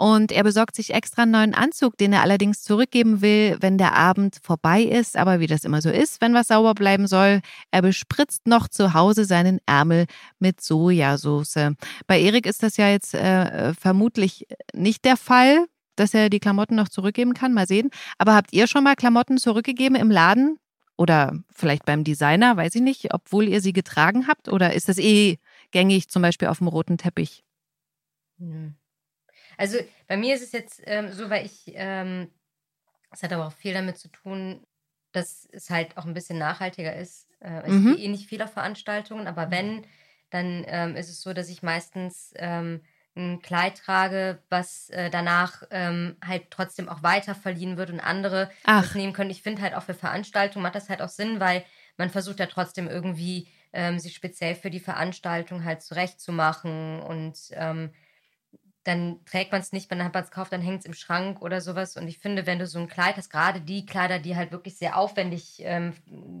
Und 0.00 0.32
er 0.32 0.44
besorgt 0.44 0.76
sich 0.76 0.94
extra 0.94 1.24
einen 1.24 1.32
neuen 1.32 1.52
Anzug, 1.52 1.98
den 1.98 2.14
er 2.14 2.22
allerdings 2.22 2.62
zurückgeben 2.62 3.20
will, 3.20 3.58
wenn 3.60 3.76
der 3.76 3.92
Abend 3.92 4.38
vorbei 4.42 4.80
ist. 4.80 5.14
Aber 5.14 5.40
wie 5.40 5.46
das 5.46 5.62
immer 5.62 5.82
so 5.82 5.90
ist, 5.90 6.22
wenn 6.22 6.32
was 6.32 6.46
sauber 6.46 6.72
bleiben 6.72 7.06
soll, 7.06 7.42
er 7.70 7.82
bespritzt 7.82 8.46
noch 8.46 8.68
zu 8.68 8.94
Hause 8.94 9.26
seinen 9.26 9.58
Ärmel 9.66 10.06
mit 10.38 10.62
Sojasauce. 10.62 11.74
Bei 12.06 12.18
Erik 12.18 12.46
ist 12.46 12.62
das 12.62 12.78
ja 12.78 12.88
jetzt 12.88 13.12
äh, 13.12 13.74
vermutlich 13.74 14.46
nicht 14.72 15.04
der 15.04 15.18
Fall, 15.18 15.66
dass 15.96 16.14
er 16.14 16.30
die 16.30 16.40
Klamotten 16.40 16.76
noch 16.76 16.88
zurückgeben 16.88 17.34
kann. 17.34 17.52
Mal 17.52 17.66
sehen. 17.66 17.90
Aber 18.16 18.34
habt 18.34 18.54
ihr 18.54 18.68
schon 18.68 18.84
mal 18.84 18.96
Klamotten 18.96 19.36
zurückgegeben 19.36 19.96
im 19.96 20.10
Laden? 20.10 20.56
Oder 20.96 21.38
vielleicht 21.54 21.84
beim 21.84 22.04
Designer, 22.04 22.56
weiß 22.56 22.74
ich 22.74 22.82
nicht, 22.82 23.12
obwohl 23.12 23.48
ihr 23.48 23.60
sie 23.60 23.74
getragen 23.74 24.28
habt? 24.28 24.48
Oder 24.48 24.72
ist 24.72 24.88
das 24.88 24.96
eh 24.96 25.36
gängig, 25.72 26.08
zum 26.08 26.22
Beispiel 26.22 26.48
auf 26.48 26.56
dem 26.56 26.68
roten 26.68 26.96
Teppich? 26.96 27.44
Hm. 28.38 28.79
Also 29.56 29.78
bei 30.06 30.16
mir 30.16 30.34
ist 30.34 30.42
es 30.42 30.52
jetzt 30.52 30.82
ähm, 30.84 31.12
so, 31.12 31.30
weil 31.30 31.46
ich, 31.46 31.62
ähm, 31.74 32.30
es 33.10 33.22
hat 33.22 33.32
aber 33.32 33.46
auch 33.46 33.52
viel 33.52 33.74
damit 33.74 33.98
zu 33.98 34.08
tun, 34.08 34.64
dass 35.12 35.48
es 35.52 35.70
halt 35.70 35.96
auch 35.96 36.04
ein 36.04 36.14
bisschen 36.14 36.38
nachhaltiger 36.38 36.94
ist. 36.96 37.28
Äh, 37.40 37.66
ich 37.66 37.74
mhm. 37.74 37.96
gehe 37.96 38.04
eh 38.04 38.08
nicht 38.08 38.28
viel 38.28 38.42
auf 38.42 38.52
Veranstaltungen, 38.52 39.26
aber 39.26 39.50
wenn, 39.50 39.84
dann 40.30 40.64
ähm, 40.68 40.96
ist 40.96 41.08
es 41.08 41.22
so, 41.22 41.32
dass 41.32 41.48
ich 41.48 41.62
meistens 41.62 42.32
ähm, 42.36 42.82
ein 43.16 43.42
Kleid 43.42 43.78
trage, 43.78 44.42
was 44.48 44.88
äh, 44.90 45.10
danach 45.10 45.64
ähm, 45.70 46.16
halt 46.24 46.50
trotzdem 46.50 46.88
auch 46.88 47.02
weiter 47.02 47.34
verliehen 47.34 47.76
wird 47.76 47.90
und 47.90 48.00
andere 48.00 48.50
Ach. 48.64 48.94
nehmen 48.94 49.12
können. 49.12 49.30
Ich 49.30 49.42
finde 49.42 49.62
halt 49.62 49.74
auch 49.74 49.82
für 49.82 49.94
Veranstaltungen 49.94 50.62
macht 50.62 50.76
das 50.76 50.88
halt 50.88 51.02
auch 51.02 51.08
Sinn, 51.08 51.40
weil 51.40 51.64
man 51.96 52.10
versucht 52.10 52.38
ja 52.38 52.46
trotzdem 52.46 52.88
irgendwie 52.88 53.48
ähm, 53.72 53.98
sich 53.98 54.14
speziell 54.14 54.54
für 54.54 54.70
die 54.70 54.80
Veranstaltung 54.80 55.64
halt 55.64 55.82
zurechtzumachen 55.82 57.00
und 57.00 57.36
ähm, 57.52 57.90
dann 58.84 59.24
trägt 59.26 59.52
man 59.52 59.60
es 59.60 59.72
nicht, 59.72 59.90
wenn 59.90 60.02
hat 60.02 60.14
man 60.14 60.24
es 60.24 60.30
kauft, 60.30 60.52
dann 60.52 60.62
hängt 60.62 60.80
es 60.80 60.86
im 60.86 60.94
Schrank 60.94 61.42
oder 61.42 61.60
sowas. 61.60 61.96
Und 61.96 62.08
ich 62.08 62.18
finde, 62.18 62.46
wenn 62.46 62.58
du 62.58 62.66
so 62.66 62.78
ein 62.78 62.88
Kleid 62.88 63.16
hast, 63.16 63.30
gerade 63.30 63.60
die 63.60 63.84
Kleider, 63.84 64.18
die 64.18 64.36
halt 64.36 64.52
wirklich 64.52 64.76
sehr 64.76 64.96
aufwendig 64.96 65.60
ähm, 65.60 65.94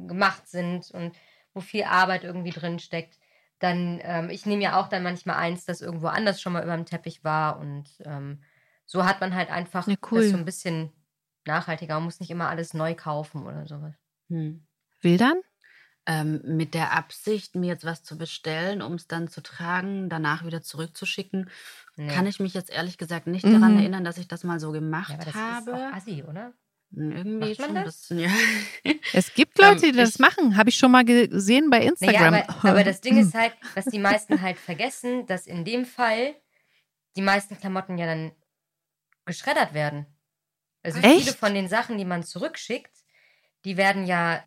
gemacht 0.08 0.48
sind 0.48 0.90
und 0.90 1.16
wo 1.52 1.60
viel 1.60 1.84
Arbeit 1.84 2.24
irgendwie 2.24 2.50
drin 2.50 2.78
steckt, 2.78 3.18
dann, 3.58 4.00
ähm, 4.02 4.30
ich 4.30 4.46
nehme 4.46 4.62
ja 4.62 4.80
auch 4.80 4.88
dann 4.88 5.02
manchmal 5.02 5.36
eins, 5.36 5.66
das 5.66 5.82
irgendwo 5.82 6.06
anders 6.06 6.40
schon 6.40 6.54
mal 6.54 6.62
über 6.62 6.76
dem 6.76 6.86
Teppich 6.86 7.24
war. 7.24 7.58
Und 7.58 7.88
ähm, 8.04 8.42
so 8.86 9.04
hat 9.04 9.20
man 9.20 9.34
halt 9.34 9.50
einfach 9.50 9.86
ja, 9.86 9.96
cool. 10.10 10.22
das 10.22 10.30
so 10.30 10.36
ein 10.38 10.46
bisschen 10.46 10.92
nachhaltiger. 11.44 11.94
Man 11.94 12.04
muss 12.04 12.20
nicht 12.20 12.30
immer 12.30 12.48
alles 12.48 12.72
neu 12.72 12.94
kaufen 12.94 13.46
oder 13.46 13.66
sowas. 13.66 13.94
Hm. 14.28 14.66
Wildern? 15.02 15.40
Ähm, 16.06 16.40
mit 16.44 16.74
der 16.74 16.92
Absicht, 16.92 17.54
mir 17.54 17.68
jetzt 17.68 17.84
was 17.84 18.02
zu 18.02 18.16
bestellen, 18.16 18.82
um 18.82 18.94
es 18.94 19.06
dann 19.06 19.28
zu 19.28 19.42
tragen, 19.42 20.08
danach 20.08 20.44
wieder 20.44 20.62
zurückzuschicken, 20.62 21.50
nee. 21.96 22.08
kann 22.08 22.26
ich 22.26 22.40
mich 22.40 22.54
jetzt 22.54 22.70
ehrlich 22.70 22.98
gesagt 22.98 23.26
nicht 23.26 23.44
mhm. 23.44 23.52
daran 23.52 23.78
erinnern, 23.78 24.04
dass 24.04 24.18
ich 24.18 24.28
das 24.28 24.44
mal 24.44 24.58
so 24.60 24.72
gemacht 24.72 25.10
ja, 25.10 25.16
aber 25.16 25.24
das 25.24 25.34
habe. 25.34 25.70
Ist 25.70 25.76
auch 25.76 25.92
assi, 25.92 26.24
oder? 26.26 26.52
Irgendwie 26.92 27.50
Macht 27.50 27.58
man 27.58 27.66
schon 27.68 27.76
ein 27.76 27.84
das? 27.84 27.96
bisschen, 27.96 28.18
ja. 28.18 28.30
Es 29.12 29.32
gibt 29.34 29.58
Leute, 29.58 29.82
die 29.82 29.88
Ähm, 29.90 29.96
das 29.96 30.10
ich- 30.10 30.18
machen. 30.18 30.56
Habe 30.56 30.70
ich 30.70 30.76
schon 30.76 30.90
mal 30.90 31.04
gesehen 31.04 31.70
bei 31.70 31.82
Instagram. 31.82 32.32
Naja, 32.32 32.48
aber, 32.48 32.70
aber 32.70 32.84
das 32.84 33.00
Ding 33.00 33.16
ist 33.18 33.34
halt, 33.34 33.52
was 33.74 33.84
die 33.84 33.98
meisten 33.98 34.40
halt 34.40 34.58
vergessen, 34.58 35.26
dass 35.26 35.46
in 35.46 35.64
dem 35.64 35.84
Fall 35.84 36.34
die 37.16 37.22
meisten 37.22 37.58
Klamotten 37.58 37.98
ja 37.98 38.06
dann 38.06 38.32
geschreddert 39.24 39.74
werden. 39.74 40.06
Also 40.82 40.98
Echt? 41.00 41.20
viele 41.20 41.32
von 41.34 41.54
den 41.54 41.68
Sachen, 41.68 41.98
die 41.98 42.04
man 42.04 42.22
zurückschickt, 42.24 42.96
die 43.64 43.76
werden 43.76 44.06
ja 44.06 44.42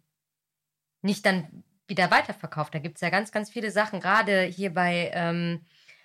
nicht 1.03 1.25
dann 1.25 1.63
wieder 1.87 2.09
weiterverkauft. 2.11 2.73
Da 2.73 2.79
gibt 2.79 2.95
es 2.97 3.01
ja 3.01 3.09
ganz, 3.09 3.31
ganz 3.31 3.49
viele 3.49 3.71
Sachen, 3.71 3.99
gerade 3.99 4.41
hier 4.43 4.73
bei 4.73 5.11
ähm, 5.13 5.61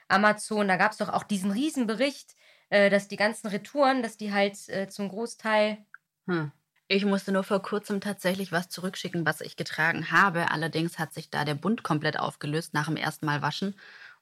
Amazon, 0.08 0.68
da 0.68 0.76
gab 0.76 0.92
es 0.92 0.98
doch 0.98 1.08
auch 1.08 1.22
diesen 1.22 1.50
Riesenbericht, 1.50 2.34
äh, 2.70 2.90
dass 2.90 3.08
die 3.08 3.16
ganzen 3.16 3.46
Retouren, 3.48 4.02
dass 4.02 4.16
die 4.16 4.32
halt 4.32 4.68
äh, 4.68 4.88
zum 4.88 5.08
Großteil 5.08 5.78
Hm. 6.26 6.52
Ich 6.90 7.04
musste 7.04 7.32
nur 7.32 7.44
vor 7.44 7.60
kurzem 7.60 8.00
tatsächlich 8.00 8.50
was 8.50 8.70
zurückschicken, 8.70 9.26
was 9.26 9.42
ich 9.42 9.56
getragen 9.56 10.10
habe. 10.10 10.50
Allerdings 10.50 10.98
hat 10.98 11.12
sich 11.12 11.30
da 11.30 11.44
der 11.44 11.54
Bund 11.54 11.82
komplett 11.82 12.18
aufgelöst 12.18 12.72
nach 12.72 12.86
dem 12.86 12.96
ersten 12.96 13.26
Mal 13.26 13.42
waschen. 13.42 13.74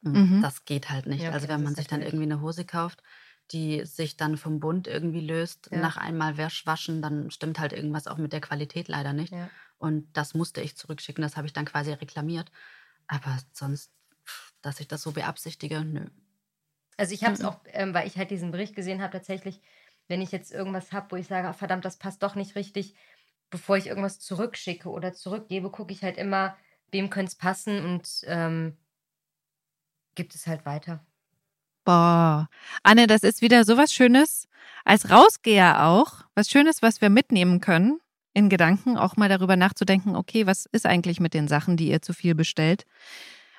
Und 0.03 0.14
Mhm. 0.14 0.43
das 0.43 0.64
geht 0.64 0.91
halt 0.91 1.07
nicht. 1.07 1.22
Ja, 1.22 1.29
okay, 1.29 1.35
also 1.35 1.49
wenn 1.49 1.62
man 1.62 1.74
sich 1.77 1.87
dann 1.87 2.03
irgendwie 2.03 2.24
eine 2.24 2.41
Hose 2.41 2.64
kauft, 2.64 3.03
die 3.53 3.85
sich 3.85 4.16
dann 4.16 4.37
vom 4.37 4.59
Bund 4.59 4.89
irgendwie 4.89 5.20
löst, 5.20 5.68
Ja. 5.70 5.79
nach 5.79 5.97
einmal 5.97 6.39
Wasch 6.39 6.66
waschen, 6.66 7.03
dann 7.03 7.31
stimmt 7.31 7.61
halt 7.61 7.72
irgendwas 7.72 8.09
auch 8.09 8.18
mit 8.18 8.33
der 8.33 8.41
Qualität 8.41 8.89
leider 8.89 9.12
nicht. 9.12 9.33
Ja. 9.33 9.49
Und 9.79 10.09
das 10.16 10.35
musste 10.35 10.61
ich 10.61 10.77
zurückschicken. 10.77 11.22
Das 11.22 11.37
habe 11.37 11.47
ich 11.47 11.53
dann 11.53 11.64
quasi 11.64 11.93
reklamiert. 11.93 12.51
Aber 13.07 13.39
sonst, 13.53 13.93
dass 14.62 14.81
ich 14.81 14.89
das 14.89 15.03
so 15.03 15.12
beabsichtige, 15.12 15.85
nö. 15.85 16.07
Also 16.97 17.12
ich 17.12 17.24
habe 17.24 17.35
es 17.35 17.45
auch, 17.45 17.61
ähm, 17.66 17.93
weil 17.93 18.07
ich 18.07 18.16
halt 18.16 18.31
diesen 18.31 18.51
Bericht 18.51 18.74
gesehen 18.74 19.03
habe, 19.03 19.12
tatsächlich, 19.12 19.61
wenn 20.09 20.22
ich 20.22 20.33
jetzt 20.33 20.51
irgendwas 20.51 20.93
habe, 20.93 21.11
wo 21.11 21.16
ich 21.16 21.27
sage, 21.27 21.49
ah, 21.49 21.53
verdammt, 21.53 21.85
das 21.85 21.99
passt 21.99 22.22
doch 22.22 22.35
nicht 22.35 22.57
richtig, 22.57 22.95
bevor 23.51 23.77
ich 23.77 23.87
irgendwas 23.87 24.18
zurückschicke 24.18 24.89
oder 24.89 25.12
zurückgebe, 25.12 25.70
gucke 25.70 25.93
ich 25.93 26.03
halt 26.03 26.16
immer, 26.16 26.57
wem 26.91 27.11
könnte 27.11 27.31
es 27.31 27.37
passen 27.37 27.85
und 27.85 28.22
ähm, 28.24 28.77
gibt 30.14 30.35
es 30.35 30.47
halt 30.47 30.64
weiter. 30.64 31.05
Boah. 31.85 32.49
Anne, 32.83 33.07
das 33.07 33.22
ist 33.22 33.43
wieder 33.43 33.64
so 33.64 33.77
was 33.77 33.93
Schönes. 33.93 34.49
Als 34.85 35.11
Rausgeher 35.11 35.87
auch. 35.87 36.24
Was 36.35 36.51
Schönes, 36.51 36.83
was 36.83 37.01
wir 37.01 37.11
mitnehmen 37.11 37.61
können. 37.61 38.01
In 38.37 38.51
Gedanken 38.51 38.99
auch 38.99 39.16
mal 39.16 39.30
darüber 39.30 39.57
nachzudenken, 39.57 40.14
okay, 40.14 40.47
was 40.47 40.66
ist 40.66 40.84
eigentlich 40.84 41.20
mit 41.20 41.32
den 41.32 41.49
Sachen, 41.49 41.78
die 41.78 41.89
ihr 41.89 42.03
zu 42.03 42.12
viel 42.12 42.34
bestellt? 42.34 42.84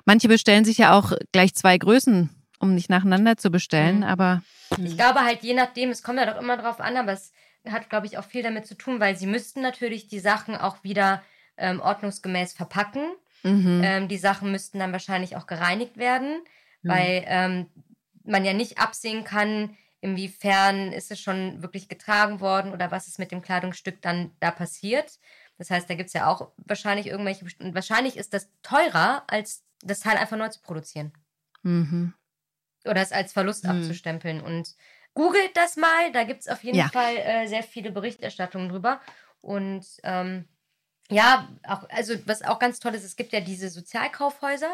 Manche 0.05 0.27
bestellen 0.27 0.65
sich 0.65 0.77
ja 0.77 0.93
auch 0.93 1.13
gleich 1.31 1.55
zwei 1.55 1.79
Größen, 1.79 2.29
um 2.59 2.75
nicht 2.75 2.87
nacheinander 2.87 3.37
zu 3.37 3.49
bestellen, 3.49 3.97
Mhm. 3.97 4.03
aber 4.03 4.43
Ich 4.77 4.95
glaube 4.95 5.21
halt, 5.21 5.41
je 5.41 5.55
nachdem, 5.55 5.89
es 5.89 6.03
kommt 6.03 6.19
ja 6.19 6.31
doch 6.31 6.39
immer 6.39 6.57
drauf 6.57 6.79
an, 6.79 6.95
aber 6.95 7.13
es 7.13 7.31
hat, 7.67 7.89
glaube 7.89 8.05
ich, 8.05 8.19
auch 8.19 8.23
viel 8.23 8.43
damit 8.43 8.67
zu 8.67 8.75
tun, 8.75 8.99
weil 8.99 9.17
sie 9.17 9.25
müssten 9.25 9.61
natürlich 9.61 10.09
die 10.09 10.19
Sachen 10.19 10.55
auch 10.55 10.83
wieder 10.83 11.23
ähm, 11.57 11.79
ordnungsgemäß 11.79 12.53
verpacken. 12.53 13.01
mhm. 13.41 13.81
Ähm, 13.83 14.07
die 14.07 14.19
Sachen 14.19 14.51
müssten 14.51 14.77
dann 14.77 14.91
wahrscheinlich 14.91 15.35
auch 15.37 15.47
gereinigt 15.47 15.97
werden, 15.97 16.37
weil 16.83 17.23
ähm, 17.25 17.65
man 18.23 18.45
ja 18.45 18.53
nicht 18.53 18.77
absehen 18.77 19.23
kann, 19.23 19.75
inwiefern 20.01 20.91
ist 20.91 21.11
es 21.11 21.19
schon 21.19 21.61
wirklich 21.61 21.89
getragen 21.89 22.39
worden 22.39 22.71
oder 22.71 22.91
was 22.91 23.07
ist 23.07 23.19
mit 23.19 23.31
dem 23.31 23.41
Kleidungsstück 23.41 24.01
dann 24.01 24.31
da 24.39 24.51
passiert. 24.51 25.19
Das 25.57 25.69
heißt, 25.71 25.89
da 25.89 25.95
gibt 25.95 26.07
es 26.07 26.13
ja 26.13 26.27
auch 26.27 26.51
wahrscheinlich 26.57 27.07
irgendwelche, 27.07 27.45
und 27.59 27.73
wahrscheinlich 27.73 28.15
ist 28.17 28.33
das 28.33 28.49
teurer, 28.61 29.23
als 29.27 29.63
das 29.81 29.99
Teil 30.01 30.17
einfach 30.17 30.37
neu 30.37 30.49
zu 30.49 30.61
produzieren 30.61 31.11
Mhm. 31.63 32.13
oder 32.85 33.01
es 33.01 33.11
als 33.11 33.33
Verlust 33.33 33.65
Hm. 33.65 33.71
abzustempeln. 33.71 34.41
Und 34.41 34.75
googelt 35.13 35.55
das 35.55 35.77
mal, 35.77 36.11
da 36.11 36.23
gibt 36.23 36.41
es 36.41 36.47
auf 36.47 36.63
jeden 36.63 36.77
Ja. 36.77 36.89
Fall 36.89 37.17
äh, 37.17 37.47
sehr 37.47 37.63
viele 37.63 37.91
Berichterstattungen 37.91 38.69
drüber. 38.69 39.01
Und 39.41 39.85
ähm, 40.03 40.47
ja, 41.09 41.47
auch, 41.67 41.89
also 41.89 42.13
was 42.25 42.41
auch 42.43 42.59
ganz 42.59 42.79
toll 42.79 42.93
ist, 42.93 43.03
es 43.03 43.15
gibt 43.15 43.33
ja 43.33 43.39
diese 43.39 43.69
Sozialkaufhäuser. 43.69 44.71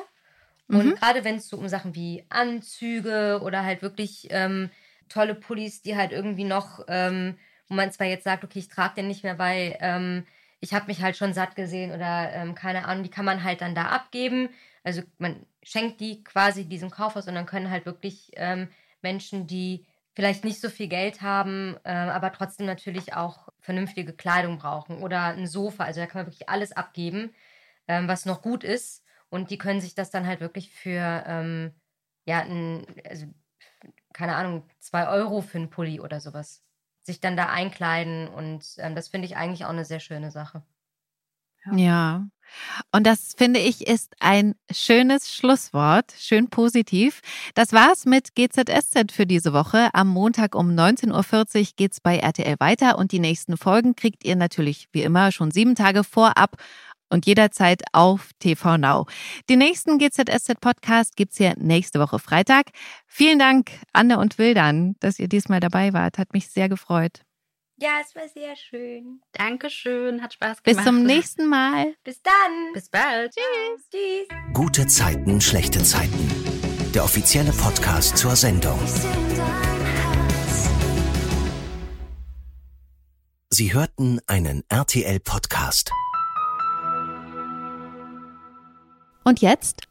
Und 0.67 0.85
Mhm. 0.85 0.95
gerade 0.95 1.23
wenn 1.23 1.35
es 1.35 1.47
so 1.47 1.57
um 1.57 1.67
Sachen 1.67 1.95
wie 1.95 2.25
Anzüge 2.29 3.41
oder 3.43 3.63
halt 3.63 3.81
wirklich 3.81 4.27
ähm, 4.31 4.69
tolle 5.13 5.35
Pullis, 5.35 5.81
die 5.81 5.95
halt 5.95 6.11
irgendwie 6.11 6.43
noch, 6.43 6.83
ähm, 6.87 7.37
wo 7.67 7.75
man 7.75 7.91
zwar 7.91 8.07
jetzt 8.07 8.23
sagt, 8.23 8.43
okay, 8.43 8.59
ich 8.59 8.69
trage 8.69 8.95
den 8.95 9.07
nicht 9.07 9.23
mehr, 9.23 9.37
weil 9.39 9.77
ähm, 9.79 10.25
ich 10.59 10.73
habe 10.73 10.87
mich 10.87 11.01
halt 11.01 11.17
schon 11.17 11.33
satt 11.33 11.55
gesehen 11.55 11.91
oder 11.91 12.31
ähm, 12.33 12.55
keine 12.55 12.85
Ahnung, 12.85 13.03
die 13.03 13.09
kann 13.09 13.25
man 13.25 13.43
halt 13.43 13.61
dann 13.61 13.75
da 13.75 13.87
abgeben. 13.87 14.49
Also 14.83 15.01
man 15.17 15.45
schenkt 15.61 15.99
die 16.01 16.23
quasi 16.23 16.65
diesem 16.65 16.89
Kaufhaus 16.89 17.27
und 17.27 17.35
dann 17.35 17.45
können 17.45 17.69
halt 17.69 17.85
wirklich 17.85 18.31
ähm, 18.35 18.69
Menschen, 19.01 19.47
die 19.47 19.85
vielleicht 20.15 20.43
nicht 20.43 20.61
so 20.61 20.69
viel 20.69 20.87
Geld 20.87 21.21
haben, 21.21 21.75
ähm, 21.85 22.09
aber 22.09 22.31
trotzdem 22.31 22.65
natürlich 22.65 23.13
auch 23.13 23.49
vernünftige 23.59 24.13
Kleidung 24.13 24.57
brauchen 24.57 24.97
oder 24.99 25.23
ein 25.25 25.47
Sofa. 25.47 25.83
Also 25.85 26.01
da 26.01 26.07
kann 26.07 26.19
man 26.19 26.27
wirklich 26.27 26.49
alles 26.49 26.71
abgeben, 26.71 27.33
ähm, 27.87 28.07
was 28.07 28.25
noch 28.25 28.41
gut 28.41 28.63
ist. 28.63 29.03
Und 29.29 29.49
die 29.49 29.57
können 29.57 29.81
sich 29.81 29.95
das 29.95 30.11
dann 30.11 30.27
halt 30.27 30.41
wirklich 30.41 30.69
für, 30.71 31.23
ähm, 31.27 31.73
ja, 32.25 32.41
ein, 32.41 32.85
also, 33.09 33.25
keine 34.13 34.35
Ahnung, 34.35 34.63
zwei 34.79 35.07
Euro 35.07 35.41
für 35.41 35.57
einen 35.57 35.69
Pulli 35.69 35.99
oder 35.99 36.19
sowas, 36.19 36.63
sich 37.01 37.19
dann 37.19 37.35
da 37.35 37.49
einkleiden. 37.49 38.27
Und 38.27 38.65
ähm, 38.77 38.95
das 38.95 39.09
finde 39.09 39.25
ich 39.25 39.35
eigentlich 39.35 39.65
auch 39.65 39.69
eine 39.69 39.85
sehr 39.85 39.99
schöne 39.99 40.31
Sache. 40.31 40.63
Ja. 41.71 42.27
Und 42.91 43.07
das 43.07 43.33
finde 43.35 43.59
ich 43.59 43.87
ist 43.87 44.13
ein 44.19 44.53
schönes 44.69 45.33
Schlusswort, 45.33 46.13
schön 46.19 46.49
positiv. 46.49 47.21
Das 47.55 47.71
war's 47.71 48.05
mit 48.05 48.35
GZSZ 48.35 49.11
für 49.11 49.25
diese 49.25 49.53
Woche. 49.53 49.89
Am 49.93 50.09
Montag 50.09 50.53
um 50.53 50.69
19.40 50.69 51.59
Uhr 51.59 51.67
geht's 51.77 52.01
bei 52.01 52.17
RTL 52.17 52.55
weiter 52.59 52.97
und 52.97 53.11
die 53.11 53.19
nächsten 53.19 53.57
Folgen 53.57 53.95
kriegt 53.95 54.25
ihr 54.25 54.35
natürlich 54.35 54.89
wie 54.91 55.03
immer 55.03 55.31
schon 55.31 55.51
sieben 55.51 55.75
Tage 55.75 56.03
vorab 56.03 56.57
und 57.13 57.25
jederzeit 57.25 57.83
auf 57.93 58.31
TV 58.39 58.77
Now. 58.77 59.05
Den 59.49 59.59
nächsten 59.59 59.99
GZSZ 59.99 60.59
Podcast 60.59 61.15
gibt's 61.15 61.37
hier 61.37 61.53
nächste 61.57 61.99
Woche 61.99 62.19
Freitag. 62.19 62.71
Vielen 63.07 63.39
Dank, 63.39 63.71
Anne 63.93 64.17
und 64.17 64.37
Wildern, 64.37 64.95
dass 64.99 65.19
ihr 65.19 65.29
diesmal 65.29 65.59
dabei 65.59 65.93
wart. 65.93 66.17
Hat 66.17 66.33
mich 66.33 66.49
sehr 66.49 66.67
gefreut. 66.67 67.21
Ja, 67.77 67.99
es 68.01 68.15
war 68.15 68.27
sehr 68.27 68.55
schön. 68.55 69.21
Dankeschön, 69.31 70.21
hat 70.21 70.33
Spaß 70.33 70.61
Bis 70.61 70.77
gemacht. 70.77 70.87
zum 70.87 71.03
nächsten 71.03 71.47
Mal. 71.47 71.93
Bis 72.03 72.21
dann. 72.21 72.73
Bis 72.73 72.89
bald. 72.89 73.33
Tschüss. 73.33 73.89
Tschüss. 73.89 74.27
Gute 74.53 74.87
Zeiten, 74.87 75.41
schlechte 75.41 75.83
Zeiten. 75.83 76.29
Der 76.93 77.03
offizielle 77.03 77.51
Podcast 77.51 78.17
zur 78.17 78.35
Sendung. 78.35 78.79
Sie 83.49 83.73
hörten 83.73 84.19
einen 84.27 84.63
RTL-Podcast. 84.69 85.91
Und 89.23 89.41
jetzt? 89.41 89.81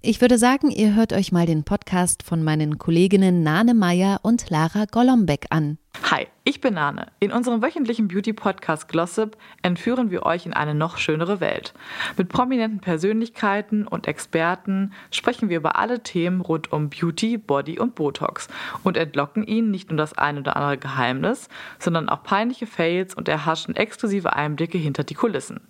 Ich 0.00 0.20
würde 0.20 0.38
sagen, 0.38 0.70
ihr 0.70 0.94
hört 0.94 1.12
euch 1.12 1.30
mal 1.30 1.46
den 1.46 1.62
Podcast 1.62 2.22
von 2.22 2.42
meinen 2.42 2.78
Kolleginnen 2.78 3.42
Nane 3.42 3.74
Meyer 3.74 4.20
und 4.22 4.50
Lara 4.50 4.86
Golombek 4.90 5.46
an. 5.50 5.78
Hi, 6.12 6.26
ich 6.44 6.60
bin 6.60 6.74
Nane. 6.74 7.06
In 7.20 7.32
unserem 7.32 7.62
wöchentlichen 7.62 8.08
Beauty-Podcast 8.08 8.88
Glossip 8.88 9.36
entführen 9.62 10.10
wir 10.10 10.24
euch 10.26 10.44
in 10.44 10.52
eine 10.52 10.74
noch 10.74 10.98
schönere 10.98 11.40
Welt. 11.40 11.72
Mit 12.18 12.28
prominenten 12.28 12.80
Persönlichkeiten 12.80 13.86
und 13.86 14.06
Experten 14.06 14.92
sprechen 15.10 15.48
wir 15.48 15.56
über 15.56 15.76
alle 15.76 16.02
Themen 16.02 16.42
rund 16.42 16.70
um 16.70 16.90
Beauty, 16.90 17.38
Body 17.38 17.78
und 17.78 17.94
Botox 17.94 18.48
und 18.82 18.98
entlocken 18.98 19.46
ihnen 19.46 19.70
nicht 19.70 19.90
nur 19.90 19.96
das 19.96 20.12
ein 20.12 20.38
oder 20.38 20.56
andere 20.56 20.76
Geheimnis, 20.76 21.48
sondern 21.78 22.10
auch 22.10 22.22
peinliche 22.22 22.66
Fails 22.66 23.14
und 23.14 23.28
erhaschen 23.28 23.74
exklusive 23.74 24.34
Einblicke 24.34 24.76
hinter 24.76 25.04
die 25.04 25.14
Kulissen. 25.14 25.60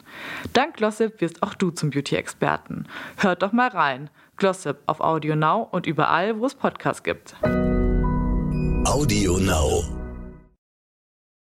Dank 0.55 0.77
Glossip 0.77 1.21
wirst 1.21 1.45
auch 1.45 1.55
du 1.55 1.71
zum 1.71 1.91
Beauty-Experten. 1.91 2.87
Hört 3.17 3.43
doch 3.43 3.53
mal 3.53 3.69
rein. 3.69 4.11
Glossip 4.37 4.79
auf 4.87 5.01
Audio 5.01 5.37
Now 5.37 5.69
und 5.71 5.87
überall, 5.87 6.41
wo 6.41 6.47
es 6.47 6.57
Podcasts 6.57 7.05
gibt. 7.05 7.37
Audio 8.85 9.39
Now. 9.39 10.02